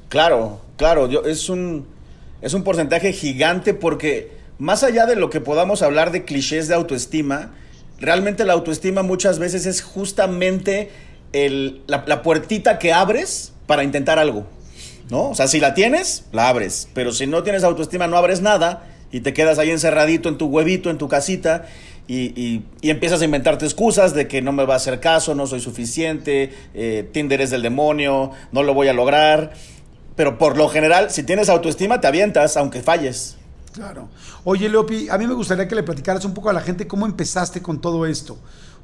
Claro, 0.10 0.62
claro, 0.78 1.08
yo, 1.08 1.24
es, 1.26 1.50
un, 1.50 1.86
es 2.42 2.54
un 2.54 2.64
porcentaje 2.64 3.14
gigante 3.14 3.74
porque 3.74 4.32
más 4.58 4.84
allá 4.84 5.06
de 5.06 5.16
lo 5.16 5.30
que 5.30 5.40
podamos 5.42 5.82
hablar 5.82 6.12
de 6.12 6.26
clichés 6.26 6.68
de 6.68 6.76
autoestima, 6.76 7.52
realmente 8.00 8.46
la 8.46 8.54
autoestima 8.54 9.04
muchas 9.04 9.40
veces 9.40 9.66
es 9.66 9.82
justamente 9.82 10.90
el- 11.34 11.82
la, 11.88 12.04
la 12.08 12.24
puertita 12.24 12.80
que 12.80 12.92
abres 12.94 13.54
para 13.68 13.84
intentar 13.84 14.20
algo. 14.20 14.48
¿No? 15.12 15.30
O 15.30 15.36
sea, 15.36 15.48
si 15.48 15.60
la 15.60 15.74
tienes, 15.74 16.26
la 16.32 16.50
abres. 16.50 16.88
Pero 16.94 17.12
si 17.12 17.26
no 17.26 17.42
tienes 17.42 17.64
autoestima, 17.64 18.06
no 18.08 18.16
abres 18.16 18.42
nada 18.42 18.86
y 19.12 19.22
te 19.22 19.34
quedas 19.34 19.58
ahí 19.58 19.72
encerradito 19.72 20.30
en 20.30 20.38
tu 20.38 20.46
huevito, 20.48 20.92
en 20.92 21.00
tu 21.00 21.08
casita 21.08 21.66
y, 22.12 22.34
y- 22.42 22.66
y 22.82 22.90
empiezas 22.90 23.22
a 23.22 23.26
inventarte 23.26 23.66
excusas 23.66 24.14
de 24.16 24.28
que 24.28 24.42
no 24.42 24.52
me 24.52 24.66
va 24.66 24.74
a 24.74 24.78
hacer 24.78 25.00
caso, 25.00 25.36
no 25.36 25.46
soy 25.48 25.60
suficiente, 25.62 26.52
eh, 26.74 27.08
Tinder 27.14 27.40
es 27.42 27.52
del 27.52 27.62
demonio, 27.62 28.32
no 28.52 28.64
lo 28.64 28.74
voy 28.74 28.88
a 28.88 28.94
lograr. 28.94 29.54
Pero 30.16 30.38
por 30.38 30.58
lo 30.58 30.68
general, 30.68 31.12
si 31.12 31.24
tienes 31.24 31.48
autoestima, 31.50 32.02
te 32.02 32.08
avientas, 32.08 32.58
aunque 32.58 32.82
falles. 32.82 33.38
Claro. 33.72 34.10
Oye, 34.44 34.68
Leopi, 34.68 35.08
a 35.10 35.18
mí 35.18 35.28
me 35.28 35.34
gustaría 35.36 35.68
que 35.68 35.76
le 35.76 35.84
platicaras 35.84 36.26
un 36.26 36.34
poco 36.34 36.50
a 36.50 36.54
la 36.54 36.62
gente 36.62 36.88
cómo 36.88 37.06
empezaste 37.06 37.62
con 37.62 37.80
todo 37.80 38.06
esto. 38.06 38.38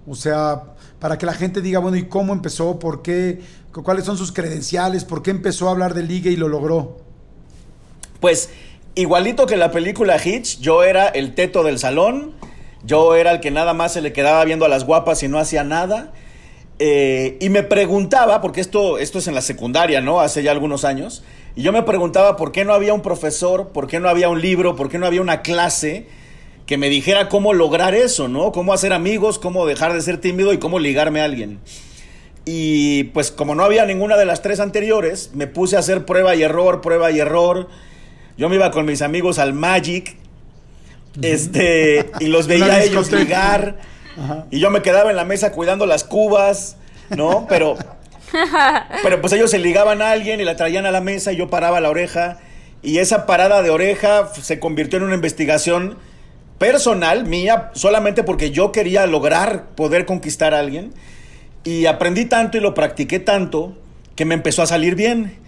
O 0.07 0.13
sea, 0.15 0.61
para 0.99 1.17
que 1.17 1.25
la 1.25 1.33
gente 1.33 1.61
diga, 1.61 1.79
bueno, 1.79 1.97
¿y 1.97 2.03
cómo 2.05 2.31
empezó? 2.31 2.77
¿Por 2.77 3.01
qué? 3.01 3.41
cu- 3.73 3.81
¿Cuáles 3.83 4.05
son 4.05 4.17
sus 4.17 4.31
credenciales? 4.31 5.03
¿Por 5.03 5.23
qué 5.23 5.31
empezó 5.31 5.67
a 5.67 5.71
hablar 5.71 5.93
de 5.95 6.03
ligue 6.03 6.29
y 6.29 6.35
lo 6.35 6.47
logró? 6.47 6.99
Pues 8.19 8.49
igualito 8.93 9.45
que 9.45 9.57
la 9.57 9.71
película 9.71 10.17
Hitch, 10.23 10.59
yo 10.59 10.83
era 10.83 11.07
el 11.07 11.35
teto 11.35 11.63
del 11.63 11.79
salón, 11.79 12.33
yo 12.83 13.15
era 13.15 13.31
el 13.31 13.39
que 13.39 13.51
nada 13.51 13.73
más 13.73 13.93
se 13.93 14.01
le 14.01 14.13
quedaba 14.13 14.43
viendo 14.45 14.65
a 14.65 14.69
las 14.69 14.85
guapas 14.85 15.23
y 15.23 15.27
no 15.27 15.39
hacía 15.39 15.63
nada. 15.63 16.11
Eh, 16.77 17.37
y 17.39 17.49
me 17.49 17.63
preguntaba, 17.63 18.41
porque 18.41 18.61
esto, 18.61 18.97
esto 18.97 19.19
es 19.19 19.27
en 19.27 19.35
la 19.35 19.41
secundaria, 19.41 20.01
¿no? 20.01 20.19
Hace 20.19 20.43
ya 20.43 20.51
algunos 20.51 20.83
años. 20.83 21.23
Y 21.55 21.61
yo 21.61 21.71
me 21.71 21.83
preguntaba 21.83 22.35
por 22.35 22.51
qué 22.51 22.65
no 22.65 22.73
había 22.73 22.93
un 22.93 23.01
profesor, 23.01 23.69
por 23.69 23.87
qué 23.87 23.99
no 23.99 24.09
había 24.09 24.29
un 24.29 24.41
libro, 24.41 24.75
por 24.75 24.89
qué 24.89 24.97
no 24.97 25.05
había 25.05 25.21
una 25.21 25.41
clase 25.41 26.07
que 26.65 26.77
me 26.77 26.89
dijera 26.89 27.29
cómo 27.29 27.53
lograr 27.53 27.95
eso, 27.95 28.27
¿no? 28.27 28.51
Cómo 28.51 28.73
hacer 28.73 28.91
amigos, 28.91 29.39
cómo 29.39 29.65
dejar 29.65 29.93
de 29.93 30.01
ser 30.01 30.19
tímido 30.19 30.51
y 30.51 30.57
cómo 30.57 30.79
ligarme 30.79 31.21
a 31.21 31.25
alguien. 31.25 31.59
Y 32.43 33.05
pues 33.05 33.31
como 33.31 33.55
no 33.55 33.63
había 33.63 33.85
ninguna 33.85 34.17
de 34.17 34.25
las 34.25 34.41
tres 34.41 34.59
anteriores, 34.59 35.31
me 35.33 35.47
puse 35.47 35.75
a 35.75 35.79
hacer 35.79 36.05
prueba 36.05 36.35
y 36.35 36.43
error, 36.43 36.81
prueba 36.81 37.11
y 37.11 37.19
error. 37.19 37.69
Yo 38.37 38.49
me 38.49 38.55
iba 38.55 38.71
con 38.71 38.85
mis 38.85 39.01
amigos 39.01 39.39
al 39.39 39.53
Magic, 39.53 40.17
este, 41.21 42.11
y 42.19 42.27
los 42.27 42.47
veía 42.47 42.65
a 42.65 42.83
ellos 42.83 43.11
ligar, 43.11 43.77
y 44.51 44.59
yo 44.59 44.69
me 44.69 44.81
quedaba 44.81 45.09
en 45.09 45.15
la 45.15 45.25
mesa 45.25 45.51
cuidando 45.51 45.85
las 45.85 46.03
cubas, 46.03 46.77
¿no? 47.09 47.45
Pero, 47.47 47.75
pero 49.03 49.21
pues 49.21 49.33
ellos 49.33 49.51
se 49.51 49.59
ligaban 49.59 50.01
a 50.01 50.11
alguien 50.11 50.39
y 50.39 50.43
la 50.43 50.55
traían 50.55 50.85
a 50.85 50.91
la 50.91 51.01
mesa 51.01 51.33
y 51.33 51.37
yo 51.37 51.49
paraba 51.49 51.81
la 51.81 51.89
oreja, 51.89 52.39
y 52.81 52.99
esa 52.99 53.25
parada 53.25 53.61
de 53.61 53.69
oreja 53.69 54.29
se 54.39 54.59
convirtió 54.59 54.97
en 54.97 55.05
una 55.05 55.15
investigación 55.15 55.97
personal 56.57 57.25
mía, 57.25 57.71
solamente 57.73 58.23
porque 58.23 58.51
yo 58.51 58.71
quería 58.71 59.07
lograr 59.07 59.65
poder 59.75 60.05
conquistar 60.05 60.53
a 60.53 60.59
alguien. 60.59 60.93
Y 61.63 61.87
aprendí 61.87 62.25
tanto 62.25 62.57
y 62.57 62.61
lo 62.61 62.73
practiqué 62.75 63.19
tanto 63.19 63.75
que 64.15 64.23
me 64.23 64.35
empezó 64.35 64.61
a 64.61 64.67
salir 64.67 64.95
bien. 64.95 65.39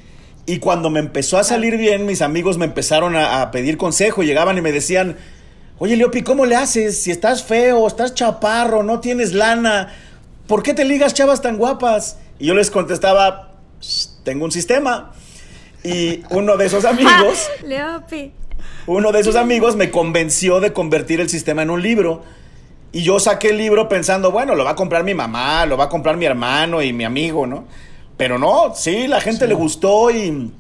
Y 0.48 0.58
cuando 0.58 0.90
me 0.90 1.00
empezó 1.00 1.38
a 1.38 1.44
salir 1.44 1.78
bien, 1.78 2.06
mis 2.06 2.22
amigos 2.22 2.58
me 2.58 2.66
empezaron 2.66 3.16
a, 3.16 3.42
a 3.42 3.52
pedir 3.52 3.78
consejo. 3.78 4.24
Llegaban 4.24 4.58
y 4.58 4.62
me 4.62 4.72
decían, 4.72 5.18
oye 5.80 5.96
Leopi, 5.96 6.22
¿cómo 6.24 6.46
le 6.46 6.56
haces? 6.56 7.02
Si 7.02 7.12
estás 7.12 7.44
feo, 7.44 7.88
estás 7.88 8.14
chaparro, 8.14 8.84
no 8.84 9.00
tienes 9.00 9.34
lana, 9.34 9.94
¿por 10.48 10.64
qué 10.64 10.74
te 10.74 10.86
ligas 10.86 11.14
chavas 11.14 11.42
tan 11.42 11.58
guapas? 11.58 12.18
Y 12.40 12.48
yo 12.48 12.54
les 12.54 12.72
contestaba, 12.72 13.52
"Shh, 13.82 14.08
tengo 14.24 14.46
un 14.46 14.52
sistema. 14.52 15.14
Y 15.84 16.22
uno 16.32 16.58
de 16.58 16.66
esos 16.66 16.84
amigos 16.94 17.50
Leopi. 17.64 18.32
uno 18.88 19.12
de 19.12 19.20
esos 19.20 19.36
amigos 19.36 19.76
me 19.76 19.92
convenció 19.92 20.60
de 20.60 20.74
convertir 20.74 21.20
el 21.22 21.30
sistema 21.30 21.62
en 21.62 21.70
un 21.70 21.82
libro. 21.82 22.24
Y 22.92 23.04
yo 23.04 23.20
saqué 23.20 23.50
el 23.50 23.58
libro 23.58 23.88
pensando, 23.90 24.32
bueno, 24.32 24.56
lo 24.56 24.64
va 24.64 24.72
a 24.72 24.76
comprar 24.76 25.04
mi 25.04 25.14
mamá, 25.14 25.66
lo 25.66 25.78
va 25.78 25.86
a 25.86 25.90
comprar 25.90 26.18
mi 26.18 26.26
hermano 26.26 26.82
y 26.82 26.94
mi 26.94 27.04
amigo, 27.04 27.46
¿no? 27.46 27.66
Pero 28.16 28.40
no, 28.40 28.74
sí, 28.76 29.08
la 29.08 29.22
gente 29.22 29.46
le 29.48 29.54
gustó 29.54 30.10
y 30.10 30.52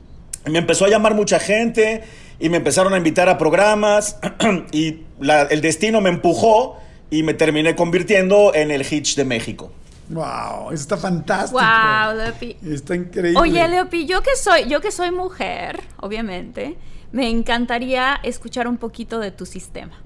me 0.45 0.60
empezó 0.60 0.86
a 0.86 0.89
llamar 0.89 1.15
mucha 1.15 1.39
gente 1.39 2.03
y 2.39 2.50
me 2.50 2.58
empezaron 2.58 2.93
a 2.93 2.97
invitar 2.97 3.30
a 3.30 3.38
programas 3.38 4.17
y 4.71 5.02
la- 5.19 5.43
el 5.43 5.62
destino 5.62 6.02
me 6.02 6.10
empujó 6.10 6.78
y 7.10 7.23
me 7.23 7.34
terminé 7.34 7.76
convirtiendo 7.76 8.54
en 8.54 8.71
el 8.71 8.82
Hitch 8.82 9.15
de 9.15 9.26
México. 9.26 9.71
¡Wow! 10.10 10.71
Eso 10.71 10.82
está 10.84 10.97
fantástico. 10.97 11.60
Wow, 11.60 12.15
Leopi. 12.15 12.56
Está 12.71 12.95
increíble. 12.95 13.39
Oye, 13.39 13.67
Leopi, 13.67 14.06
yo 14.06 14.21
que 14.21 14.36
soy, 14.36 14.67
yo 14.69 14.80
que 14.82 14.91
soy 14.91 15.12
mujer, 15.12 15.82
obviamente, 16.00 16.78
me 17.12 17.30
encantaría 17.30 18.19
escuchar 18.23 18.67
un 18.67 18.78
poquito 18.78 19.19
de 19.19 19.32
tu 19.32 19.45
sistema. 19.45 20.02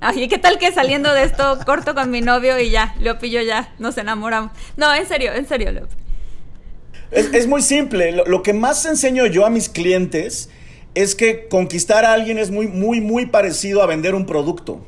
Ay, 0.00 0.28
¿qué 0.28 0.36
tal 0.36 0.58
que 0.58 0.70
saliendo 0.72 1.12
de 1.14 1.22
esto 1.22 1.58
corto 1.66 1.94
con 1.94 2.10
mi 2.10 2.20
novio 2.20 2.58
y 2.58 2.70
ya, 2.70 2.94
Leopi 3.00 3.28
y 3.28 3.30
yo 3.30 3.40
ya 3.40 3.74
nos 3.78 3.96
enamoramos? 3.96 4.52
No, 4.76 4.94
en 4.94 5.06
serio, 5.06 5.32
en 5.32 5.46
serio, 5.48 5.72
Leopi. 5.72 5.94
Es, 7.10 7.32
es 7.32 7.46
muy 7.46 7.62
simple. 7.62 8.12
Lo, 8.12 8.24
lo 8.26 8.42
que 8.42 8.52
más 8.52 8.84
enseño 8.84 9.26
yo 9.26 9.46
a 9.46 9.50
mis 9.50 9.68
clientes 9.68 10.50
es 10.96 11.14
que 11.14 11.46
conquistar 11.46 12.04
a 12.04 12.12
alguien 12.12 12.38
es 12.38 12.50
muy, 12.50 12.66
muy, 12.66 13.00
muy 13.00 13.26
parecido 13.26 13.82
a 13.82 13.86
vender 13.86 14.14
un 14.14 14.26
producto. 14.26 14.84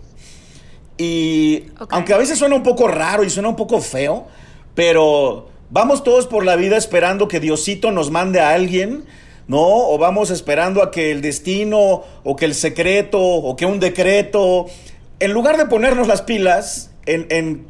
Y 0.97 1.67
aunque 1.91 2.13
a 2.13 2.17
veces 2.17 2.39
suena 2.39 2.57
un 2.57 2.65
poco 2.65 2.89
raro 2.89 3.23
y 3.23 3.31
suena 3.31 3.49
un 3.49 3.55
poco 3.55 3.81
feo, 3.81 4.27
pero 4.75 5.49
vamos 5.71 6.03
todos 6.03 6.27
por 6.27 6.45
la 6.45 6.57
vida 6.57 6.77
esperando 6.77 7.29
que 7.29 7.39
Diosito 7.39 7.93
nos 7.93 8.11
mande 8.11 8.41
a 8.41 8.51
alguien, 8.51 9.05
¿no? 9.47 9.61
O 9.63 9.99
vamos 9.99 10.31
esperando 10.31 10.83
a 10.83 10.91
que 10.91 11.13
el 11.13 11.21
destino, 11.21 12.03
o 12.25 12.37
que 12.37 12.47
el 12.47 12.55
secreto, 12.55 13.21
o 13.21 13.55
que 13.55 13.67
un 13.67 13.79
decreto, 13.79 14.67
en 15.21 15.33
lugar 15.33 15.57
de 15.57 15.67
ponernos 15.67 16.09
las 16.09 16.23
pilas 16.23 16.91
en, 17.07 17.27
en 17.31 17.67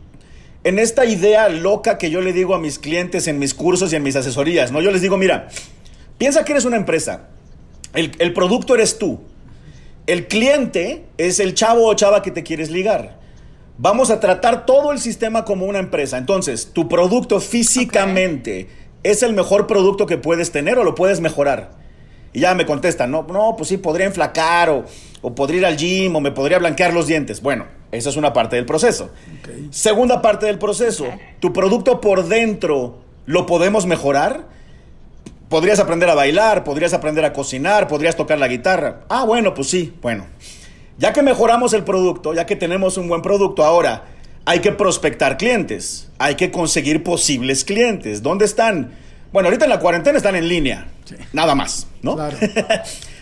en 0.65 0.79
esta 0.79 1.07
idea 1.07 1.49
loca 1.49 1.99
que 1.99 2.11
yo 2.11 2.21
le 2.21 2.33
digo 2.33 2.55
a 2.55 2.59
mis 2.59 2.79
clientes 2.79 3.27
en 3.27 3.39
mis 3.39 3.55
cursos 3.55 3.93
y 3.93 3.97
en 3.97 4.03
mis 4.03 4.17
asesorías, 4.17 4.73
¿no? 4.73 4.81
Yo 4.81 4.91
les 4.91 5.01
digo, 5.01 5.17
mira, 5.17 5.49
piensa 6.19 6.45
que 6.45 6.53
eres 6.53 6.65
una 6.65 6.77
empresa. 6.77 7.29
El, 7.99 8.13
el 8.21 8.33
producto 8.33 8.77
eres 8.77 8.97
tú. 8.97 9.19
El 10.07 10.29
cliente 10.29 11.07
es 11.19 11.41
el 11.41 11.55
chavo 11.55 11.87
o 11.89 11.95
chava 11.95 12.23
que 12.23 12.31
te 12.31 12.45
quieres 12.45 12.71
ligar. 12.71 13.19
Vamos 13.77 14.11
a 14.11 14.21
tratar 14.21 14.67
todo 14.67 14.93
el 14.93 15.01
sistema 15.01 15.45
como 15.45 15.67
una 15.67 15.81
empresa. 15.81 16.17
Entonces, 16.17 16.71
tu 16.73 16.89
producto 16.89 17.41
físicamente 17.41 18.69
es 19.03 19.25
el 19.25 19.33
mejor 19.33 19.67
producto 19.67 20.07
que 20.07 20.17
puedes 20.17 20.53
tener 20.53 20.79
o 20.79 20.85
lo 20.85 20.95
puedes 20.95 21.21
mejorar. 21.21 21.73
Y 22.33 22.39
ya 22.41 22.55
me 22.55 22.67
contestan, 22.67 23.11
no, 23.11 23.27
no, 23.29 23.57
pues 23.57 23.69
sí, 23.69 23.79
podría 23.79 24.07
enflacar 24.07 24.71
o, 24.71 24.85
o 25.21 25.35
podría 25.35 25.59
ir 25.59 25.67
al 25.67 25.77
gym 25.77 26.15
o 26.15 26.21
me 26.21 26.31
podría 26.31 26.61
blanquear 26.61 26.95
los 26.95 27.09
dientes. 27.09 27.43
Bueno, 27.43 27.67
esa 27.91 28.11
es 28.11 28.17
una 28.17 28.33
parte 28.33 28.55
del 28.55 28.65
proceso. 28.65 29.11
Segunda 29.71 30.23
parte 30.23 30.47
del 30.47 30.61
proceso, 30.61 31.07
tu 31.41 31.53
producto 31.53 32.01
por 32.01 32.29
dentro 32.29 33.01
lo 33.27 33.45
podemos 33.45 33.87
mejorar. 33.87 34.57
Podrías 35.49 35.79
aprender 35.81 36.11
a 36.11 36.15
bailar, 36.15 36.63
podrías 36.65 36.93
aprender 36.93 37.25
a 37.25 37.33
cocinar, 37.33 37.89
podrías 37.89 38.17
tocar 38.17 38.39
la 38.39 38.49
guitarra. 38.49 39.01
Ah, 39.09 39.25
bueno, 39.25 39.55
pues 39.55 39.71
sí, 39.71 39.95
bueno. 40.03 40.27
Ya 40.99 41.13
que 41.13 41.23
mejoramos 41.23 41.73
el 41.73 41.85
producto, 41.85 42.35
ya 42.35 42.45
que 42.45 42.57
tenemos 42.57 42.99
un 42.99 43.09
buen 43.09 43.23
producto, 43.23 43.65
ahora 43.65 44.05
hay 44.45 44.61
que 44.61 44.73
prospectar 44.73 45.37
clientes, 45.39 46.11
hay 46.19 46.35
que 46.35 46.51
conseguir 46.51 47.03
posibles 47.03 47.65
clientes. 47.65 48.23
¿Dónde 48.23 48.45
están? 48.45 48.93
Bueno, 49.33 49.49
ahorita 49.49 49.65
en 49.67 49.71
la 49.71 49.79
cuarentena 49.79 50.17
están 50.19 50.37
en 50.37 50.49
línea, 50.49 50.87
Sí. 51.05 51.15
nada 51.33 51.55
más, 51.55 51.87
¿no? 52.03 52.15
Claro. 52.17 52.37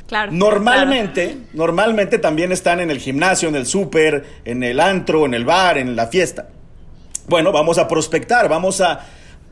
Claro. 0.07 0.31
Normalmente, 0.31 1.37
normalmente 1.53 2.19
también 2.21 2.53
están 2.53 2.79
en 2.79 2.93
el 2.93 3.01
gimnasio, 3.01 3.49
en 3.49 3.57
el 3.57 3.67
súper, 3.67 4.25
en 4.45 4.63
el 4.63 4.79
antro, 4.79 5.27
en 5.27 5.35
el 5.35 5.45
bar, 5.45 5.79
en 5.79 5.97
la 5.97 6.07
fiesta. 6.07 6.47
Bueno, 7.27 7.51
vamos 7.51 7.77
a 7.79 7.89
prospectar, 7.89 8.49
vamos 8.49 8.81
a 8.81 9.01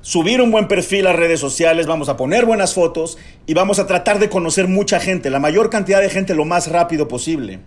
subir 0.05 0.43
un 0.43 0.51
buen 0.51 0.69
perfil 0.69 1.07
a 1.07 1.15
redes 1.15 1.41
sociales, 1.41 1.87
vamos 1.87 2.11
a 2.11 2.19
poner 2.19 2.45
buenas 2.45 2.75
fotos 2.75 3.17
y 3.47 3.55
vamos 3.55 3.79
a 3.79 3.87
tratar 3.87 4.19
de 4.19 4.29
conocer 4.29 4.69
mucha 4.69 5.01
gente, 5.01 5.31
la 5.31 5.39
mayor 5.39 5.71
cantidad 5.71 6.03
de 6.03 6.11
gente 6.11 6.35
lo 6.35 6.45
más 6.45 6.69
rápido 6.69 7.09
posible. 7.09 7.61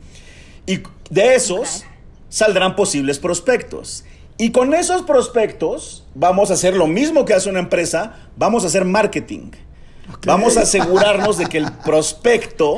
Y 0.68 0.82
de 1.10 1.34
esos 1.34 1.84
saldrán 2.30 2.76
posibles 2.76 3.18
prospectos. 3.18 4.06
Y 4.38 4.52
con 4.52 4.76
esos 4.76 5.02
prospectos 5.02 6.06
vamos 6.14 6.52
a 6.52 6.54
hacer 6.54 6.76
lo 6.76 6.86
mismo 6.86 7.26
que 7.26 7.34
hace 7.34 7.50
una 7.50 7.58
empresa, 7.58 8.30
vamos 8.36 8.64
a 8.64 8.68
hacer 8.68 8.86
marketing. 8.86 9.50
Vamos 10.24 10.58
a 10.58 10.62
asegurarnos 10.62 11.40
de 11.40 11.48
que 11.48 11.58
el 11.58 11.72
prospecto 11.84 12.78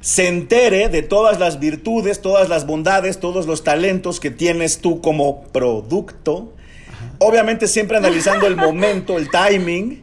se 0.00 0.26
entere 0.26 0.88
de 0.88 1.02
todas 1.02 1.38
las 1.38 1.60
virtudes, 1.60 2.22
todas 2.22 2.48
las 2.48 2.66
bondades, 2.66 3.20
todos 3.20 3.46
los 3.46 3.62
talentos 3.62 4.20
que 4.20 4.30
tienes 4.30 4.78
tú 4.78 5.02
como 5.02 5.42
producto. 5.48 6.55
Obviamente 7.18 7.66
siempre 7.66 7.96
analizando 7.96 8.46
el 8.46 8.56
momento, 8.56 9.18
el 9.18 9.30
timing. 9.30 10.02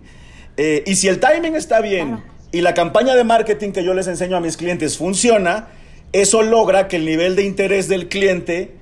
Eh, 0.57 0.83
y 0.85 0.95
si 0.95 1.07
el 1.07 1.19
timing 1.19 1.55
está 1.55 1.81
bien 1.81 2.23
y 2.51 2.61
la 2.61 2.73
campaña 2.73 3.15
de 3.15 3.23
marketing 3.23 3.71
que 3.71 3.83
yo 3.83 3.93
les 3.93 4.07
enseño 4.07 4.37
a 4.37 4.39
mis 4.39 4.57
clientes 4.57 4.97
funciona, 4.97 5.69
eso 6.11 6.43
logra 6.43 6.87
que 6.87 6.97
el 6.97 7.05
nivel 7.05 7.35
de 7.35 7.43
interés 7.43 7.87
del 7.87 8.07
cliente 8.07 8.75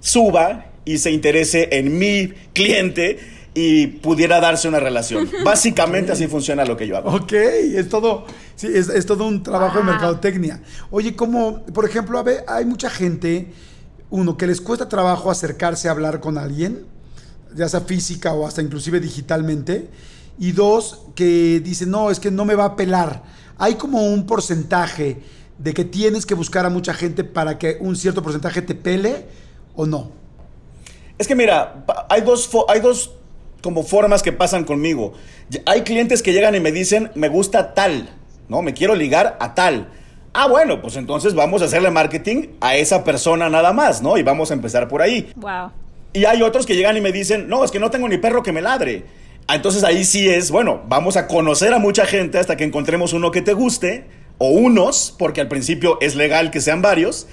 suba 0.00 0.66
y 0.84 0.98
se 0.98 1.10
interese 1.10 1.68
en 1.72 1.98
mi 1.98 2.28
cliente 2.52 3.18
y 3.54 3.86
pudiera 3.86 4.40
darse 4.40 4.68
una 4.68 4.80
relación. 4.80 5.28
Básicamente 5.44 6.12
así 6.12 6.26
funciona 6.26 6.64
lo 6.64 6.76
que 6.76 6.86
yo 6.86 6.96
hago. 6.96 7.14
Ok, 7.14 7.32
es 7.32 7.88
todo, 7.88 8.26
sí, 8.54 8.68
es, 8.72 9.06
todo 9.06 9.26
un 9.26 9.42
trabajo 9.42 9.78
de 9.78 9.84
mercadotecnia. 9.84 10.62
Oye, 10.90 11.16
como, 11.16 11.64
por 11.64 11.84
ejemplo, 11.84 12.18
a 12.18 12.22
ver, 12.22 12.44
hay 12.46 12.64
mucha 12.64 12.90
gente, 12.90 13.48
uno, 14.10 14.36
que 14.36 14.46
les 14.46 14.60
cuesta 14.60 14.88
trabajo 14.88 15.30
acercarse 15.30 15.88
a 15.88 15.92
hablar 15.92 16.20
con 16.20 16.38
alguien, 16.38 16.84
ya 17.54 17.68
sea 17.68 17.80
física 17.80 18.32
o 18.32 18.46
hasta 18.46 18.62
inclusive 18.62 19.00
digitalmente, 19.00 19.88
y 20.38 20.52
dos, 20.52 21.02
que 21.14 21.60
dicen, 21.60 21.90
no, 21.90 22.10
es 22.10 22.18
que 22.18 22.30
no 22.30 22.44
me 22.44 22.54
va 22.54 22.64
a 22.64 22.76
pelar. 22.76 23.22
Hay 23.58 23.74
como 23.74 24.04
un 24.06 24.26
porcentaje 24.26 25.22
de 25.58 25.74
que 25.74 25.84
tienes 25.84 26.24
que 26.24 26.34
buscar 26.34 26.64
a 26.64 26.70
mucha 26.70 26.94
gente 26.94 27.24
para 27.24 27.58
que 27.58 27.76
un 27.80 27.94
cierto 27.94 28.22
porcentaje 28.22 28.62
te 28.62 28.74
pele 28.74 29.26
o 29.74 29.84
no. 29.84 30.12
Es 31.18 31.28
que 31.28 31.34
mira, 31.34 31.84
hay 32.08 32.22
dos, 32.22 32.48
hay 32.68 32.80
dos 32.80 33.10
como 33.62 33.82
formas 33.82 34.22
que 34.22 34.32
pasan 34.32 34.64
conmigo. 34.64 35.12
Hay 35.66 35.82
clientes 35.82 36.22
que 36.22 36.32
llegan 36.32 36.54
y 36.54 36.60
me 36.60 36.72
dicen, 36.72 37.10
me 37.14 37.28
gusta 37.28 37.74
tal, 37.74 38.08
¿no? 38.48 38.62
Me 38.62 38.72
quiero 38.72 38.94
ligar 38.94 39.36
a 39.38 39.54
tal. 39.54 39.90
Ah, 40.32 40.48
bueno, 40.48 40.80
pues 40.80 40.96
entonces 40.96 41.34
vamos 41.34 41.60
a 41.60 41.66
hacerle 41.66 41.90
marketing 41.90 42.48
a 42.60 42.76
esa 42.76 43.04
persona 43.04 43.50
nada 43.50 43.74
más, 43.74 44.00
¿no? 44.00 44.16
Y 44.16 44.22
vamos 44.22 44.50
a 44.50 44.54
empezar 44.54 44.88
por 44.88 45.02
ahí. 45.02 45.30
Wow. 45.36 45.72
Y 46.12 46.24
hay 46.24 46.42
otros 46.42 46.66
que 46.66 46.74
llegan 46.74 46.96
y 46.96 47.00
me 47.00 47.12
dicen, 47.12 47.48
no, 47.48 47.64
es 47.64 47.70
que 47.70 47.78
no 47.78 47.90
tengo 47.90 48.08
ni 48.08 48.18
perro 48.18 48.42
que 48.42 48.52
me 48.52 48.60
ladre. 48.60 49.04
Ah, 49.46 49.56
entonces 49.56 49.84
ahí 49.84 50.04
sí 50.04 50.28
es, 50.28 50.50
bueno, 50.50 50.82
vamos 50.86 51.16
a 51.16 51.26
conocer 51.26 51.74
a 51.74 51.78
mucha 51.78 52.06
gente 52.06 52.38
hasta 52.38 52.56
que 52.56 52.64
encontremos 52.64 53.12
uno 53.12 53.30
que 53.30 53.42
te 53.42 53.52
guste, 53.52 54.04
o 54.38 54.48
unos, 54.50 55.14
porque 55.18 55.40
al 55.40 55.48
principio 55.48 55.98
es 56.00 56.14
legal 56.14 56.50
que 56.50 56.60
sean 56.60 56.82
varios, 56.82 57.26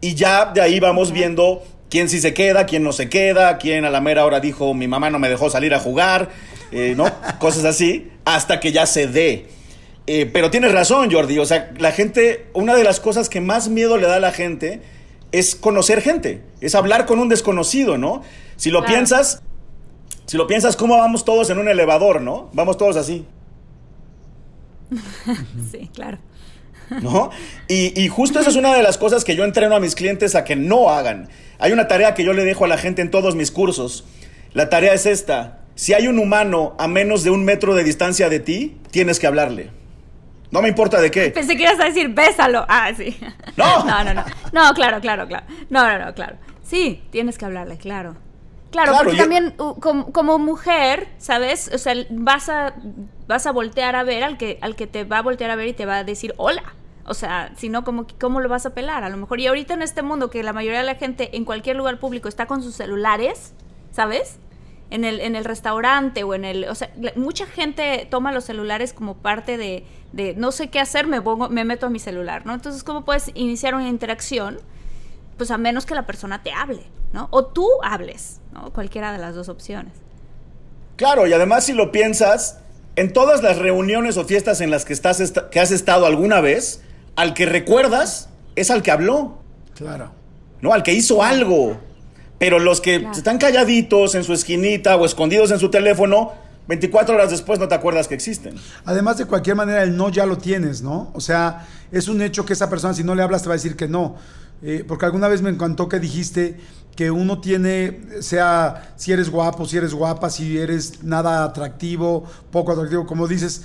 y 0.00 0.14
ya 0.14 0.46
de 0.46 0.60
ahí 0.60 0.80
vamos 0.80 1.12
viendo 1.12 1.62
quién 1.88 2.08
sí 2.08 2.20
se 2.20 2.34
queda, 2.34 2.66
quién 2.66 2.82
no 2.82 2.92
se 2.92 3.08
queda, 3.08 3.58
quién 3.58 3.84
a 3.84 3.90
la 3.90 4.00
mera 4.00 4.24
hora 4.24 4.40
dijo 4.40 4.74
mi 4.74 4.88
mamá 4.88 5.10
no 5.10 5.18
me 5.18 5.28
dejó 5.28 5.50
salir 5.50 5.74
a 5.74 5.78
jugar, 5.78 6.30
eh, 6.72 6.94
¿no? 6.96 7.04
Cosas 7.38 7.64
así, 7.64 8.10
hasta 8.24 8.60
que 8.60 8.72
ya 8.72 8.86
se 8.86 9.06
dé. 9.06 9.46
Eh, 10.06 10.28
pero 10.32 10.50
tienes 10.50 10.72
razón, 10.72 11.10
Jordi, 11.10 11.38
o 11.38 11.46
sea, 11.46 11.70
la 11.78 11.92
gente, 11.92 12.46
una 12.52 12.74
de 12.74 12.84
las 12.84 13.00
cosas 13.00 13.28
que 13.28 13.40
más 13.40 13.68
miedo 13.68 13.96
le 13.96 14.06
da 14.06 14.16
a 14.16 14.20
la 14.20 14.32
gente 14.32 14.80
es 15.32 15.54
conocer 15.54 16.02
gente, 16.02 16.42
es 16.60 16.74
hablar 16.74 17.06
con 17.06 17.18
un 17.18 17.28
desconocido, 17.28 17.98
¿no? 17.98 18.22
Si 18.56 18.70
lo 18.70 18.84
piensas, 18.84 19.42
si 20.26 20.36
lo 20.36 20.46
piensas, 20.46 20.76
¿cómo 20.76 20.96
vamos 20.96 21.24
todos 21.24 21.50
en 21.50 21.58
un 21.58 21.68
elevador, 21.68 22.20
no? 22.20 22.50
Vamos 22.52 22.76
todos 22.76 22.96
así. 22.96 23.26
sí, 25.72 25.90
claro. 25.94 26.18
¿No? 27.02 27.30
Y, 27.68 28.00
y 28.00 28.08
justo 28.08 28.40
esa 28.40 28.50
es 28.50 28.56
una 28.56 28.74
de 28.74 28.82
las 28.82 28.98
cosas 28.98 29.24
que 29.24 29.36
yo 29.36 29.44
entreno 29.44 29.76
a 29.76 29.80
mis 29.80 29.94
clientes 29.94 30.34
a 30.34 30.44
que 30.44 30.56
no 30.56 30.90
hagan. 30.90 31.28
Hay 31.58 31.72
una 31.72 31.88
tarea 31.88 32.14
que 32.14 32.24
yo 32.24 32.32
le 32.32 32.44
dejo 32.44 32.64
a 32.64 32.68
la 32.68 32.78
gente 32.78 33.02
en 33.02 33.10
todos 33.10 33.36
mis 33.36 33.50
cursos. 33.50 34.04
La 34.52 34.68
tarea 34.68 34.92
es 34.92 35.06
esta. 35.06 35.60
Si 35.76 35.94
hay 35.94 36.08
un 36.08 36.18
humano 36.18 36.74
a 36.78 36.88
menos 36.88 37.22
de 37.22 37.30
un 37.30 37.44
metro 37.44 37.74
de 37.74 37.84
distancia 37.84 38.28
de 38.28 38.40
ti, 38.40 38.76
tienes 38.90 39.20
que 39.20 39.26
hablarle. 39.26 39.70
No 40.50 40.62
me 40.62 40.68
importa 40.68 41.00
de 41.00 41.10
qué. 41.10 41.30
Pensé 41.30 41.56
que 41.56 41.62
ibas 41.62 41.80
a 41.80 41.84
decir 41.84 42.08
bésalo. 42.08 42.64
Ah, 42.68 42.90
sí. 42.96 43.18
No. 43.56 43.84
No, 43.90 44.04
no, 44.04 44.14
no. 44.14 44.24
No, 44.52 44.74
claro, 44.74 45.00
claro, 45.00 45.26
claro. 45.26 45.46
No, 45.68 45.86
no, 45.86 46.04
no, 46.04 46.14
claro. 46.14 46.36
Sí, 46.62 47.02
tienes 47.10 47.38
que 47.38 47.44
hablarle, 47.44 47.78
claro. 47.78 48.16
Claro, 48.70 48.92
porque 48.96 49.16
también 49.16 49.54
como, 49.56 50.38
mujer, 50.38 51.08
¿sabes? 51.18 51.70
O 51.74 51.78
sea, 51.78 51.94
vas 52.10 52.48
a, 52.48 52.74
vas 53.26 53.46
a 53.46 53.52
voltear 53.52 53.96
a 53.96 54.04
ver 54.04 54.22
al 54.22 54.38
que, 54.38 54.58
al 54.60 54.76
que 54.76 54.86
te 54.86 55.02
va 55.02 55.18
a 55.18 55.22
voltear 55.22 55.50
a 55.50 55.56
ver 55.56 55.66
y 55.66 55.72
te 55.72 55.86
va 55.86 55.98
a 55.98 56.04
decir 56.04 56.34
hola. 56.36 56.62
O 57.04 57.14
sea, 57.14 57.50
si 57.56 57.68
no, 57.68 57.82
¿cómo, 57.82 58.06
¿cómo 58.20 58.40
lo 58.40 58.48
vas 58.48 58.66
a 58.66 58.70
pelar? 58.74 59.02
A 59.02 59.08
lo 59.08 59.16
mejor. 59.16 59.40
Y 59.40 59.48
ahorita 59.48 59.74
en 59.74 59.82
este 59.82 60.02
mundo 60.02 60.30
que 60.30 60.44
la 60.44 60.52
mayoría 60.52 60.78
de 60.78 60.86
la 60.86 60.94
gente 60.94 61.36
en 61.36 61.44
cualquier 61.44 61.74
lugar 61.74 61.98
público 61.98 62.28
está 62.28 62.46
con 62.46 62.62
sus 62.62 62.76
celulares, 62.76 63.52
¿sabes? 63.90 64.38
En 64.90 65.04
el, 65.04 65.20
en 65.20 65.36
el 65.36 65.44
restaurante 65.44 66.24
o 66.24 66.34
en 66.34 66.44
el... 66.44 66.64
O 66.64 66.74
sea, 66.74 66.90
mucha 67.14 67.46
gente 67.46 68.08
toma 68.10 68.32
los 68.32 68.44
celulares 68.44 68.92
como 68.92 69.16
parte 69.16 69.56
de, 69.56 69.84
de 70.12 70.34
no 70.34 70.50
sé 70.50 70.68
qué 70.68 70.80
hacer, 70.80 71.06
me, 71.06 71.22
pongo, 71.22 71.48
me 71.48 71.64
meto 71.64 71.86
a 71.86 71.90
mi 71.90 72.00
celular, 72.00 72.44
¿no? 72.44 72.54
Entonces, 72.54 72.82
¿cómo 72.82 73.04
puedes 73.04 73.30
iniciar 73.34 73.74
una 73.74 73.88
interacción? 73.88 74.58
Pues 75.36 75.50
a 75.50 75.58
menos 75.58 75.86
que 75.86 75.94
la 75.94 76.06
persona 76.06 76.42
te 76.42 76.52
hable, 76.52 76.82
¿no? 77.12 77.28
O 77.30 77.46
tú 77.46 77.66
hables, 77.84 78.40
¿no? 78.52 78.72
Cualquiera 78.72 79.12
de 79.12 79.18
las 79.18 79.34
dos 79.34 79.48
opciones. 79.48 79.92
Claro, 80.96 81.26
y 81.26 81.32
además 81.32 81.64
si 81.64 81.72
lo 81.72 81.92
piensas, 81.92 82.60
en 82.96 83.12
todas 83.12 83.42
las 83.42 83.58
reuniones 83.58 84.16
o 84.16 84.24
fiestas 84.24 84.60
en 84.60 84.70
las 84.70 84.84
que, 84.84 84.92
estás, 84.92 85.32
que 85.50 85.60
has 85.60 85.70
estado 85.70 86.06
alguna 86.06 86.40
vez, 86.40 86.82
al 87.16 87.34
que 87.34 87.46
recuerdas 87.46 88.28
es 88.56 88.70
al 88.70 88.82
que 88.82 88.90
habló. 88.90 89.38
Claro. 89.74 90.12
No, 90.60 90.72
al 90.72 90.82
que 90.82 90.92
hizo 90.92 91.22
algo. 91.22 91.78
Pero 92.40 92.58
los 92.58 92.80
que 92.80 93.06
están 93.12 93.36
calladitos 93.36 94.14
en 94.14 94.24
su 94.24 94.32
esquinita 94.32 94.96
o 94.96 95.04
escondidos 95.04 95.50
en 95.50 95.58
su 95.58 95.68
teléfono, 95.68 96.32
24 96.68 97.14
horas 97.14 97.30
después 97.30 97.58
no 97.58 97.68
te 97.68 97.74
acuerdas 97.74 98.08
que 98.08 98.14
existen. 98.14 98.54
Además, 98.86 99.18
de 99.18 99.26
cualquier 99.26 99.56
manera, 99.56 99.82
el 99.82 99.94
no 99.94 100.08
ya 100.08 100.24
lo 100.24 100.38
tienes, 100.38 100.80
¿no? 100.80 101.10
O 101.12 101.20
sea, 101.20 101.68
es 101.92 102.08
un 102.08 102.22
hecho 102.22 102.46
que 102.46 102.54
esa 102.54 102.70
persona, 102.70 102.94
si 102.94 103.04
no 103.04 103.14
le 103.14 103.22
hablas, 103.22 103.42
te 103.42 103.50
va 103.50 103.56
a 103.56 103.58
decir 103.58 103.76
que 103.76 103.88
no. 103.88 104.16
Eh, 104.62 104.86
porque 104.88 105.04
alguna 105.04 105.28
vez 105.28 105.42
me 105.42 105.50
encantó 105.50 105.86
que 105.86 106.00
dijiste 106.00 106.58
que 106.96 107.10
uno 107.10 107.42
tiene, 107.42 108.00
sea 108.20 108.94
si 108.96 109.12
eres 109.12 109.28
guapo, 109.28 109.66
si 109.66 109.76
eres 109.76 109.92
guapa, 109.92 110.30
si 110.30 110.56
eres 110.56 111.02
nada 111.02 111.44
atractivo, 111.44 112.24
poco 112.50 112.72
atractivo, 112.72 113.04
como 113.04 113.28
dices, 113.28 113.64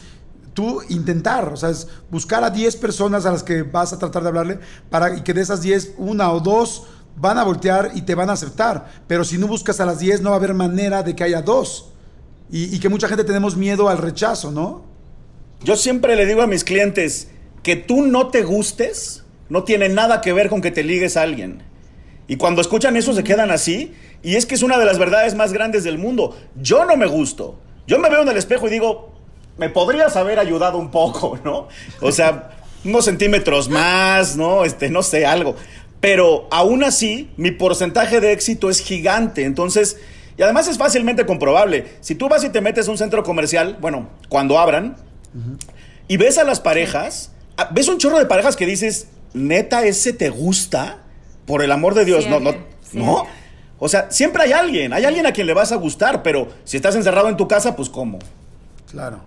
tú 0.53 0.82
intentar, 0.89 1.47
o 1.53 1.55
sea, 1.55 1.69
es 1.69 1.88
buscar 2.11 2.43
a 2.43 2.49
10 2.49 2.76
personas 2.76 3.26
a 3.26 3.32
las 3.32 3.43
que 3.43 3.63
vas 3.63 3.93
a 3.93 3.99
tratar 3.99 4.23
de 4.23 4.28
hablarle 4.28 4.59
para 4.89 5.15
y 5.15 5.21
que 5.21 5.34
de 5.34 5.39
esas 5.39 5.61
10, 5.61 5.93
una 5.97 6.30
o 6.34 6.41
dos 6.41 6.88
van 7.16 7.38
a 7.38 7.43
voltear 7.43 7.91
y 7.95 8.01
te 8.01 8.16
van 8.16 8.30
a 8.30 8.34
aceptar. 8.34 8.86
Pero 9.07 9.24
si 9.24 9.38
no 9.38 9.47
buscas 9.47 9.80
a 9.80 9.86
las 9.86 9.99
10, 9.99 10.22
no 10.22 10.32
va 10.32 10.36
a 10.36 10.39
haber 10.39 10.53
manera 10.53 11.03
de 11.03 11.16
que 11.16 11.24
haya 11.24 11.41
dos. 11.41 11.91
Y, 12.51 12.80
que 12.80 12.89
mucha 12.89 13.07
gente 13.07 13.24
tenemos 13.24 13.57
miedo 13.57 13.89
al 13.89 13.97
rechazo, 13.97 14.51
¿no? 14.51 14.84
Yo 15.63 15.76
siempre 15.76 16.16
le 16.16 16.26
digo 16.26 16.41
a 16.41 16.47
mis 16.47 16.63
clientes 16.63 17.30
que 17.63 17.76
tú 17.76 18.03
no 18.03 18.28
te 18.28 18.43
gustes 18.43 19.24
no 19.49 19.63
tiene 19.63 19.89
nada 19.89 20.22
que 20.22 20.34
ver 20.34 20.49
con 20.49 20.61
que 20.61 20.72
te 20.72 20.84
ligues 20.84 21.18
a 21.18 21.24
alguien. 21.24 21.63
Y 22.28 22.38
cuando 22.38 22.61
escuchan 22.61 22.95
eso 22.97 23.13
se 23.13 23.24
quedan 23.24 23.51
así. 23.51 23.93
Y 24.24 24.36
es 24.36 24.45
que 24.45 24.55
es 24.55 24.63
una 24.63 24.78
de 24.78 24.86
las 24.86 24.97
verdades 24.97 25.36
más 25.36 25.53
grandes 25.53 25.84
del 25.84 25.97
mundo. 25.97 26.38
Yo 26.55 26.86
no 26.86 26.97
me 26.97 27.07
gusto. 27.07 27.59
Yo 27.88 27.99
me 27.99 28.09
veo 28.09 28.24
en 28.24 28.30
el 28.30 28.38
espejo 28.38 28.68
y 28.68 28.72
digo, 28.72 29.13
me 29.57 29.70
podrías 29.70 30.16
haber 30.16 30.39
ayudado 30.39 30.78
un 30.78 30.91
poco, 30.91 31.39
¿no? 31.43 31.68
O 32.01 32.11
sea, 32.11 32.51
unos 32.84 33.05
centímetros 33.05 33.70
más, 33.70 34.36
¿no? 34.36 34.66
Este, 34.66 34.89
no 34.89 35.03
sé, 35.03 35.26
algo. 35.26 35.55
Pero 36.06 36.47
aún 36.51 36.84
así, 36.84 37.32
mi 37.36 37.49
porcentaje 37.49 38.22
de 38.22 38.32
éxito 38.32 38.70
es 38.70 38.80
gigante. 38.80 39.43
Entonces, 39.43 39.97
y 40.38 40.43
además 40.43 40.68
es 40.68 40.78
fácilmente 40.78 41.26
comprobable. 41.26 41.86
Si 41.99 42.14
tú 42.14 42.30
vas 42.30 42.43
y 42.43 42.49
te 42.49 42.62
metes 42.62 42.88
a 42.88 42.91
un 42.91 42.99
centro 42.99 43.24
comercial, 43.24 43.80
bueno, 43.82 44.10
cuando 44.30 44.60
abran, 44.60 44.97
y 46.08 46.18
ves 46.18 46.38
a 46.38 46.43
las 46.43 46.60
parejas, 46.60 47.32
ves 47.72 47.88
un 47.88 47.97
chorro 47.97 48.20
de 48.20 48.28
parejas 48.28 48.56
que 48.56 48.68
dices, 48.68 49.08
neta, 49.34 49.84
ese 49.84 50.14
te 50.14 50.30
gusta, 50.30 50.99
por 51.47 51.64
el 51.64 51.72
amor 51.72 51.95
de 51.95 52.06
Dios, 52.06 52.28
no, 52.28 52.39
no, 52.39 52.53
no. 52.93 53.26
O 53.80 53.89
sea, 53.89 54.12
siempre 54.12 54.43
hay 54.43 54.51
alguien, 54.51 54.93
hay 54.93 55.06
alguien 55.06 55.26
a 55.26 55.32
quien 55.32 55.47
le 55.47 55.56
vas 55.56 55.72
a 55.72 55.76
gustar, 55.78 56.22
pero 56.22 56.49
si 56.66 56.78
estás 56.78 56.95
encerrado 56.95 57.30
en 57.30 57.36
tu 57.36 57.47
casa, 57.47 57.76
pues 57.76 57.89
¿cómo? 57.89 58.20
Claro. 58.91 59.22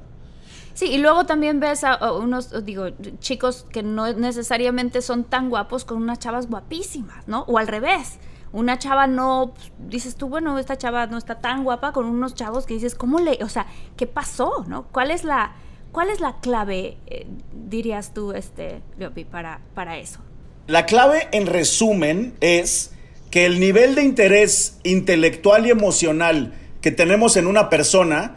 Sí, 0.79 0.85
y 0.93 0.99
luego 0.99 1.27
también 1.27 1.59
ves 1.59 1.83
a, 1.83 2.13
unos, 2.13 2.65
digo, 2.65 2.91
chicos 3.19 3.67
que 3.73 3.83
no 3.83 4.13
necesariamente 4.13 5.03
son 5.03 5.25
tan 5.25 5.51
guapos 5.51 5.85
con 5.85 6.01
unas 6.01 6.21
chavas 6.21 6.47
guapísimas, 6.47 7.27
¿no? 7.27 7.41
O 7.49 7.59
al 7.59 7.67
revés. 7.67 8.21
Una 8.53 8.79
chava 8.79 9.09
no, 9.09 9.55
dices 9.89 10.15
tú, 10.15 10.29
bueno, 10.29 10.57
esta 10.57 10.79
chava 10.79 11.09
no 11.09 11.19
está 11.19 11.41
tan 11.41 11.65
guapa 11.65 11.91
con 11.91 12.07
unos 12.07 12.37
chavos 12.37 12.65
que 12.65 12.75
dices, 12.75 12.95
¿cómo 12.95 13.19
le, 13.19 13.43
o 13.43 13.49
sea, 13.49 13.67
qué 13.97 14.07
pasó, 14.07 14.65
¿no? 14.69 14.85
¿Cuál 14.93 15.11
es 15.11 15.25
la, 15.25 15.57
¿Cuál 15.91 16.11
es 16.11 16.21
la 16.21 16.37
clave, 16.39 16.97
eh, 17.09 17.27
dirías 17.53 18.15
tú, 18.15 18.31
este, 18.31 18.81
Leopi, 18.99 19.25
para, 19.25 19.61
para 19.75 19.99
eso? 19.99 20.21
La 20.69 20.87
clave, 20.87 21.27
en 21.33 21.47
resumen, 21.47 22.37
es 22.41 22.93
que 23.33 23.47
el 23.47 23.59
nivel 23.59 23.97
de 23.97 24.05
interés 24.05 24.79
intelectual 24.85 25.67
y 25.67 25.71
emocional 25.71 26.55
que 26.81 26.93
tenemos 26.93 27.37
en 27.37 27.49
una 27.49 27.69
persona 27.69 28.37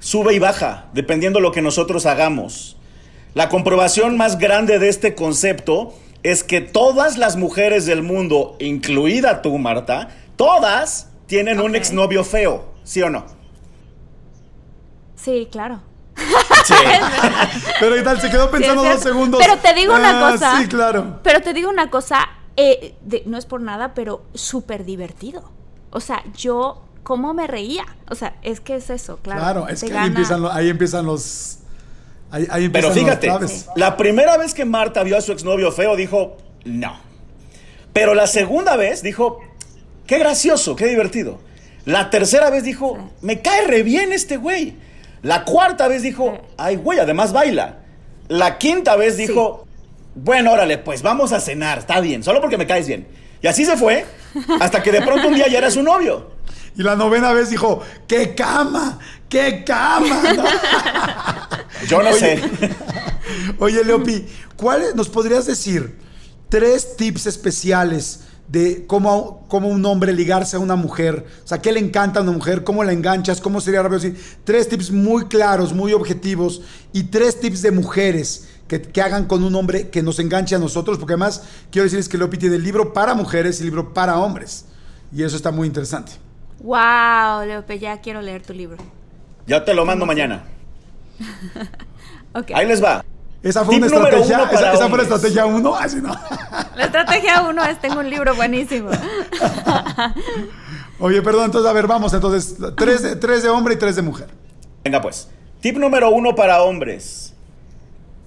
sube 0.00 0.34
y 0.34 0.38
baja, 0.40 0.86
dependiendo 0.92 1.38
de 1.38 1.44
lo 1.44 1.52
que 1.52 1.62
nosotros 1.62 2.04
hagamos. 2.06 2.76
La 3.34 3.48
comprobación 3.48 4.16
más 4.16 4.38
grande 4.38 4.80
de 4.80 4.88
este 4.88 5.14
concepto 5.14 5.94
es 6.24 6.42
que 6.42 6.60
todas 6.60 7.16
las 7.16 7.36
mujeres 7.36 7.86
del 7.86 8.02
mundo, 8.02 8.56
incluida 8.58 9.40
tú, 9.40 9.56
Marta, 9.58 10.08
todas 10.36 11.08
tienen 11.26 11.60
un 11.60 11.76
exnovio 11.76 12.24
feo, 12.24 12.72
¿sí 12.82 13.00
o 13.02 13.08
no? 13.10 13.24
Sí, 15.16 15.48
claro. 15.50 15.80
Sí. 16.64 16.74
Pero 17.80 17.94
¿qué 17.96 18.02
tal? 18.02 18.20
Se 18.20 18.30
quedó 18.30 18.50
pensando 18.50 18.82
Sí, 18.82 18.88
dos 18.88 19.00
segundos. 19.02 19.40
Pero 19.44 19.58
te 19.60 19.74
digo 19.74 19.94
una 19.94 20.28
Ah, 20.28 20.32
cosa. 20.32 20.58
Sí, 20.60 20.66
claro. 20.68 21.20
Pero 21.22 21.40
te 21.40 21.52
digo 21.52 21.68
una 21.70 21.90
cosa, 21.90 22.28
eh, 22.56 22.94
de- 23.02 23.22
no 23.26 23.38
es 23.38 23.46
por 23.46 23.60
nada, 23.60 23.94
pero 23.94 24.22
súper 24.34 24.84
divertido. 24.84 25.50
O 25.90 26.00
sea, 26.00 26.22
yo, 26.36 26.82
¿cómo 27.02 27.34
me 27.34 27.46
reía? 27.46 27.84
O 28.08 28.14
sea, 28.14 28.34
es 28.42 28.60
que 28.60 28.76
es 28.76 28.90
eso, 28.90 29.18
claro. 29.22 29.40
Claro, 29.40 29.68
es 29.68 29.82
que 29.82 29.96
ahí 29.96 30.06
empiezan, 30.08 30.42
lo- 30.42 30.52
ahí 30.52 30.68
empiezan 30.68 31.06
los. 31.06 31.58
Ahí, 32.30 32.46
ahí 32.50 32.68
Pero 32.68 32.92
fíjate, 32.92 33.26
los 33.26 33.66
la 33.76 33.96
primera 33.96 34.36
vez 34.36 34.54
que 34.54 34.64
Marta 34.64 35.02
vio 35.02 35.16
a 35.16 35.20
su 35.20 35.32
exnovio 35.32 35.72
feo 35.72 35.96
dijo, 35.96 36.36
no. 36.64 36.98
Pero 37.92 38.14
la 38.14 38.26
segunda 38.28 38.76
vez 38.76 39.02
dijo, 39.02 39.40
qué 40.06 40.18
gracioso, 40.18 40.76
qué 40.76 40.86
divertido. 40.86 41.40
La 41.86 42.10
tercera 42.10 42.50
vez 42.50 42.62
dijo, 42.62 43.10
me 43.20 43.40
cae 43.42 43.66
re 43.66 43.82
bien 43.82 44.12
este 44.12 44.36
güey. 44.36 44.76
La 45.22 45.44
cuarta 45.44 45.88
vez 45.88 46.02
dijo, 46.02 46.38
ay 46.56 46.76
güey, 46.76 46.98
además 47.00 47.32
baila. 47.32 47.78
La 48.28 48.58
quinta 48.58 48.94
vez 48.94 49.16
dijo, 49.16 49.66
bueno, 50.14 50.52
órale, 50.52 50.78
pues 50.78 51.02
vamos 51.02 51.32
a 51.32 51.40
cenar, 51.40 51.78
está 51.78 52.00
bien, 52.00 52.22
solo 52.22 52.40
porque 52.40 52.56
me 52.58 52.66
caes 52.66 52.86
bien. 52.86 53.08
Y 53.42 53.48
así 53.48 53.64
se 53.64 53.76
fue, 53.76 54.04
hasta 54.60 54.82
que 54.82 54.92
de 54.92 55.02
pronto 55.02 55.26
un 55.28 55.34
día 55.34 55.48
ya 55.48 55.58
era 55.58 55.70
su 55.70 55.82
novio. 55.82 56.30
Y 56.80 56.82
la 56.82 56.96
novena 56.96 57.34
vez 57.34 57.50
dijo, 57.50 57.82
¡qué 58.06 58.34
cama! 58.34 58.98
¡Qué 59.28 59.64
cama! 59.66 60.22
¿no? 60.34 60.44
Yo 61.86 62.02
no 62.02 62.10
sé. 62.14 62.42
Oye, 63.58 63.84
Leopi, 63.84 64.24
¿cuáles 64.56 64.94
nos 64.94 65.10
podrías 65.10 65.44
decir 65.44 65.98
tres 66.48 66.96
tips 66.96 67.26
especiales 67.26 68.20
de 68.48 68.86
cómo, 68.86 69.44
cómo 69.48 69.68
un 69.68 69.84
hombre 69.84 70.14
ligarse 70.14 70.56
a 70.56 70.58
una 70.58 70.74
mujer? 70.74 71.26
O 71.44 71.46
sea, 71.46 71.60
¿qué 71.60 71.70
le 71.70 71.80
encanta 71.80 72.20
a 72.20 72.22
una 72.22 72.32
mujer? 72.32 72.64
¿Cómo 72.64 72.82
la 72.82 72.94
enganchas? 72.94 73.42
¿Cómo 73.42 73.60
sería 73.60 73.82
rápido? 73.82 74.00
decir? 74.00 74.38
Tres 74.44 74.66
tips 74.70 74.90
muy 74.90 75.26
claros, 75.26 75.74
muy 75.74 75.92
objetivos 75.92 76.62
y 76.94 77.02
tres 77.02 77.40
tips 77.40 77.60
de 77.60 77.72
mujeres 77.72 78.48
que, 78.68 78.80
que 78.80 79.02
hagan 79.02 79.26
con 79.26 79.44
un 79.44 79.54
hombre 79.54 79.90
que 79.90 80.02
nos 80.02 80.18
enganche 80.18 80.54
a 80.54 80.58
nosotros, 80.58 80.96
porque 80.96 81.12
además 81.12 81.42
quiero 81.70 81.84
decirles 81.84 82.08
que 82.08 82.16
Leopi 82.16 82.38
tiene 82.38 82.58
libro 82.58 82.94
para 82.94 83.12
mujeres 83.12 83.60
y 83.60 83.64
libro 83.64 83.92
para 83.92 84.18
hombres. 84.18 84.64
Y 85.12 85.24
eso 85.24 85.36
está 85.36 85.50
muy 85.50 85.68
interesante. 85.68 86.29
Wow, 86.60 87.46
Leope, 87.46 87.78
ya 87.78 88.00
quiero 88.00 88.20
leer 88.20 88.42
tu 88.42 88.52
libro. 88.52 88.76
Ya 89.46 89.64
te 89.64 89.74
lo 89.74 89.84
mando 89.84 90.06
mañana. 90.06 90.44
Ahí 92.54 92.66
les 92.66 92.82
va. 92.82 93.04
¿Esa 93.42 93.64
fue 93.64 93.76
Tip 93.76 93.84
una 93.84 93.92
número 93.92 94.18
estrategia? 94.18 94.50
¿Esa, 94.52 94.72
esa 94.74 94.88
fue 94.88 94.98
la 94.98 95.04
estrategia 95.04 95.46
uno? 95.46 95.74
Así 95.74 95.96
no. 96.00 96.14
La 96.76 96.84
estrategia 96.84 97.42
uno 97.42 97.64
es, 97.64 97.80
tengo 97.80 98.00
un 98.00 98.08
libro 98.10 98.34
buenísimo. 98.34 98.90
Oye, 100.98 101.22
perdón, 101.22 101.46
entonces, 101.46 101.68
a 101.68 101.72
ver, 101.72 101.86
vamos. 101.86 102.12
Entonces, 102.12 102.56
tres 102.76 103.02
de, 103.02 103.16
tres 103.16 103.42
de 103.42 103.48
hombre 103.48 103.74
y 103.74 103.76
tres 103.78 103.96
de 103.96 104.02
mujer. 104.02 104.28
Venga 104.84 105.00
pues. 105.00 105.28
Tip 105.60 105.76
número 105.76 106.10
uno 106.10 106.34
para 106.34 106.62
hombres. 106.62 107.34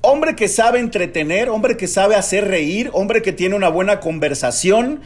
Hombre 0.02 0.36
que 0.36 0.48
sabe 0.48 0.80
entretener, 0.80 1.50
hombre 1.50 1.78
que 1.78 1.88
sabe 1.88 2.16
hacer 2.16 2.48
reír, 2.48 2.90
hombre 2.94 3.22
que 3.22 3.32
tiene 3.32 3.56
una 3.56 3.70
buena 3.70 4.00
conversación, 4.00 5.02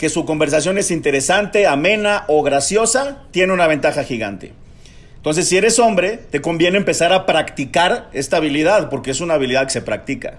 que 0.00 0.08
su 0.08 0.24
conversación 0.24 0.78
es 0.78 0.90
interesante, 0.90 1.66
amena 1.66 2.24
o 2.26 2.42
graciosa, 2.42 3.18
tiene 3.32 3.52
una 3.52 3.66
ventaja 3.66 4.02
gigante. 4.02 4.54
Entonces, 5.16 5.46
si 5.46 5.58
eres 5.58 5.78
hombre, 5.78 6.16
te 6.16 6.40
conviene 6.40 6.78
empezar 6.78 7.12
a 7.12 7.26
practicar 7.26 8.08
esta 8.14 8.38
habilidad, 8.38 8.88
porque 8.88 9.10
es 9.10 9.20
una 9.20 9.34
habilidad 9.34 9.64
que 9.64 9.72
se 9.74 9.82
practica. 9.82 10.38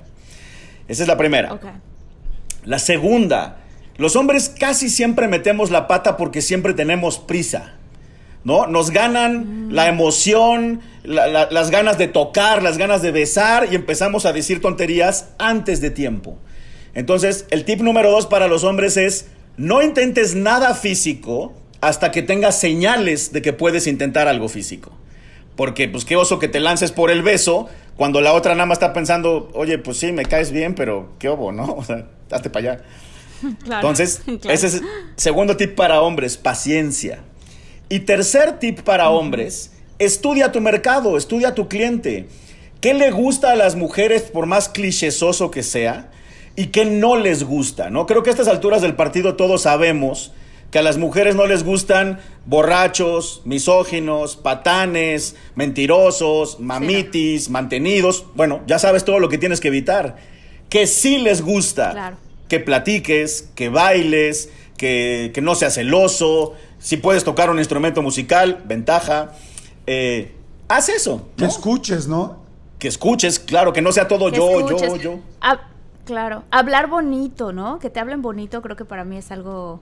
Esa 0.87 1.03
es 1.03 1.07
la 1.07 1.15
primera. 1.15 1.49
La 2.65 2.79
segunda, 2.79 3.57
los 3.97 4.15
hombres 4.15 4.49
casi 4.49 4.89
siempre 4.89 5.27
metemos 5.27 5.69
la 5.69 5.87
pata 5.87 6.17
porque 6.17 6.41
siempre 6.41 6.73
tenemos 6.73 7.19
prisa. 7.19 7.73
¿No? 8.43 8.65
Nos 8.65 8.89
ganan 8.89 9.67
la 9.69 9.87
emoción, 9.89 10.81
la- 11.03 11.27
la- 11.27 11.51
las 11.51 11.69
ganas 11.69 11.99
de 11.99 12.07
tocar, 12.07 12.63
las 12.63 12.79
ganas 12.79 13.03
de 13.03 13.11
besar 13.11 13.67
y 13.71 13.75
empezamos 13.75 14.25
a 14.25 14.33
decir 14.33 14.59
tonterías 14.59 15.27
antes 15.37 15.81
de 15.81 15.91
tiempo. 15.91 16.39
Entonces, 16.95 17.45
el 17.51 17.63
tip 17.63 17.81
número 17.81 18.09
dos 18.09 18.25
para 18.25 18.47
los 18.47 18.63
hombres 18.63 18.97
es 18.97 19.27
no 19.57 19.81
intentes 19.81 20.35
nada 20.35 20.73
físico 20.75 21.53
hasta 21.81 22.11
que 22.11 22.21
tengas 22.21 22.59
señales 22.59 23.31
de 23.33 23.41
que 23.41 23.53
puedes 23.53 23.87
intentar 23.87 24.27
algo 24.27 24.49
físico. 24.49 24.91
Porque, 25.55 25.87
pues, 25.87 26.05
qué 26.05 26.15
oso 26.15 26.39
que 26.39 26.47
te 26.47 26.59
lances 26.59 26.91
por 26.91 27.11
el 27.11 27.21
beso 27.23 27.67
cuando 27.95 28.21
la 28.21 28.33
otra 28.33 28.53
nada 28.55 28.65
más 28.65 28.77
está 28.77 28.93
pensando, 28.93 29.49
oye, 29.53 29.77
pues 29.77 29.97
sí, 29.97 30.11
me 30.11 30.25
caes 30.25 30.51
bien, 30.51 30.75
pero 30.75 31.13
qué 31.19 31.29
obo, 31.29 31.51
¿no? 31.51 31.65
O 31.77 31.83
sea, 31.83 32.07
hazte 32.31 32.49
para 32.49 32.73
allá. 32.73 32.83
Claro. 33.63 33.81
Entonces, 33.87 34.21
Claro. 34.25 34.51
ese 34.51 34.67
es 34.67 34.81
segundo 35.17 35.57
tip 35.57 35.75
para 35.75 36.01
hombres, 36.01 36.37
paciencia. 36.37 37.19
Y 37.89 38.01
tercer 38.01 38.59
tip 38.59 38.81
para 38.81 39.09
hombres, 39.09 39.71
estudia 39.99 40.51
tu 40.51 40.61
mercado, 40.61 41.17
estudia 41.17 41.55
tu 41.55 41.67
cliente. 41.67 42.27
¿Qué 42.79 42.93
le 42.93 43.11
gusta 43.11 43.51
a 43.51 43.55
las 43.55 43.75
mujeres 43.75 44.23
por 44.23 44.45
más 44.45 44.69
clichésoso 44.69 45.51
que 45.51 45.61
sea? 45.63 46.11
¿Y 46.55 46.67
qué 46.67 46.85
no 46.85 47.15
les 47.15 47.43
gusta? 47.43 47.89
¿no? 47.89 48.05
Creo 48.05 48.23
que 48.23 48.29
a 48.29 48.33
estas 48.33 48.47
alturas 48.47 48.81
del 48.81 48.95
partido 48.95 49.35
todos 49.35 49.61
sabemos 49.63 50.31
que 50.69 50.79
a 50.79 50.81
las 50.81 50.97
mujeres 50.97 51.35
no 51.35 51.47
les 51.47 51.63
gustan 51.65 52.19
borrachos, 52.45 53.41
misóginos, 53.45 54.37
patanes, 54.37 55.35
mentirosos, 55.55 56.59
mamitis, 56.59 57.49
mantenidos. 57.49 58.25
Bueno, 58.35 58.61
ya 58.67 58.79
sabes 58.79 59.03
todo 59.03 59.19
lo 59.19 59.27
que 59.29 59.37
tienes 59.37 59.59
que 59.59 59.67
evitar. 59.69 60.15
Que 60.69 60.87
sí 60.87 61.17
les 61.17 61.41
gusta 61.41 61.91
Claro. 61.91 62.17
que 62.47 62.59
platiques, 62.61 63.49
que 63.55 63.67
bailes, 63.69 64.49
que, 64.77 65.31
que 65.33 65.41
no 65.41 65.55
seas 65.55 65.73
celoso. 65.75 66.53
Si 66.79 66.97
puedes 66.97 67.23
tocar 67.25 67.49
un 67.49 67.59
instrumento 67.59 68.01
musical, 68.01 68.61
ventaja. 68.65 69.33
Eh, 69.87 70.33
haz 70.69 70.87
eso. 70.89 71.27
Que 71.37 71.45
escuches, 71.45 72.07
¿no? 72.07 72.39
Que 72.79 72.87
escuches, 72.87 73.39
claro, 73.39 73.73
que 73.73 73.81
no 73.81 73.91
sea 73.91 74.07
todo 74.07 74.31
Que 74.31 74.37
yo, 74.37 74.59
escuches. 74.61 74.89
yo, 74.89 74.97
yo. 74.97 75.19
Ah, 75.41 75.67
claro, 76.05 76.43
hablar 76.51 76.87
bonito, 76.87 77.53
¿no? 77.53 77.79
Que 77.79 77.89
te 77.89 77.99
hablen 77.99 78.21
bonito 78.21 78.61
creo 78.61 78.75
que 78.75 78.85
para 78.85 79.03
mí 79.05 79.17
es 79.17 79.31
algo 79.31 79.81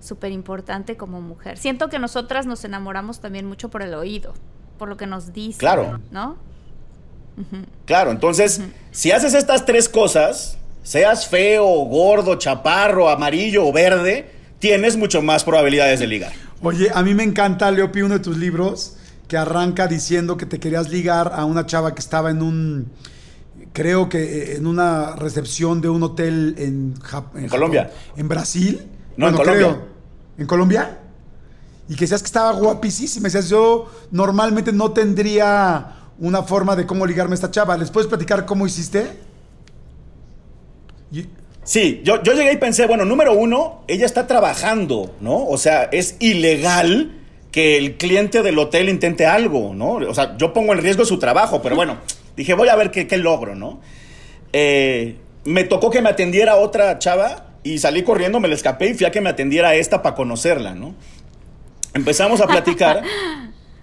súper 0.00 0.32
importante 0.32 0.96
como 0.96 1.20
mujer. 1.20 1.58
Siento 1.58 1.88
que 1.88 1.98
nosotras 1.98 2.46
nos 2.46 2.64
enamoramos 2.64 3.20
también 3.20 3.46
mucho 3.46 3.68
por 3.68 3.82
el 3.82 3.94
oído, 3.94 4.34
por 4.78 4.88
lo 4.88 4.96
que 4.96 5.06
nos 5.06 5.32
dicen, 5.32 5.58
Claro. 5.58 6.00
¿no? 6.10 6.36
Claro, 7.86 8.10
entonces, 8.10 8.60
si 8.90 9.12
haces 9.12 9.32
estas 9.32 9.64
tres 9.64 9.88
cosas, 9.88 10.58
seas 10.82 11.26
feo, 11.26 11.66
gordo, 11.86 12.36
chaparro, 12.36 13.08
amarillo 13.08 13.66
o 13.66 13.72
verde, 13.72 14.30
tienes 14.58 14.96
mucho 14.96 15.22
más 15.22 15.44
probabilidades 15.44 16.00
de 16.00 16.06
ligar. 16.06 16.32
Oye, 16.62 16.90
a 16.92 17.02
mí 17.02 17.14
me 17.14 17.22
encanta, 17.22 17.70
Leopi, 17.70 18.02
uno 18.02 18.14
de 18.14 18.20
tus 18.20 18.36
libros 18.36 18.96
que 19.26 19.38
arranca 19.38 19.86
diciendo 19.86 20.36
que 20.36 20.44
te 20.44 20.58
querías 20.60 20.90
ligar 20.90 21.32
a 21.34 21.44
una 21.46 21.64
chava 21.64 21.94
que 21.94 22.00
estaba 22.00 22.30
en 22.30 22.42
un, 22.42 22.92
creo 23.72 24.08
que 24.08 24.22
eh, 24.52 24.56
en 24.56 24.66
una 24.66 25.16
recepción 25.16 25.80
de 25.80 25.88
un 25.88 26.02
hotel 26.02 26.54
en, 26.58 26.94
Colombia. 27.48 27.84
Japón, 27.84 27.98
en 28.16 28.28
Brasil. 28.28 28.86
No, 29.16 29.28
en 29.28 29.34
Colombia. 29.34 29.66
creo. 29.68 29.82
¿En 30.38 30.46
Colombia? 30.46 30.98
Y 31.88 31.94
que 31.94 32.00
decías 32.02 32.22
que 32.22 32.26
estaba 32.26 32.52
guapísima. 32.52 33.24
Decías, 33.24 33.48
yo 33.48 33.90
normalmente 34.10 34.72
no 34.72 34.92
tendría 34.92 35.96
una 36.18 36.42
forma 36.42 36.76
de 36.76 36.86
cómo 36.86 37.06
ligarme 37.06 37.32
a 37.32 37.34
esta 37.34 37.50
chava. 37.50 37.76
¿Les 37.76 37.90
puedes 37.90 38.08
platicar 38.08 38.46
cómo 38.46 38.66
hiciste? 38.66 39.18
Y- 41.12 41.26
Sí, 41.62 42.00
yo, 42.04 42.22
yo 42.22 42.32
llegué 42.32 42.52
y 42.54 42.56
pensé, 42.56 42.86
bueno, 42.86 43.04
número 43.04 43.34
uno, 43.34 43.82
ella 43.86 44.06
está 44.06 44.26
trabajando, 44.26 45.14
¿no? 45.20 45.46
O 45.46 45.58
sea, 45.58 45.84
es 45.84 46.16
ilegal 46.18 47.18
que 47.52 47.76
el 47.76 47.96
cliente 47.96 48.42
del 48.42 48.58
hotel 48.58 48.88
intente 48.88 49.26
algo, 49.26 49.74
¿no? 49.74 49.92
O 50.08 50.14
sea, 50.14 50.36
yo 50.38 50.52
pongo 50.52 50.72
en 50.72 50.80
riesgo 50.80 51.04
su 51.04 51.18
trabajo, 51.18 51.60
pero 51.62 51.76
bueno, 51.76 51.98
dije, 52.40 52.54
voy 52.54 52.68
a 52.68 52.76
ver 52.76 52.90
qué, 52.90 53.06
qué 53.06 53.18
logro, 53.18 53.54
¿no? 53.54 53.80
Eh, 54.52 55.16
me 55.44 55.64
tocó 55.64 55.90
que 55.90 56.02
me 56.02 56.08
atendiera 56.08 56.56
otra 56.56 56.98
chava 56.98 57.46
y 57.62 57.78
salí 57.78 58.02
corriendo, 58.02 58.40
me 58.40 58.48
la 58.48 58.54
escapé 58.54 58.90
y 58.90 58.94
fui 58.94 59.06
a 59.06 59.10
que 59.10 59.20
me 59.20 59.30
atendiera 59.30 59.74
esta 59.74 60.02
para 60.02 60.14
conocerla, 60.14 60.74
¿no? 60.74 60.94
Empezamos 61.94 62.40
a 62.40 62.46
platicar. 62.46 63.02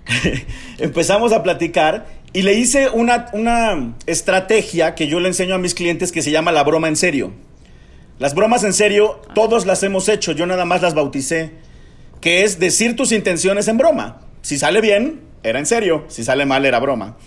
empezamos 0.77 1.33
a 1.33 1.43
platicar 1.43 2.05
y 2.33 2.41
le 2.41 2.53
hice 2.53 2.89
una, 2.89 3.27
una 3.33 3.95
estrategia 4.05 4.95
que 4.95 5.07
yo 5.07 5.19
le 5.19 5.27
enseño 5.27 5.55
a 5.55 5.57
mis 5.57 5.73
clientes 5.73 6.11
que 6.11 6.21
se 6.21 6.31
llama 6.31 6.51
la 6.51 6.63
broma 6.63 6.87
en 6.87 6.95
serio. 6.95 7.33
Las 8.19 8.33
bromas 8.33 8.63
en 8.63 8.73
serio, 8.73 9.21
todos 9.35 9.65
las 9.65 9.83
hemos 9.83 10.09
hecho, 10.09 10.31
yo 10.31 10.47
nada 10.47 10.65
más 10.65 10.81
las 10.81 10.95
bauticé, 10.95 11.51
que 12.19 12.43
es 12.43 12.59
decir 12.59 12.95
tus 12.95 13.11
intenciones 13.11 13.67
en 13.67 13.77
broma. 13.77 14.21
Si 14.41 14.57
sale 14.57 14.81
bien, 14.81 15.21
era 15.43 15.59
en 15.59 15.67
serio, 15.67 16.05
si 16.07 16.23
sale 16.23 16.45
mal, 16.45 16.65
era 16.65 16.79
broma. 16.79 17.17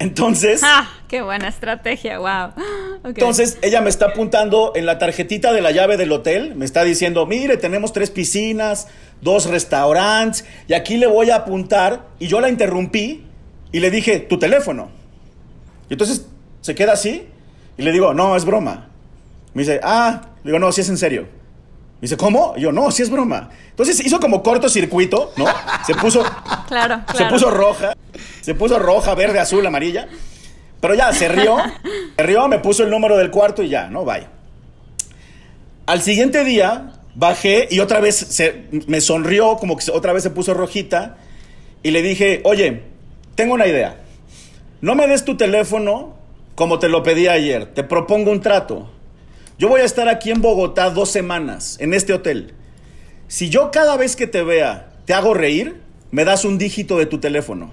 Entonces, 0.00 0.62
Ah, 0.64 0.88
qué 1.08 1.20
buena 1.20 1.48
estrategia, 1.48 2.18
wow. 2.18 2.52
Entonces 3.04 3.58
ella 3.60 3.82
me 3.82 3.90
está 3.90 4.06
apuntando 4.06 4.72
en 4.74 4.86
la 4.86 4.98
tarjetita 4.98 5.52
de 5.52 5.60
la 5.60 5.72
llave 5.72 5.98
del 5.98 6.10
hotel, 6.10 6.54
me 6.56 6.64
está 6.64 6.84
diciendo, 6.84 7.26
mire, 7.26 7.58
tenemos 7.58 7.92
tres 7.92 8.10
piscinas, 8.10 8.88
dos 9.20 9.44
restaurantes, 9.44 10.46
y 10.66 10.72
aquí 10.72 10.96
le 10.96 11.06
voy 11.06 11.28
a 11.28 11.36
apuntar, 11.36 12.06
y 12.18 12.28
yo 12.28 12.40
la 12.40 12.48
interrumpí 12.48 13.26
y 13.72 13.80
le 13.80 13.90
dije, 13.90 14.20
tu 14.20 14.38
teléfono. 14.38 14.90
Y 15.90 15.94
entonces 15.94 16.26
se 16.62 16.74
queda 16.74 16.92
así, 16.92 17.26
y 17.76 17.82
le 17.82 17.92
digo, 17.92 18.14
no, 18.14 18.36
es 18.36 18.46
broma. 18.46 18.88
Me 19.52 19.62
dice, 19.62 19.80
ah, 19.82 20.22
le 20.42 20.50
digo, 20.50 20.58
no, 20.58 20.72
sí 20.72 20.80
es 20.80 20.88
en 20.88 20.96
serio. 20.96 21.28
Me 22.00 22.06
dice, 22.06 22.16
¿cómo? 22.16 22.54
Y 22.56 22.62
yo, 22.62 22.72
no, 22.72 22.90
sí 22.90 23.02
es 23.02 23.10
broma. 23.10 23.50
Entonces 23.70 24.04
hizo 24.04 24.18
como 24.20 24.42
cortocircuito, 24.42 25.32
¿no? 25.36 25.44
Se 25.86 25.94
puso, 25.94 26.22
Claro, 26.68 27.02
se 27.08 27.16
claro. 27.18 27.34
puso 27.34 27.50
roja, 27.50 27.92
se 28.40 28.54
puso 28.54 28.78
roja, 28.78 29.14
verde, 29.14 29.38
azul, 29.38 29.66
amarilla. 29.66 30.08
Pero 30.80 30.94
ya, 30.94 31.12
se 31.12 31.28
rió, 31.28 31.56
se 32.16 32.22
rió, 32.22 32.48
me 32.48 32.58
puso 32.58 32.84
el 32.84 32.90
número 32.90 33.18
del 33.18 33.30
cuarto 33.30 33.62
y 33.62 33.68
ya, 33.68 33.88
¿no? 33.88 34.04
Bye. 34.04 34.26
Al 35.86 36.00
siguiente 36.02 36.44
día 36.44 36.92
bajé 37.14 37.68
y 37.70 37.80
otra 37.80 38.00
vez 38.00 38.16
se, 38.16 38.64
me 38.86 39.00
sonrió, 39.00 39.56
como 39.56 39.76
que 39.76 39.82
se- 39.82 39.92
otra 39.92 40.12
vez 40.12 40.22
se 40.22 40.30
puso 40.30 40.54
rojita. 40.54 41.16
Y 41.82 41.90
le 41.90 42.00
dije, 42.02 42.40
oye, 42.44 42.82
tengo 43.34 43.54
una 43.54 43.66
idea. 43.66 43.96
No 44.80 44.94
me 44.94 45.06
des 45.06 45.24
tu 45.24 45.36
teléfono 45.36 46.14
como 46.54 46.78
te 46.78 46.88
lo 46.88 47.02
pedí 47.02 47.26
ayer. 47.28 47.66
Te 47.74 47.84
propongo 47.84 48.30
un 48.30 48.40
trato. 48.40 48.90
Yo 49.60 49.68
voy 49.68 49.82
a 49.82 49.84
estar 49.84 50.08
aquí 50.08 50.30
en 50.30 50.40
Bogotá 50.40 50.88
dos 50.88 51.10
semanas, 51.10 51.76
en 51.80 51.92
este 51.92 52.14
hotel. 52.14 52.54
Si 53.28 53.50
yo 53.50 53.70
cada 53.70 53.98
vez 53.98 54.16
que 54.16 54.26
te 54.26 54.42
vea 54.42 54.88
te 55.04 55.12
hago 55.12 55.34
reír, 55.34 55.82
me 56.10 56.24
das 56.24 56.46
un 56.46 56.56
dígito 56.56 56.96
de 56.96 57.04
tu 57.04 57.18
teléfono. 57.18 57.70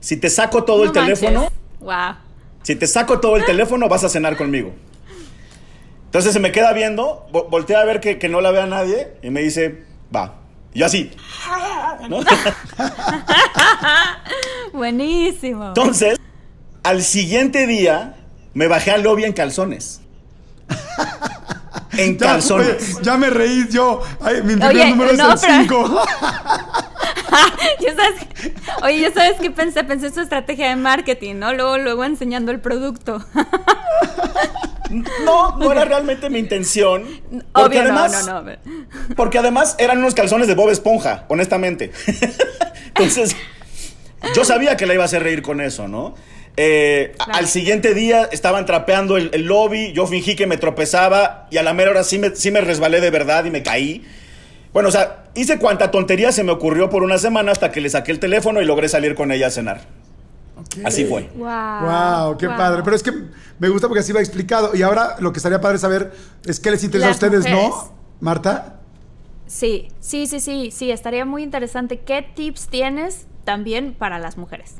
Si 0.00 0.16
te 0.16 0.30
saco 0.30 0.64
todo 0.64 0.82
el 0.84 0.94
manches. 0.94 1.20
teléfono, 1.20 1.52
Wow. 1.80 2.14
si 2.62 2.74
te 2.74 2.86
saco 2.86 3.20
todo 3.20 3.36
el 3.36 3.44
teléfono, 3.44 3.86
vas 3.86 4.02
a 4.02 4.08
cenar 4.08 4.38
conmigo. 4.38 4.72
Entonces 6.06 6.32
se 6.32 6.40
me 6.40 6.52
queda 6.52 6.72
viendo, 6.72 7.26
vo- 7.30 7.50
voltea 7.50 7.82
a 7.82 7.84
ver 7.84 8.00
que, 8.00 8.18
que 8.18 8.30
no 8.30 8.40
la 8.40 8.50
vea 8.50 8.64
nadie 8.64 9.08
y 9.22 9.28
me 9.28 9.42
dice, 9.42 9.84
va. 10.16 10.36
Y 10.72 10.78
yo 10.78 10.86
así. 10.86 11.10
¿no? 12.08 12.20
Buenísimo. 14.72 15.66
Entonces, 15.68 16.18
al 16.82 17.02
siguiente 17.02 17.66
día, 17.66 18.16
me 18.54 18.68
bajé 18.68 18.92
al 18.92 19.02
lobby 19.02 19.24
en 19.24 19.34
calzones. 19.34 20.00
En 21.92 22.16
Ya, 22.18 22.26
calzones. 22.26 22.94
oye, 22.94 23.02
ya 23.02 23.16
me 23.16 23.30
reí 23.30 23.66
yo. 23.70 24.00
Ay, 24.20 24.36
mi 24.42 24.54
primer 24.54 24.68
Oye, 24.76 24.90
número 24.90 25.12
no, 25.14 25.32
es 25.34 25.42
el 25.42 25.66
pero- 25.66 25.86
5. 25.86 26.02
Ya 27.80 27.94
sabes, 27.94 28.26
oye, 28.82 29.00
ya 29.00 29.12
sabes 29.12 29.36
que 29.40 29.50
pensé, 29.50 29.84
pensé 29.84 30.08
en 30.08 30.14
su 30.14 30.20
estrategia 30.20 30.68
de 30.70 30.76
marketing, 30.76 31.36
¿no? 31.36 31.52
Luego, 31.54 31.78
luego 31.78 32.04
enseñando 32.04 32.50
el 32.52 32.60
producto. 32.60 33.24
No, 35.24 35.56
no 35.56 35.70
era 35.72 35.84
realmente 35.84 36.28
mi 36.30 36.38
intención. 36.40 37.04
Porque 37.52 37.78
Obvio, 37.78 37.82
además, 37.82 38.26
no, 38.26 38.42
no, 38.42 38.50
no. 38.50 38.56
Porque 39.16 39.38
además 39.38 39.76
eran 39.78 39.98
unos 39.98 40.14
calzones 40.14 40.48
de 40.48 40.54
Bob 40.54 40.70
Esponja, 40.70 41.24
honestamente. 41.28 41.92
Entonces, 42.86 43.36
yo 44.34 44.44
sabía 44.44 44.76
que 44.76 44.86
la 44.86 44.94
iba 44.94 45.04
a 45.04 45.06
hacer 45.06 45.22
reír 45.22 45.42
con 45.42 45.60
eso, 45.60 45.86
¿no? 45.86 46.14
Eh, 46.62 47.12
Claro. 47.16 47.32
Al 47.38 47.46
siguiente 47.46 47.94
día 47.94 48.28
estaban 48.32 48.66
trapeando 48.66 49.16
el, 49.16 49.30
el 49.32 49.42
lobby, 49.44 49.92
yo 49.92 50.06
fingí 50.06 50.36
que 50.36 50.46
me 50.46 50.56
tropezaba 50.58 51.46
y 51.50 51.56
a 51.56 51.62
la 51.62 51.72
mera 51.72 51.90
hora 51.90 52.04
sí 52.04 52.18
me, 52.18 52.34
sí 52.36 52.50
me 52.50 52.60
resbalé 52.60 53.00
de 53.00 53.10
verdad 53.10 53.44
y 53.44 53.50
me 53.50 53.62
caí. 53.62 54.04
Bueno, 54.72 54.88
o 54.90 54.92
sea, 54.92 55.24
hice 55.34 55.58
cuanta 55.58 55.90
tontería 55.90 56.32
se 56.32 56.44
me 56.44 56.52
ocurrió 56.52 56.90
por 56.90 57.02
una 57.02 57.18
semana 57.18 57.52
hasta 57.52 57.72
que 57.72 57.80
le 57.80 57.88
saqué 57.90 58.12
el 58.12 58.18
teléfono 58.20 58.60
y 58.60 58.64
logré 58.64 58.88
salir 58.88 59.14
con 59.14 59.32
ella 59.32 59.46
a 59.48 59.50
cenar. 59.50 59.80
Así 60.84 61.04
fue. 61.04 61.28
Wow. 61.34 61.48
Wow, 62.28 62.36
qué 62.38 62.46
padre. 62.48 62.82
Pero 62.84 62.94
es 62.94 63.02
que 63.02 63.12
me 63.58 63.68
gusta 63.68 63.88
porque 63.88 64.00
así 64.00 64.12
va 64.12 64.20
explicado. 64.20 64.74
Y 64.74 64.82
ahora 64.82 65.16
lo 65.18 65.32
que 65.32 65.38
estaría 65.38 65.60
padre 65.60 65.78
saber 65.78 66.12
es 66.46 66.60
qué 66.60 66.70
les 66.70 66.84
interesa 66.84 67.08
Las 67.08 67.22
a 67.22 67.26
ustedes, 67.26 67.40
mujeres. 67.46 67.70
¿no? 67.70 67.94
Marta. 68.20 68.76
Sí, 69.46 69.88
sí, 69.98 70.26
sí, 70.26 70.38
sí, 70.38 70.70
sí, 70.70 70.90
estaría 70.92 71.24
muy 71.24 71.42
interesante. 71.42 71.98
¿Qué 72.00 72.24
tips 72.34 72.68
tienes 72.68 73.26
también 73.44 73.94
para 73.94 74.18
las 74.18 74.36
mujeres? 74.36 74.76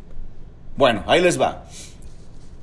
Bueno, 0.77 1.05
ahí 1.07 1.21
les 1.21 1.41
va. 1.41 1.64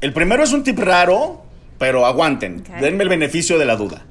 El 0.01 0.13
primero 0.13 0.43
es 0.43 0.53
un 0.53 0.63
tip 0.63 0.79
raro, 0.79 1.41
pero 1.77 2.05
aguanten. 2.05 2.63
Denme 2.79 3.03
el 3.03 3.09
beneficio 3.09 3.57
de 3.57 3.65
la 3.65 3.75
duda. 3.75 4.05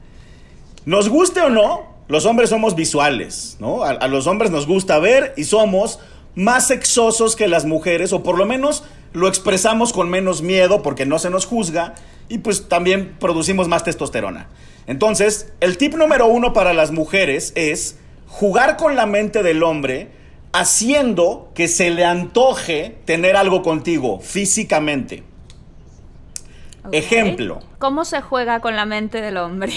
Nos 0.84 1.08
guste 1.08 1.40
o 1.40 1.48
no, 1.50 1.96
los 2.08 2.26
hombres 2.26 2.50
somos 2.50 2.76
visuales, 2.76 3.56
¿no? 3.60 3.82
A, 3.82 3.90
a 3.90 4.08
los 4.08 4.26
hombres 4.26 4.50
nos 4.50 4.66
gusta 4.66 4.98
ver 4.98 5.34
y 5.36 5.44
somos 5.44 5.98
más 6.34 6.68
sexosos 6.68 7.34
que 7.34 7.48
las 7.48 7.64
mujeres, 7.64 8.12
o 8.12 8.22
por 8.22 8.38
lo 8.38 8.46
menos 8.46 8.84
lo 9.12 9.28
expresamos 9.28 9.92
con 9.92 10.10
menos 10.10 10.42
miedo 10.42 10.82
porque 10.82 11.06
no 11.06 11.18
se 11.18 11.30
nos 11.30 11.46
juzga 11.46 11.94
y 12.28 12.38
pues 12.38 12.68
también 12.68 13.16
producimos 13.18 13.66
más 13.68 13.82
testosterona. 13.82 14.48
Entonces, 14.86 15.52
el 15.60 15.78
tip 15.78 15.94
número 15.94 16.26
uno 16.26 16.52
para 16.52 16.74
las 16.74 16.92
mujeres 16.92 17.52
es 17.56 17.98
jugar 18.28 18.76
con 18.76 18.94
la 18.94 19.06
mente 19.06 19.42
del 19.42 19.62
hombre 19.62 20.10
haciendo 20.60 21.50
que 21.54 21.68
se 21.68 21.90
le 21.90 22.04
antoje 22.04 22.98
tener 23.04 23.36
algo 23.36 23.62
contigo 23.62 24.20
físicamente. 24.20 25.22
Ejemplo. 26.92 27.60
¿Cómo 27.78 28.04
se 28.04 28.20
juega 28.22 28.60
con 28.60 28.76
la 28.76 28.86
mente 28.86 29.20
del 29.20 29.36
hombre? 29.36 29.72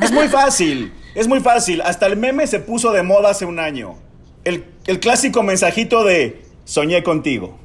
Es 0.00 0.12
muy 0.12 0.28
fácil, 0.40 0.92
es 1.14 1.28
muy 1.28 1.40
fácil. 1.40 1.82
Hasta 1.82 2.06
el 2.06 2.16
meme 2.16 2.46
se 2.46 2.60
puso 2.60 2.92
de 2.92 3.02
moda 3.02 3.30
hace 3.30 3.44
un 3.44 3.58
año. 3.58 3.96
El, 4.44 4.64
el 4.86 5.00
clásico 5.00 5.42
mensajito 5.42 6.04
de 6.04 6.42
soñé 6.64 7.02
contigo. 7.02 7.58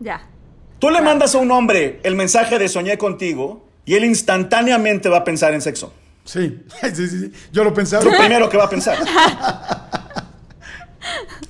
ya. 0.00 0.28
Tú 0.78 0.90
le 0.90 1.00
mandas 1.00 1.34
a 1.34 1.38
un 1.38 1.50
hombre 1.52 2.00
el 2.02 2.16
mensaje 2.16 2.58
de 2.58 2.68
soñé 2.68 2.98
contigo 2.98 3.66
y 3.86 3.94
él 3.94 4.04
instantáneamente 4.04 5.08
va 5.08 5.18
a 5.18 5.24
pensar 5.24 5.54
en 5.54 5.62
sexo. 5.62 5.92
Sí. 6.24 6.62
sí, 6.82 7.08
sí, 7.08 7.08
sí. 7.08 7.32
Yo 7.50 7.64
lo 7.64 7.72
pensaba. 7.72 8.04
Lo 8.04 8.10
primero 8.16 8.48
que 8.48 8.56
va 8.58 8.64
a 8.64 8.70
pensar. 8.70 8.98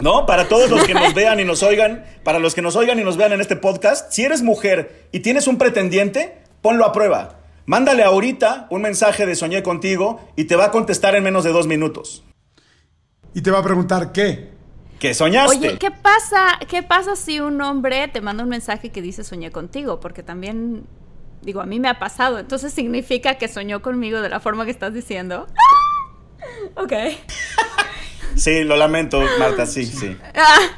¿No? 0.00 0.26
Para 0.26 0.48
todos 0.48 0.70
los 0.70 0.84
que 0.84 0.94
nos 0.94 1.14
vean 1.14 1.40
y 1.40 1.44
nos 1.44 1.62
oigan, 1.62 2.04
para 2.22 2.38
los 2.38 2.54
que 2.54 2.62
nos 2.62 2.76
oigan 2.76 2.98
y 2.98 3.04
nos 3.04 3.16
vean 3.16 3.32
en 3.32 3.40
este 3.40 3.56
podcast, 3.56 4.12
si 4.12 4.24
eres 4.24 4.42
mujer 4.42 5.08
y 5.12 5.20
tienes 5.20 5.46
un 5.46 5.58
pretendiente, 5.58 6.38
ponlo 6.62 6.84
a 6.84 6.92
prueba. 6.92 7.40
Mándale 7.66 8.04
ahorita 8.04 8.68
un 8.70 8.82
mensaje 8.82 9.26
de 9.26 9.34
soñé 9.34 9.62
contigo 9.62 10.20
y 10.36 10.44
te 10.44 10.56
va 10.56 10.66
a 10.66 10.70
contestar 10.70 11.16
en 11.16 11.24
menos 11.24 11.44
de 11.44 11.50
dos 11.50 11.66
minutos. 11.66 12.22
Y 13.34 13.42
te 13.42 13.50
va 13.50 13.58
a 13.58 13.62
preguntar 13.62 14.12
qué. 14.12 14.56
¿Qué 14.98 15.12
soñaste? 15.12 15.58
Oye, 15.58 15.78
¿qué 15.78 15.90
pasa, 15.90 16.58
¿qué 16.68 16.82
pasa 16.82 17.16
si 17.16 17.40
un 17.40 17.60
hombre 17.60 18.08
te 18.08 18.20
manda 18.20 18.42
un 18.42 18.48
mensaje 18.48 18.90
que 18.90 19.02
dice 19.02 19.24
soñé 19.24 19.50
contigo? 19.50 20.00
Porque 20.00 20.22
también, 20.22 20.86
digo, 21.42 21.60
a 21.60 21.66
mí 21.66 21.78
me 21.80 21.88
ha 21.88 21.98
pasado. 21.98 22.38
Entonces 22.38 22.72
significa 22.72 23.34
que 23.34 23.48
soñó 23.48 23.82
conmigo 23.82 24.20
de 24.20 24.30
la 24.30 24.40
forma 24.40 24.64
que 24.64 24.70
estás 24.70 24.94
diciendo. 24.94 25.46
ok. 26.76 26.92
Sí, 28.36 28.64
lo 28.64 28.76
lamento, 28.76 29.20
Marta, 29.38 29.66
sí, 29.66 29.86
sí. 29.86 30.16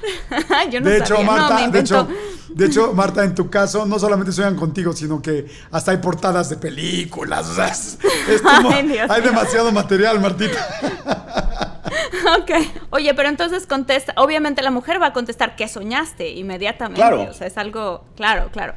Yo 0.71 0.81
no 0.81 0.89
de 0.89 0.99
hecho, 0.99 1.17
sabía. 1.17 1.25
No, 1.27 1.33
Marta, 1.33 1.69
de 1.69 1.81
hecho, 1.81 2.09
de 2.49 2.67
hecho, 2.67 2.93
Marta, 2.95 3.25
en 3.25 3.35
tu 3.35 3.51
caso, 3.51 3.85
no 3.87 3.99
solamente 3.99 4.33
sueñan 4.33 4.57
contigo, 4.57 4.93
sino 4.93 5.21
que 5.21 5.47
hasta 5.71 5.91
hay 5.91 5.97
portadas 5.99 6.49
de 6.51 6.57
películas. 6.57 7.47
O 7.49 7.55
sea, 7.55 7.69
es, 7.69 7.99
es 8.29 8.41
como- 8.43 8.71
Ay, 8.71 8.87
Dios 8.87 9.11
hay 9.11 9.23
demasiado 9.23 9.73
material, 9.73 10.21
Martita. 10.21 10.59
Ok. 12.41 12.51
Oye, 12.91 13.15
pero 13.15 13.29
entonces 13.29 13.67
contesta. 13.67 14.13
Obviamente 14.17 14.61
la 14.61 14.71
mujer 14.71 15.01
va 15.01 15.07
a 15.07 15.13
contestar 15.13 15.57
que 15.57 15.67
soñaste 15.69 16.29
inmediatamente. 16.31 17.01
Claro. 17.01 17.23
O 17.31 17.33
sea, 17.33 17.47
es 17.47 17.57
algo. 17.57 18.05
Claro, 18.17 18.51
claro. 18.53 18.75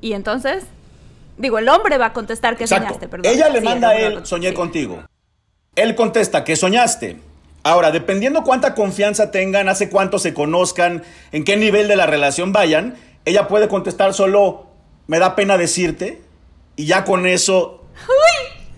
Y 0.00 0.12
entonces. 0.14 0.64
Digo, 1.36 1.58
el 1.58 1.68
hombre 1.68 1.98
va 1.98 2.06
a 2.06 2.12
contestar 2.12 2.56
que 2.56 2.64
Exacto. 2.64 2.84
soñaste, 2.86 3.08
perdón. 3.08 3.30
Ella 3.32 3.48
le 3.50 3.58
Sí, 3.60 3.64
manda 3.64 3.88
a 3.90 3.94
él, 3.96 4.24
soñé 4.24 4.50
sí. 4.50 4.54
contigo. 4.54 5.02
Él 5.74 5.94
contesta 5.94 6.44
que 6.44 6.56
soñaste. 6.56 7.20
Ahora, 7.64 7.92
dependiendo 7.92 8.42
cuánta 8.42 8.74
confianza 8.74 9.30
tengan, 9.30 9.68
hace 9.68 9.88
cuánto 9.88 10.18
se 10.18 10.34
conozcan, 10.34 11.04
en 11.30 11.44
qué 11.44 11.56
nivel 11.56 11.86
de 11.88 11.96
la 11.96 12.06
relación 12.06 12.52
vayan, 12.52 12.96
ella 13.24 13.46
puede 13.46 13.68
contestar 13.68 14.14
solo, 14.14 14.66
me 15.06 15.18
da 15.18 15.36
pena 15.36 15.56
decirte, 15.56 16.22
y 16.74 16.86
ya 16.86 17.04
con 17.04 17.26
eso 17.26 17.84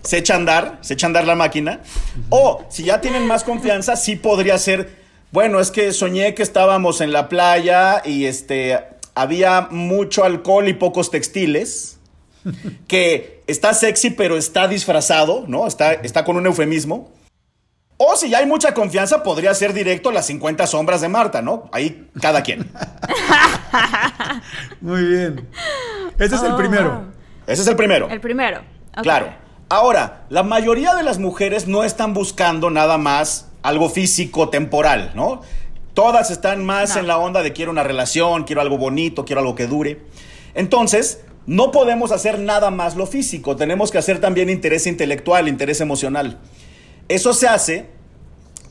se 0.03 0.17
echa 0.17 0.35
a 0.35 0.37
andar, 0.37 0.77
se 0.81 0.93
echa 0.93 1.07
a 1.07 1.09
andar 1.09 1.25
la 1.25 1.35
máquina. 1.35 1.81
O, 2.29 2.63
si 2.69 2.83
ya 2.83 3.01
tienen 3.01 3.25
más 3.25 3.43
confianza, 3.43 3.95
sí 3.95 4.15
podría 4.15 4.57
ser, 4.59 4.95
bueno, 5.31 5.59
es 5.59 5.71
que 5.71 5.91
soñé 5.91 6.35
que 6.35 6.43
estábamos 6.43 7.01
en 7.01 7.11
la 7.11 7.27
playa 7.27 8.03
y 8.05 8.25
este, 8.25 8.79
había 9.15 9.67
mucho 9.71 10.23
alcohol 10.23 10.67
y 10.67 10.73
pocos 10.73 11.09
textiles 11.09 11.97
que 12.87 13.43
está 13.47 13.73
sexy 13.73 14.11
pero 14.11 14.37
está 14.37 14.67
disfrazado, 14.67 15.45
¿no? 15.47 15.65
Está, 15.65 15.93
está 15.93 16.23
con 16.23 16.37
un 16.37 16.45
eufemismo. 16.45 17.11
O 17.97 18.15
si 18.17 18.29
ya 18.29 18.39
hay 18.39 18.45
mucha 18.45 18.73
confianza, 18.73 19.23
podría 19.23 19.53
ser 19.53 19.71
directo 19.73 20.11
las 20.11 20.25
50 20.25 20.67
sombras 20.67 20.99
de 21.01 21.07
Marta, 21.07 21.41
¿no? 21.41 21.69
Ahí 21.71 22.09
cada 22.21 22.43
quien. 22.43 22.69
Muy 24.81 25.03
bien. 25.03 25.47
Ese 26.19 26.35
es 26.35 26.43
el 26.43 26.51
Oh, 26.53 26.57
primero. 26.57 26.91
wow. 26.91 27.01
Ese 27.47 27.61
es 27.61 27.67
el 27.67 27.75
primero. 27.75 28.09
El 28.09 28.21
primero. 28.21 28.59
ok. 28.97 29.03
Claro. 29.03 29.29
Ahora, 29.69 30.25
la 30.29 30.43
mayoría 30.43 30.93
de 30.95 31.03
las 31.03 31.17
mujeres 31.19 31.67
no 31.67 31.83
están 31.83 32.13
buscando 32.13 32.69
nada 32.69 32.97
más 32.97 33.47
algo 33.63 33.89
físico, 33.89 34.49
temporal, 34.49 35.11
¿no? 35.15 35.41
Todas 35.93 36.29
están 36.31 36.63
más 36.65 36.95
No. 36.95 37.01
en 37.01 37.07
la 37.07 37.17
onda 37.17 37.41
de 37.41 37.53
quiero 37.53 37.71
una 37.71 37.83
relación, 37.83 38.43
quiero 38.43 38.61
algo 38.61 38.77
bonito, 38.77 39.25
quiero 39.25 39.41
algo 39.41 39.55
que 39.55 39.67
dure. 39.67 40.01
Entonces, 40.53 41.21
no 41.47 41.71
podemos 41.71 42.11
hacer 42.11 42.39
nada 42.39 42.69
más 42.71 42.95
lo 42.95 43.05
físico, 43.07 43.55
tenemos 43.55 43.91
que 43.91 43.97
hacer 43.97 44.19
también 44.19 44.49
interés 44.49 44.87
intelectual, 44.87 45.47
interés 45.47 45.81
emocional. 45.81 46.39
Eso 47.07 47.33
se 47.33 47.47
hace 47.47 47.89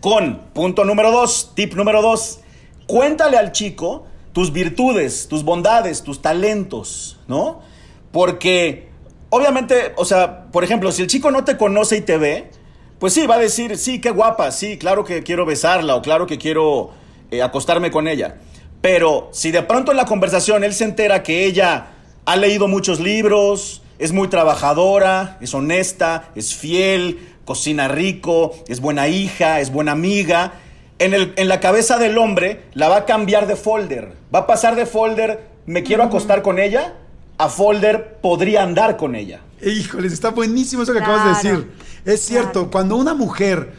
con, 0.00 0.40
punto 0.52 0.84
número 0.84 1.10
dos, 1.10 1.52
tip 1.54 1.74
número 1.74 2.02
dos, 2.02 2.40
cuéntale 2.86 3.38
al 3.38 3.52
chico 3.52 4.06
tus 4.32 4.52
virtudes, 4.52 5.28
tus 5.28 5.44
bondades, 5.44 6.02
tus 6.02 6.20
talentos, 6.20 7.20
¿no? 7.28 7.62
Porque, 8.10 8.88
obviamente, 9.30 9.92
o 9.96 10.04
sea, 10.04 10.50
por 10.50 10.64
ejemplo, 10.64 10.92
si 10.92 11.02
el 11.02 11.08
chico 11.08 11.30
no 11.30 11.44
te 11.44 11.56
conoce 11.56 11.96
y 11.96 12.00
te 12.00 12.18
ve, 12.18 12.50
pues 12.98 13.12
sí, 13.12 13.26
va 13.26 13.36
a 13.36 13.38
decir, 13.38 13.78
sí, 13.78 14.00
qué 14.00 14.10
guapa, 14.10 14.50
sí, 14.50 14.78
claro 14.78 15.04
que 15.04 15.22
quiero 15.22 15.46
besarla 15.46 15.94
o 15.94 16.02
claro 16.02 16.26
que 16.26 16.38
quiero 16.38 16.90
eh, 17.30 17.42
acostarme 17.42 17.90
con 17.90 18.08
ella. 18.08 18.36
Pero 18.80 19.30
si 19.32 19.52
de 19.52 19.62
pronto 19.62 19.92
en 19.92 19.96
la 19.96 20.04
conversación 20.04 20.64
él 20.64 20.74
se 20.74 20.84
entera 20.84 21.22
que 21.22 21.46
ella 21.46 21.92
ha 22.26 22.36
leído 22.36 22.68
muchos 22.68 23.00
libros, 23.00 23.82
es 23.98 24.12
muy 24.12 24.28
trabajadora, 24.28 25.38
es 25.40 25.54
honesta, 25.54 26.30
es 26.34 26.54
fiel, 26.54 27.33
cocina 27.44 27.88
rico, 27.88 28.52
es 28.68 28.80
buena 28.80 29.08
hija, 29.08 29.60
es 29.60 29.70
buena 29.72 29.92
amiga, 29.92 30.54
en, 30.98 31.14
el- 31.14 31.32
en 31.36 31.48
la 31.48 31.60
cabeza 31.60 31.98
del 31.98 32.16
hombre 32.18 32.62
la 32.74 32.88
va 32.88 32.98
a 32.98 33.04
cambiar 33.04 33.46
de 33.46 33.56
folder. 33.56 34.12
Va 34.34 34.40
a 34.40 34.46
pasar 34.46 34.76
de 34.76 34.86
folder, 34.86 35.48
me 35.66 35.82
quiero 35.82 36.02
acostar 36.02 36.42
con 36.42 36.58
ella, 36.58 36.94
a 37.38 37.48
folder, 37.48 38.18
podría 38.22 38.62
andar 38.62 38.96
con 38.96 39.14
ella. 39.16 39.40
Híjoles, 39.64 40.12
está 40.12 40.30
buenísimo 40.30 40.82
eso 40.82 40.92
que 40.92 40.98
acabas 41.00 41.42
de 41.42 41.48
decir. 41.50 41.70
Es 42.04 42.20
cierto, 42.20 42.52
claro. 42.52 42.70
cuando 42.70 42.96
una 42.96 43.14
mujer, 43.14 43.72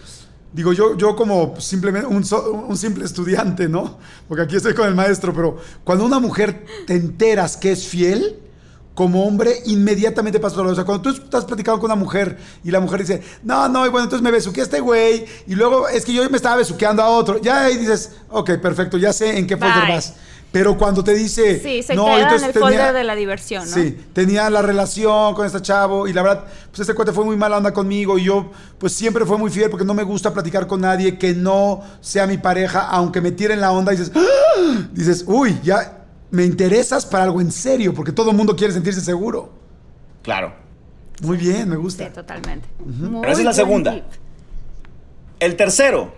digo 0.52 0.74
yo, 0.74 0.98
yo 0.98 1.16
como 1.16 1.60
simplemente 1.60 2.08
un, 2.08 2.26
so- 2.26 2.52
un 2.68 2.76
simple 2.78 3.06
estudiante, 3.06 3.70
¿no? 3.70 3.98
Porque 4.28 4.44
aquí 4.44 4.56
estoy 4.56 4.74
con 4.74 4.88
el 4.88 4.96
maestro, 4.96 5.34
pero 5.34 5.58
cuando 5.84 6.06
una 6.06 6.20
mujer 6.20 6.66
te 6.88 6.96
enteras 6.96 7.56
que 7.56 7.72
es 7.72 7.88
fiel, 7.88 8.40
como 8.96 9.24
hombre, 9.28 9.62
inmediatamente 9.66 10.40
pasa 10.40 10.56
todo. 10.56 10.70
O 10.72 10.76
sea, 10.76 10.86
cuando 10.86 11.04
tú 11.04 11.10
estás 11.22 11.46
platicando 11.46 11.80
con 11.80 11.92
una 11.92 12.02
mujer 12.02 12.38
y 12.64 12.72
la 12.72 12.80
mujer 12.80 13.02
dice, 13.02 13.22
no, 13.44 13.68
no, 13.70 13.86
y 13.86 13.90
bueno, 13.90 14.06
entonces 14.06 14.24
me 14.24 14.32
besuqué 14.32 14.62
a 14.62 14.64
este 14.64 14.80
güey, 14.80 15.26
y 15.46 15.54
luego 15.54 15.88
es 15.88 16.04
que 16.06 16.14
yo 16.14 16.28
me 16.30 16.38
estaba 16.38 16.56
besuqueando 16.56 17.04
a 17.04 17.10
otro, 17.10 17.40
ya 17.42 17.66
ahí 17.66 17.78
dices, 17.78 18.14
ok, 18.30 18.52
perfecto, 18.62 18.98
ya 18.98 19.14
sé 19.14 19.38
en 19.38 19.46
qué 19.46 19.58
folder 19.58 19.82
Bye. 19.84 19.96
vas. 19.96 20.14
Pero 20.52 20.78
cuando 20.78 21.04
te 21.04 21.14
dice, 21.14 21.60
Sí, 21.60 21.84
se 21.84 21.94
no, 21.96 22.06
queda 22.06 22.16
en 22.16 22.22
entonces 22.22 22.48
el 22.48 22.54
tenía- 22.54 22.70
folder 22.70 22.94
de 22.94 23.04
la 23.04 23.16
diversión, 23.16 23.70
¿no? 23.70 23.76
Sí, 23.76 23.98
tenía 24.14 24.50
la 24.50 24.62
relación 24.62 25.36
con 25.36 25.46
este 25.46 25.62
chavo 25.62 26.08
y 26.08 26.14
la 26.14 26.22
verdad, 26.24 26.46
pues 26.72 26.80
este 26.80 26.94
cuate 26.94 27.12
fue 27.12 27.26
muy 27.26 27.36
mala 27.36 27.58
onda 27.58 27.74
conmigo 27.74 28.18
y 28.18 28.24
yo 28.24 28.52
pues 28.78 28.94
siempre 28.94 29.26
fue 29.26 29.38
muy 29.38 29.52
fiel 29.52 29.70
porque 29.70 29.84
no 29.84 29.94
me 29.94 30.04
gusta 30.04 30.34
platicar 30.34 30.66
con 30.68 30.80
nadie 30.80 31.18
que 31.18 31.34
no 31.34 31.82
sea 32.00 32.26
mi 32.26 32.38
pareja, 32.38 32.88
aunque 32.88 33.20
me 33.20 33.34
tiren 33.34 33.60
la 33.60 33.74
onda 33.74 33.94
y 33.94 33.98
dices, 33.98 34.14
¡Ah! 34.16 34.88
dices, 34.94 35.26
uy, 35.28 35.60
ya 35.62 36.05
me 36.36 36.46
interesas 36.46 37.06
para 37.06 37.24
algo 37.24 37.42
en 37.42 37.52
serio 37.52 37.94
porque 37.94 38.12
todo 38.12 38.30
el 38.32 38.38
mundo 38.38 38.56
quiere 38.56 38.74
sentirse 38.74 39.02
seguro. 39.02 39.52
Claro. 40.22 40.54
Muy 41.22 41.38
bien, 41.38 41.70
me 41.70 41.76
Sí, 41.76 41.82
gusta. 41.82 42.12
totalmente. 42.14 42.68
Muy 42.86 43.22
Pero 43.22 43.32
esa 43.32 43.42
es 43.42 43.46
la 43.46 43.54
segunda. 43.54 43.94
tip. 43.94 44.04
El 45.40 45.56
tercero 45.56 46.14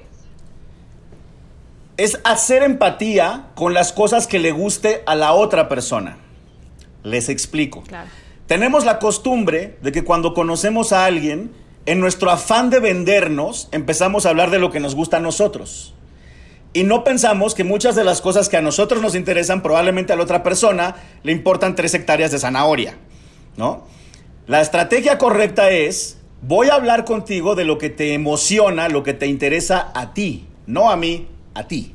es 1.98 2.20
hacer 2.24 2.64
empatía 2.64 3.48
con 3.56 3.74
las 3.74 3.92
cosas 3.92 4.28
que 4.28 4.40
le 4.40 4.52
guste 4.52 5.04
a 5.06 5.16
la 5.16 5.34
otra 5.34 5.68
persona. 5.70 6.18
Les 7.04 7.30
explico. 7.30 7.84
Claro. 7.84 8.10
Tenemos 8.46 8.86
la 8.86 9.00
costumbre 9.00 9.78
de 9.82 9.92
que 9.92 10.04
cuando 10.04 10.34
conocemos 10.34 10.94
a 10.94 11.06
alguien, 11.06 11.52
en 11.86 12.00
nuestro 12.00 12.30
afán 12.30 12.70
de 12.70 12.80
vendernos, 12.80 13.70
empezamos 13.72 14.26
a 14.26 14.30
hablar 14.30 14.52
de 14.52 14.60
lo 14.60 14.72
que 14.72 14.80
nos 14.80 14.94
gusta 14.96 15.18
a 15.18 15.20
nosotros. 15.20 15.94
Y 16.74 16.84
no 16.84 17.04
pensamos 17.04 17.56
que 17.56 17.64
muchas 17.64 17.96
de 17.96 18.04
las 18.04 18.22
cosas 18.22 18.50
que 18.50 18.58
a 18.58 18.62
nosotros 18.62 19.02
nos 19.02 19.16
interesan, 19.16 19.64
probablemente 19.64 20.14
a 20.14 20.16
la 20.16 20.24
otra 20.24 20.44
persona 20.44 20.96
le 21.24 21.32
importan 21.32 21.76
tres 21.76 21.94
hectáreas 21.94 22.32
de 22.32 22.40
zanahoria, 22.40 22.98
¿no? 23.56 23.86
La 24.46 24.62
estrategia 24.62 25.18
correcta 25.18 25.72
es, 25.72 26.18
voy 26.42 26.68
a 26.70 26.76
hablar 26.76 27.04
contigo 27.04 27.56
de 27.56 27.66
lo 27.66 27.78
que 27.78 27.90
te 27.90 28.14
emociona, 28.14 28.90
lo 28.90 29.02
que 29.04 29.14
te 29.14 29.28
interesa 29.28 29.92
a 29.96 30.14
ti, 30.14 30.46
no 30.68 30.92
a 30.92 30.98
mí, 30.98 31.28
a 31.56 31.68
ti. 31.68 31.94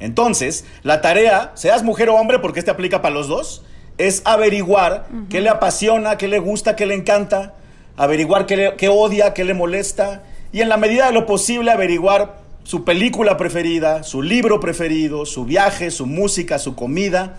Entonces, 0.00 0.64
la 0.84 1.00
tarea, 1.00 1.50
seas 1.54 1.82
mujer 1.82 2.08
o 2.08 2.14
hombre, 2.14 2.38
porque 2.38 2.60
este 2.60 2.70
aplica 2.70 3.02
para 3.02 3.14
los 3.14 3.26
dos, 3.26 3.64
es 3.98 4.22
averiguar 4.24 5.08
qué 5.28 5.40
le 5.40 5.48
apasiona, 5.48 6.16
qué 6.16 6.28
le 6.28 6.38
gusta, 6.38 6.76
qué 6.76 6.86
le 6.86 6.94
encanta, 6.94 7.54
averiguar 7.96 8.46
qué, 8.46 8.56
le- 8.56 8.76
qué 8.76 8.88
odia, 8.88 9.34
qué 9.34 9.44
le 9.44 9.54
molesta, 9.54 10.22
y 10.52 10.60
en 10.60 10.68
la 10.68 10.76
medida 10.76 11.06
de 11.06 11.12
lo 11.12 11.26
posible 11.26 11.72
averiguar 11.72 12.36
su 12.68 12.84
película 12.84 13.38
preferida, 13.38 14.02
su 14.02 14.20
libro 14.20 14.60
preferido, 14.60 15.24
su 15.24 15.46
viaje, 15.46 15.90
su 15.90 16.04
música, 16.04 16.58
su 16.58 16.74
comida, 16.74 17.38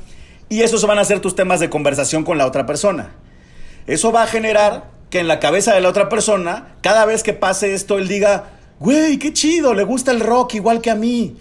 y 0.49 0.63
esos 0.63 0.83
van 0.87 0.97
a 0.97 1.05
ser 1.05 1.19
tus 1.19 1.35
temas 1.35 1.59
de 1.59 1.69
conversación 1.69 2.23
con 2.23 2.39
la 2.39 2.47
otra 2.47 2.65
persona. 2.65 3.11
Eso 3.85 4.11
va 4.11 4.23
a 4.23 4.27
generar 4.27 4.89
que 5.11 5.19
en 5.19 5.27
la 5.27 5.39
cabeza 5.39 5.75
de 5.75 5.81
la 5.81 5.89
otra 5.89 6.09
persona, 6.09 6.69
cada 6.81 7.05
vez 7.05 7.21
que 7.21 7.33
pase 7.33 7.75
esto, 7.75 7.99
él 7.99 8.07
diga, 8.07 8.45
güey, 8.79 9.19
qué 9.19 9.31
chido, 9.31 9.75
le 9.75 9.83
gusta 9.83 10.09
el 10.09 10.19
rock 10.19 10.55
igual 10.55 10.81
que 10.81 10.89
a 10.89 10.95
mí. 10.95 11.37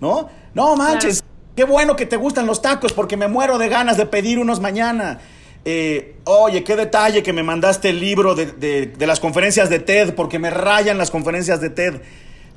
¿No? 0.00 0.28
No 0.52 0.74
manches, 0.74 1.22
qué 1.54 1.62
bueno 1.62 1.94
que 1.94 2.06
te 2.06 2.16
gustan 2.16 2.46
los 2.48 2.60
tacos 2.62 2.92
porque 2.92 3.16
me 3.16 3.28
muero 3.28 3.58
de 3.58 3.68
ganas 3.68 3.96
de 3.96 4.06
pedir 4.06 4.40
unos 4.40 4.58
mañana. 4.58 5.20
Eh, 5.64 6.16
oye, 6.24 6.64
qué 6.64 6.74
detalle 6.74 7.22
que 7.22 7.32
me 7.32 7.44
mandaste 7.44 7.90
el 7.90 8.00
libro 8.00 8.34
de, 8.34 8.46
de- 8.46 8.86
de 8.86 9.06
las 9.06 9.20
conferencias 9.20 9.70
de 9.70 9.78
TED 9.78 10.14
porque 10.16 10.40
me 10.40 10.50
rayan 10.50 10.98
las 10.98 11.12
conferencias 11.12 11.60
de 11.60 11.70
TED. 11.70 12.00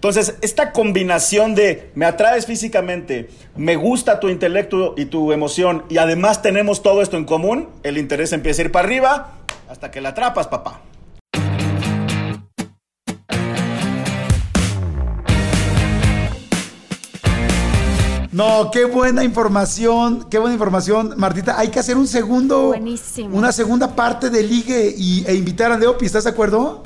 Entonces, 0.03 0.35
esta 0.41 0.73
combinación 0.73 1.55
de 1.55 1.89
me 1.95 2.05
atraes 2.05 2.45
físicamente, 2.45 3.29
me 3.55 3.77
gusta 3.77 4.19
tu 4.19 4.27
intelecto 4.27 4.95
y 4.97 5.05
tu 5.05 5.31
emoción 5.31 5.85
y 5.87 5.97
además 5.97 6.41
tenemos 6.41 6.83
todo 6.83 7.01
esto 7.01 7.15
en 7.15 7.23
común, 7.23 7.69
el 7.83 7.97
interés 7.97 8.33
empieza 8.33 8.61
a 8.61 8.65
ir 8.65 8.71
para 8.73 8.85
arriba 8.85 9.31
hasta 9.69 9.91
que 9.91 10.01
la 10.01 10.09
atrapas, 10.09 10.47
papá. 10.47 10.81
No, 18.33 18.71
qué 18.71 18.83
buena 18.83 19.23
información, 19.23 20.27
qué 20.29 20.37
buena 20.37 20.55
información, 20.55 21.13
Martita. 21.15 21.57
Hay 21.57 21.69
que 21.69 21.79
hacer 21.79 21.95
un 21.95 22.07
segundo, 22.07 22.67
Buenísimo. 22.67 23.37
una 23.37 23.53
segunda 23.53 23.95
parte 23.95 24.29
de 24.29 24.43
ligue 24.43 24.93
y, 24.97 25.23
e 25.25 25.33
invitar 25.33 25.71
a 25.71 25.77
Leopi. 25.77 26.05
¿Estás 26.05 26.25
de 26.25 26.31
acuerdo? 26.31 26.83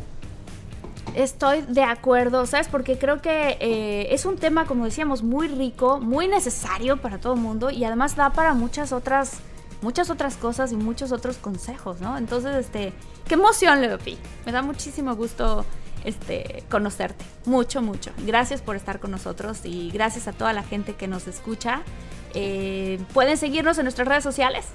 Estoy 1.17 1.63
de 1.63 1.81
acuerdo, 1.81 2.45
¿sabes? 2.45 2.67
Porque 2.67 2.99
creo 2.99 3.23
que 3.23 3.57
eh, 3.59 4.13
es 4.13 4.25
un 4.25 4.37
tema, 4.37 4.67
como 4.67 4.85
decíamos, 4.85 5.23
muy 5.23 5.47
rico, 5.47 5.99
muy 5.99 6.27
necesario 6.27 6.97
para 6.97 7.17
todo 7.17 7.33
el 7.33 7.39
mundo 7.39 7.71
y 7.71 7.83
además 7.85 8.15
da 8.15 8.29
para 8.33 8.53
muchas 8.53 8.91
otras, 8.91 9.39
muchas 9.81 10.11
otras 10.11 10.37
cosas 10.37 10.71
y 10.71 10.75
muchos 10.75 11.11
otros 11.11 11.37
consejos, 11.37 12.01
¿no? 12.01 12.19
Entonces, 12.19 12.55
este, 12.57 12.93
qué 13.27 13.33
emoción, 13.33 13.81
Leopi. 13.81 14.15
Me 14.45 14.51
da 14.51 14.61
muchísimo 14.61 15.15
gusto 15.15 15.65
este, 16.03 16.63
conocerte. 16.69 17.25
Mucho, 17.45 17.81
mucho. 17.81 18.11
Gracias 18.19 18.61
por 18.61 18.75
estar 18.75 18.99
con 18.99 19.09
nosotros 19.09 19.61
y 19.63 19.89
gracias 19.89 20.27
a 20.27 20.33
toda 20.33 20.53
la 20.53 20.61
gente 20.61 20.93
que 20.93 21.07
nos 21.07 21.27
escucha. 21.27 21.81
Eh, 22.35 22.99
pueden 23.15 23.37
seguirnos 23.37 23.79
en 23.79 23.85
nuestras 23.85 24.07
redes 24.07 24.23
sociales, 24.23 24.67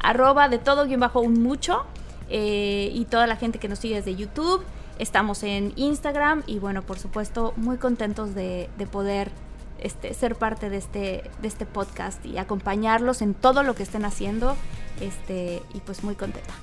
arroba 0.00 0.48
de 0.48 0.58
todo 0.58 0.84
guion 0.84 0.98
bajo 0.98 1.20
un 1.20 1.40
mucho 1.44 1.86
eh, 2.28 2.90
y 2.92 3.04
toda 3.04 3.28
la 3.28 3.36
gente 3.36 3.60
que 3.60 3.68
nos 3.68 3.78
sigue 3.78 3.94
desde 3.94 4.16
YouTube. 4.16 4.64
Estamos 4.98 5.42
en 5.42 5.72
Instagram 5.76 6.42
y 6.46 6.58
bueno, 6.58 6.82
por 6.82 6.98
supuesto, 6.98 7.52
muy 7.56 7.76
contentos 7.76 8.34
de, 8.34 8.70
de 8.78 8.86
poder 8.86 9.30
este, 9.78 10.14
ser 10.14 10.36
parte 10.36 10.70
de 10.70 10.78
este, 10.78 11.30
de 11.42 11.48
este 11.48 11.66
podcast 11.66 12.24
y 12.24 12.38
acompañarlos 12.38 13.20
en 13.20 13.34
todo 13.34 13.62
lo 13.62 13.74
que 13.74 13.82
estén 13.82 14.04
haciendo. 14.04 14.56
Este, 15.00 15.62
y 15.74 15.80
pues 15.80 16.02
muy 16.02 16.14
contenta. 16.14 16.54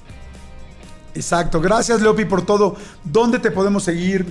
Exacto. 1.14 1.62
Gracias, 1.62 2.02
Leopi, 2.02 2.26
por 2.26 2.44
todo. 2.44 2.76
¿Dónde 3.04 3.38
te 3.38 3.52
podemos 3.52 3.84
seguir? 3.84 4.26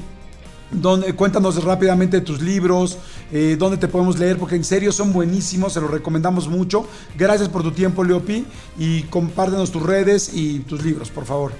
¿Dónde- 0.72 1.14
cuéntanos 1.14 1.62
rápidamente 1.62 2.20
tus 2.22 2.40
libros, 2.40 2.98
eh, 3.30 3.56
dónde 3.58 3.76
te 3.76 3.88
podemos 3.88 4.18
leer, 4.18 4.38
porque 4.38 4.56
en 4.56 4.64
serio 4.64 4.90
son 4.90 5.12
buenísimos, 5.12 5.74
se 5.74 5.80
los 5.80 5.90
recomendamos 5.90 6.48
mucho. 6.48 6.86
Gracias 7.16 7.48
por 7.50 7.62
tu 7.62 7.72
tiempo, 7.72 8.02
Leopi, 8.02 8.46
y 8.78 9.02
compártenos 9.04 9.70
tus 9.70 9.82
redes 9.82 10.30
y 10.34 10.60
tus 10.60 10.82
libros, 10.82 11.10
por 11.10 11.26
favor. 11.26 11.52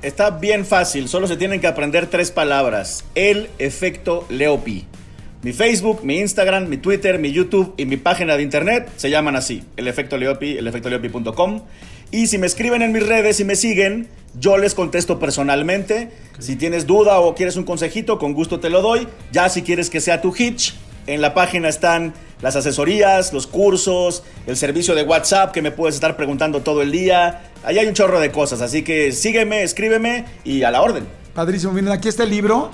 Está 0.00 0.30
bien 0.30 0.64
fácil, 0.64 1.08
solo 1.08 1.26
se 1.26 1.36
tienen 1.36 1.60
que 1.60 1.66
aprender 1.66 2.06
tres 2.06 2.30
palabras. 2.30 3.04
El 3.16 3.48
efecto 3.58 4.24
Leopi. 4.28 4.86
Mi 5.42 5.52
Facebook, 5.52 6.04
mi 6.04 6.18
Instagram, 6.20 6.68
mi 6.68 6.76
Twitter, 6.76 7.18
mi 7.18 7.32
YouTube 7.32 7.74
y 7.76 7.84
mi 7.84 7.96
página 7.96 8.36
de 8.36 8.44
internet 8.44 8.88
se 8.96 9.10
llaman 9.10 9.34
así. 9.34 9.64
El 9.76 9.88
efecto 9.88 10.16
Leopi, 10.16 10.56
elefectoleopi.com. 10.56 11.62
Y 12.12 12.28
si 12.28 12.38
me 12.38 12.46
escriben 12.46 12.82
en 12.82 12.92
mis 12.92 13.04
redes 13.04 13.40
y 13.40 13.44
me 13.44 13.56
siguen, 13.56 14.08
yo 14.38 14.56
les 14.56 14.74
contesto 14.74 15.18
personalmente. 15.18 16.10
Si 16.38 16.54
tienes 16.54 16.86
duda 16.86 17.18
o 17.18 17.34
quieres 17.34 17.56
un 17.56 17.64
consejito, 17.64 18.20
con 18.20 18.34
gusto 18.34 18.60
te 18.60 18.70
lo 18.70 18.82
doy. 18.82 19.08
Ya 19.32 19.48
si 19.48 19.62
quieres 19.62 19.90
que 19.90 20.00
sea 20.00 20.20
tu 20.20 20.32
hitch, 20.36 20.74
en 21.08 21.20
la 21.20 21.34
página 21.34 21.68
están 21.68 22.14
las 22.40 22.56
asesorías, 22.56 23.32
los 23.32 23.46
cursos, 23.46 24.22
el 24.46 24.56
servicio 24.56 24.94
de 24.94 25.02
WhatsApp 25.02 25.52
que 25.52 25.62
me 25.62 25.70
puedes 25.70 25.94
estar 25.94 26.16
preguntando 26.16 26.60
todo 26.60 26.82
el 26.82 26.92
día. 26.92 27.50
Ahí 27.64 27.78
hay 27.78 27.86
un 27.86 27.94
chorro 27.94 28.20
de 28.20 28.30
cosas, 28.30 28.60
así 28.60 28.82
que 28.82 29.12
sígueme, 29.12 29.62
escríbeme 29.62 30.24
y 30.44 30.62
a 30.62 30.70
la 30.70 30.82
orden. 30.82 31.06
Padrísimo. 31.34 31.72
Miren, 31.72 31.92
aquí 31.92 32.08
está 32.08 32.24
el 32.24 32.30
libro. 32.30 32.70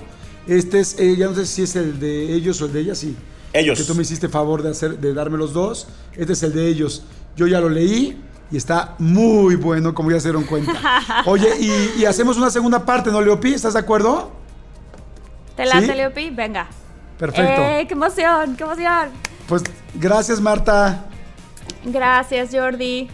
Este 0.47 0.81
es, 0.81 0.99
eh, 0.99 1.17
ya 1.17 1.27
no 1.27 1.35
sé 1.35 1.47
si 1.47 1.63
es 1.63 1.77
el 1.77 1.99
de 1.99 2.35
ellos 2.35 2.61
o 2.61 2.67
el 2.67 2.73
de 2.73 2.81
ellas, 2.81 2.99
sí. 2.99 3.17
Ellos. 3.53 3.79
Que 3.79 3.85
tú 3.85 3.95
me 3.95 4.03
hiciste 4.03 4.29
favor 4.29 4.63
de, 4.63 4.71
hacer, 4.71 4.99
de 4.99 5.15
darme 5.15 5.39
los 5.39 5.53
dos. 5.53 5.87
Este 6.17 6.33
es 6.33 6.43
el 6.43 6.53
de 6.53 6.67
ellos. 6.67 7.05
Yo 7.37 7.47
ya 7.47 7.61
lo 7.61 7.69
leí 7.69 8.21
y 8.51 8.57
está 8.57 8.95
muy 8.99 9.57
bueno, 9.57 9.95
como 9.95 10.11
ya 10.11 10.21
se 10.21 10.29
dieron 10.29 10.45
cuenta. 10.45 10.73
Oye, 11.27 11.49
y, 11.61 12.03
y 12.03 12.05
hacemos 12.05 12.37
una 12.37 12.51
segunda 12.51 12.85
parte, 12.85 13.11
¿no, 13.11 13.21
Leopi? 13.21 13.55
¿Estás 13.55 13.75
de 13.75 13.81
acuerdo? 13.81 14.33
¿Te 15.57 15.65
late, 15.67 15.87
¿Sí? 15.87 15.93
Leopi? 15.93 16.31
Venga. 16.31 16.69
Perfecto. 17.19 17.63
¡Eh, 17.63 17.87
qué 17.87 17.95
emoción, 17.95 18.57
qué 18.57 18.65
emoción! 18.65 19.34
Pues 19.49 19.63
gracias, 19.95 20.41
Marta. 20.41 21.05
Gracias, 21.85 22.51
Jordi. 22.53 23.09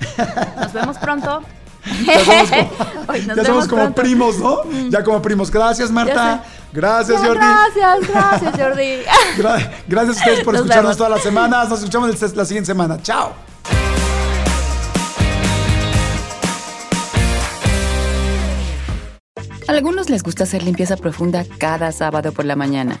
Nos 0.60 0.72
vemos 0.72 0.98
pronto. 0.98 1.42
Ya 2.06 2.18
somos 2.24 2.48
como, 2.50 3.04
Hoy 3.08 3.22
nos 3.26 3.36
ya 3.38 3.44
somos 3.44 3.68
como. 3.68 3.88
Mm. 3.88 3.92
primos, 3.94 4.38
¿no? 4.38 4.62
Ya 4.90 5.02
como 5.02 5.22
primos. 5.22 5.50
Gracias, 5.50 5.90
Marta. 5.90 6.44
Gracias, 6.72 7.18
Jordi. 7.20 7.38
Gracias, 7.38 8.08
gracias, 8.08 8.54
Jordi. 8.60 9.02
Gra- 9.38 9.70
gracias 9.88 10.16
a 10.16 10.20
ustedes 10.20 10.44
por 10.44 10.52
Nos 10.54 10.60
escucharnos 10.62 10.84
vemos. 10.84 10.96
todas 10.98 11.12
las 11.12 11.22
semanas. 11.22 11.68
Nos 11.70 11.78
escuchamos 11.78 12.34
la 12.36 12.44
siguiente 12.44 12.66
semana. 12.66 13.00
Chao. 13.02 13.32
A 19.68 19.72
algunos 19.72 20.10
les 20.10 20.22
gusta 20.22 20.44
hacer 20.44 20.62
limpieza 20.62 20.96
profunda 20.96 21.44
cada 21.58 21.92
sábado 21.92 22.32
por 22.32 22.44
la 22.44 22.56
mañana. 22.56 23.00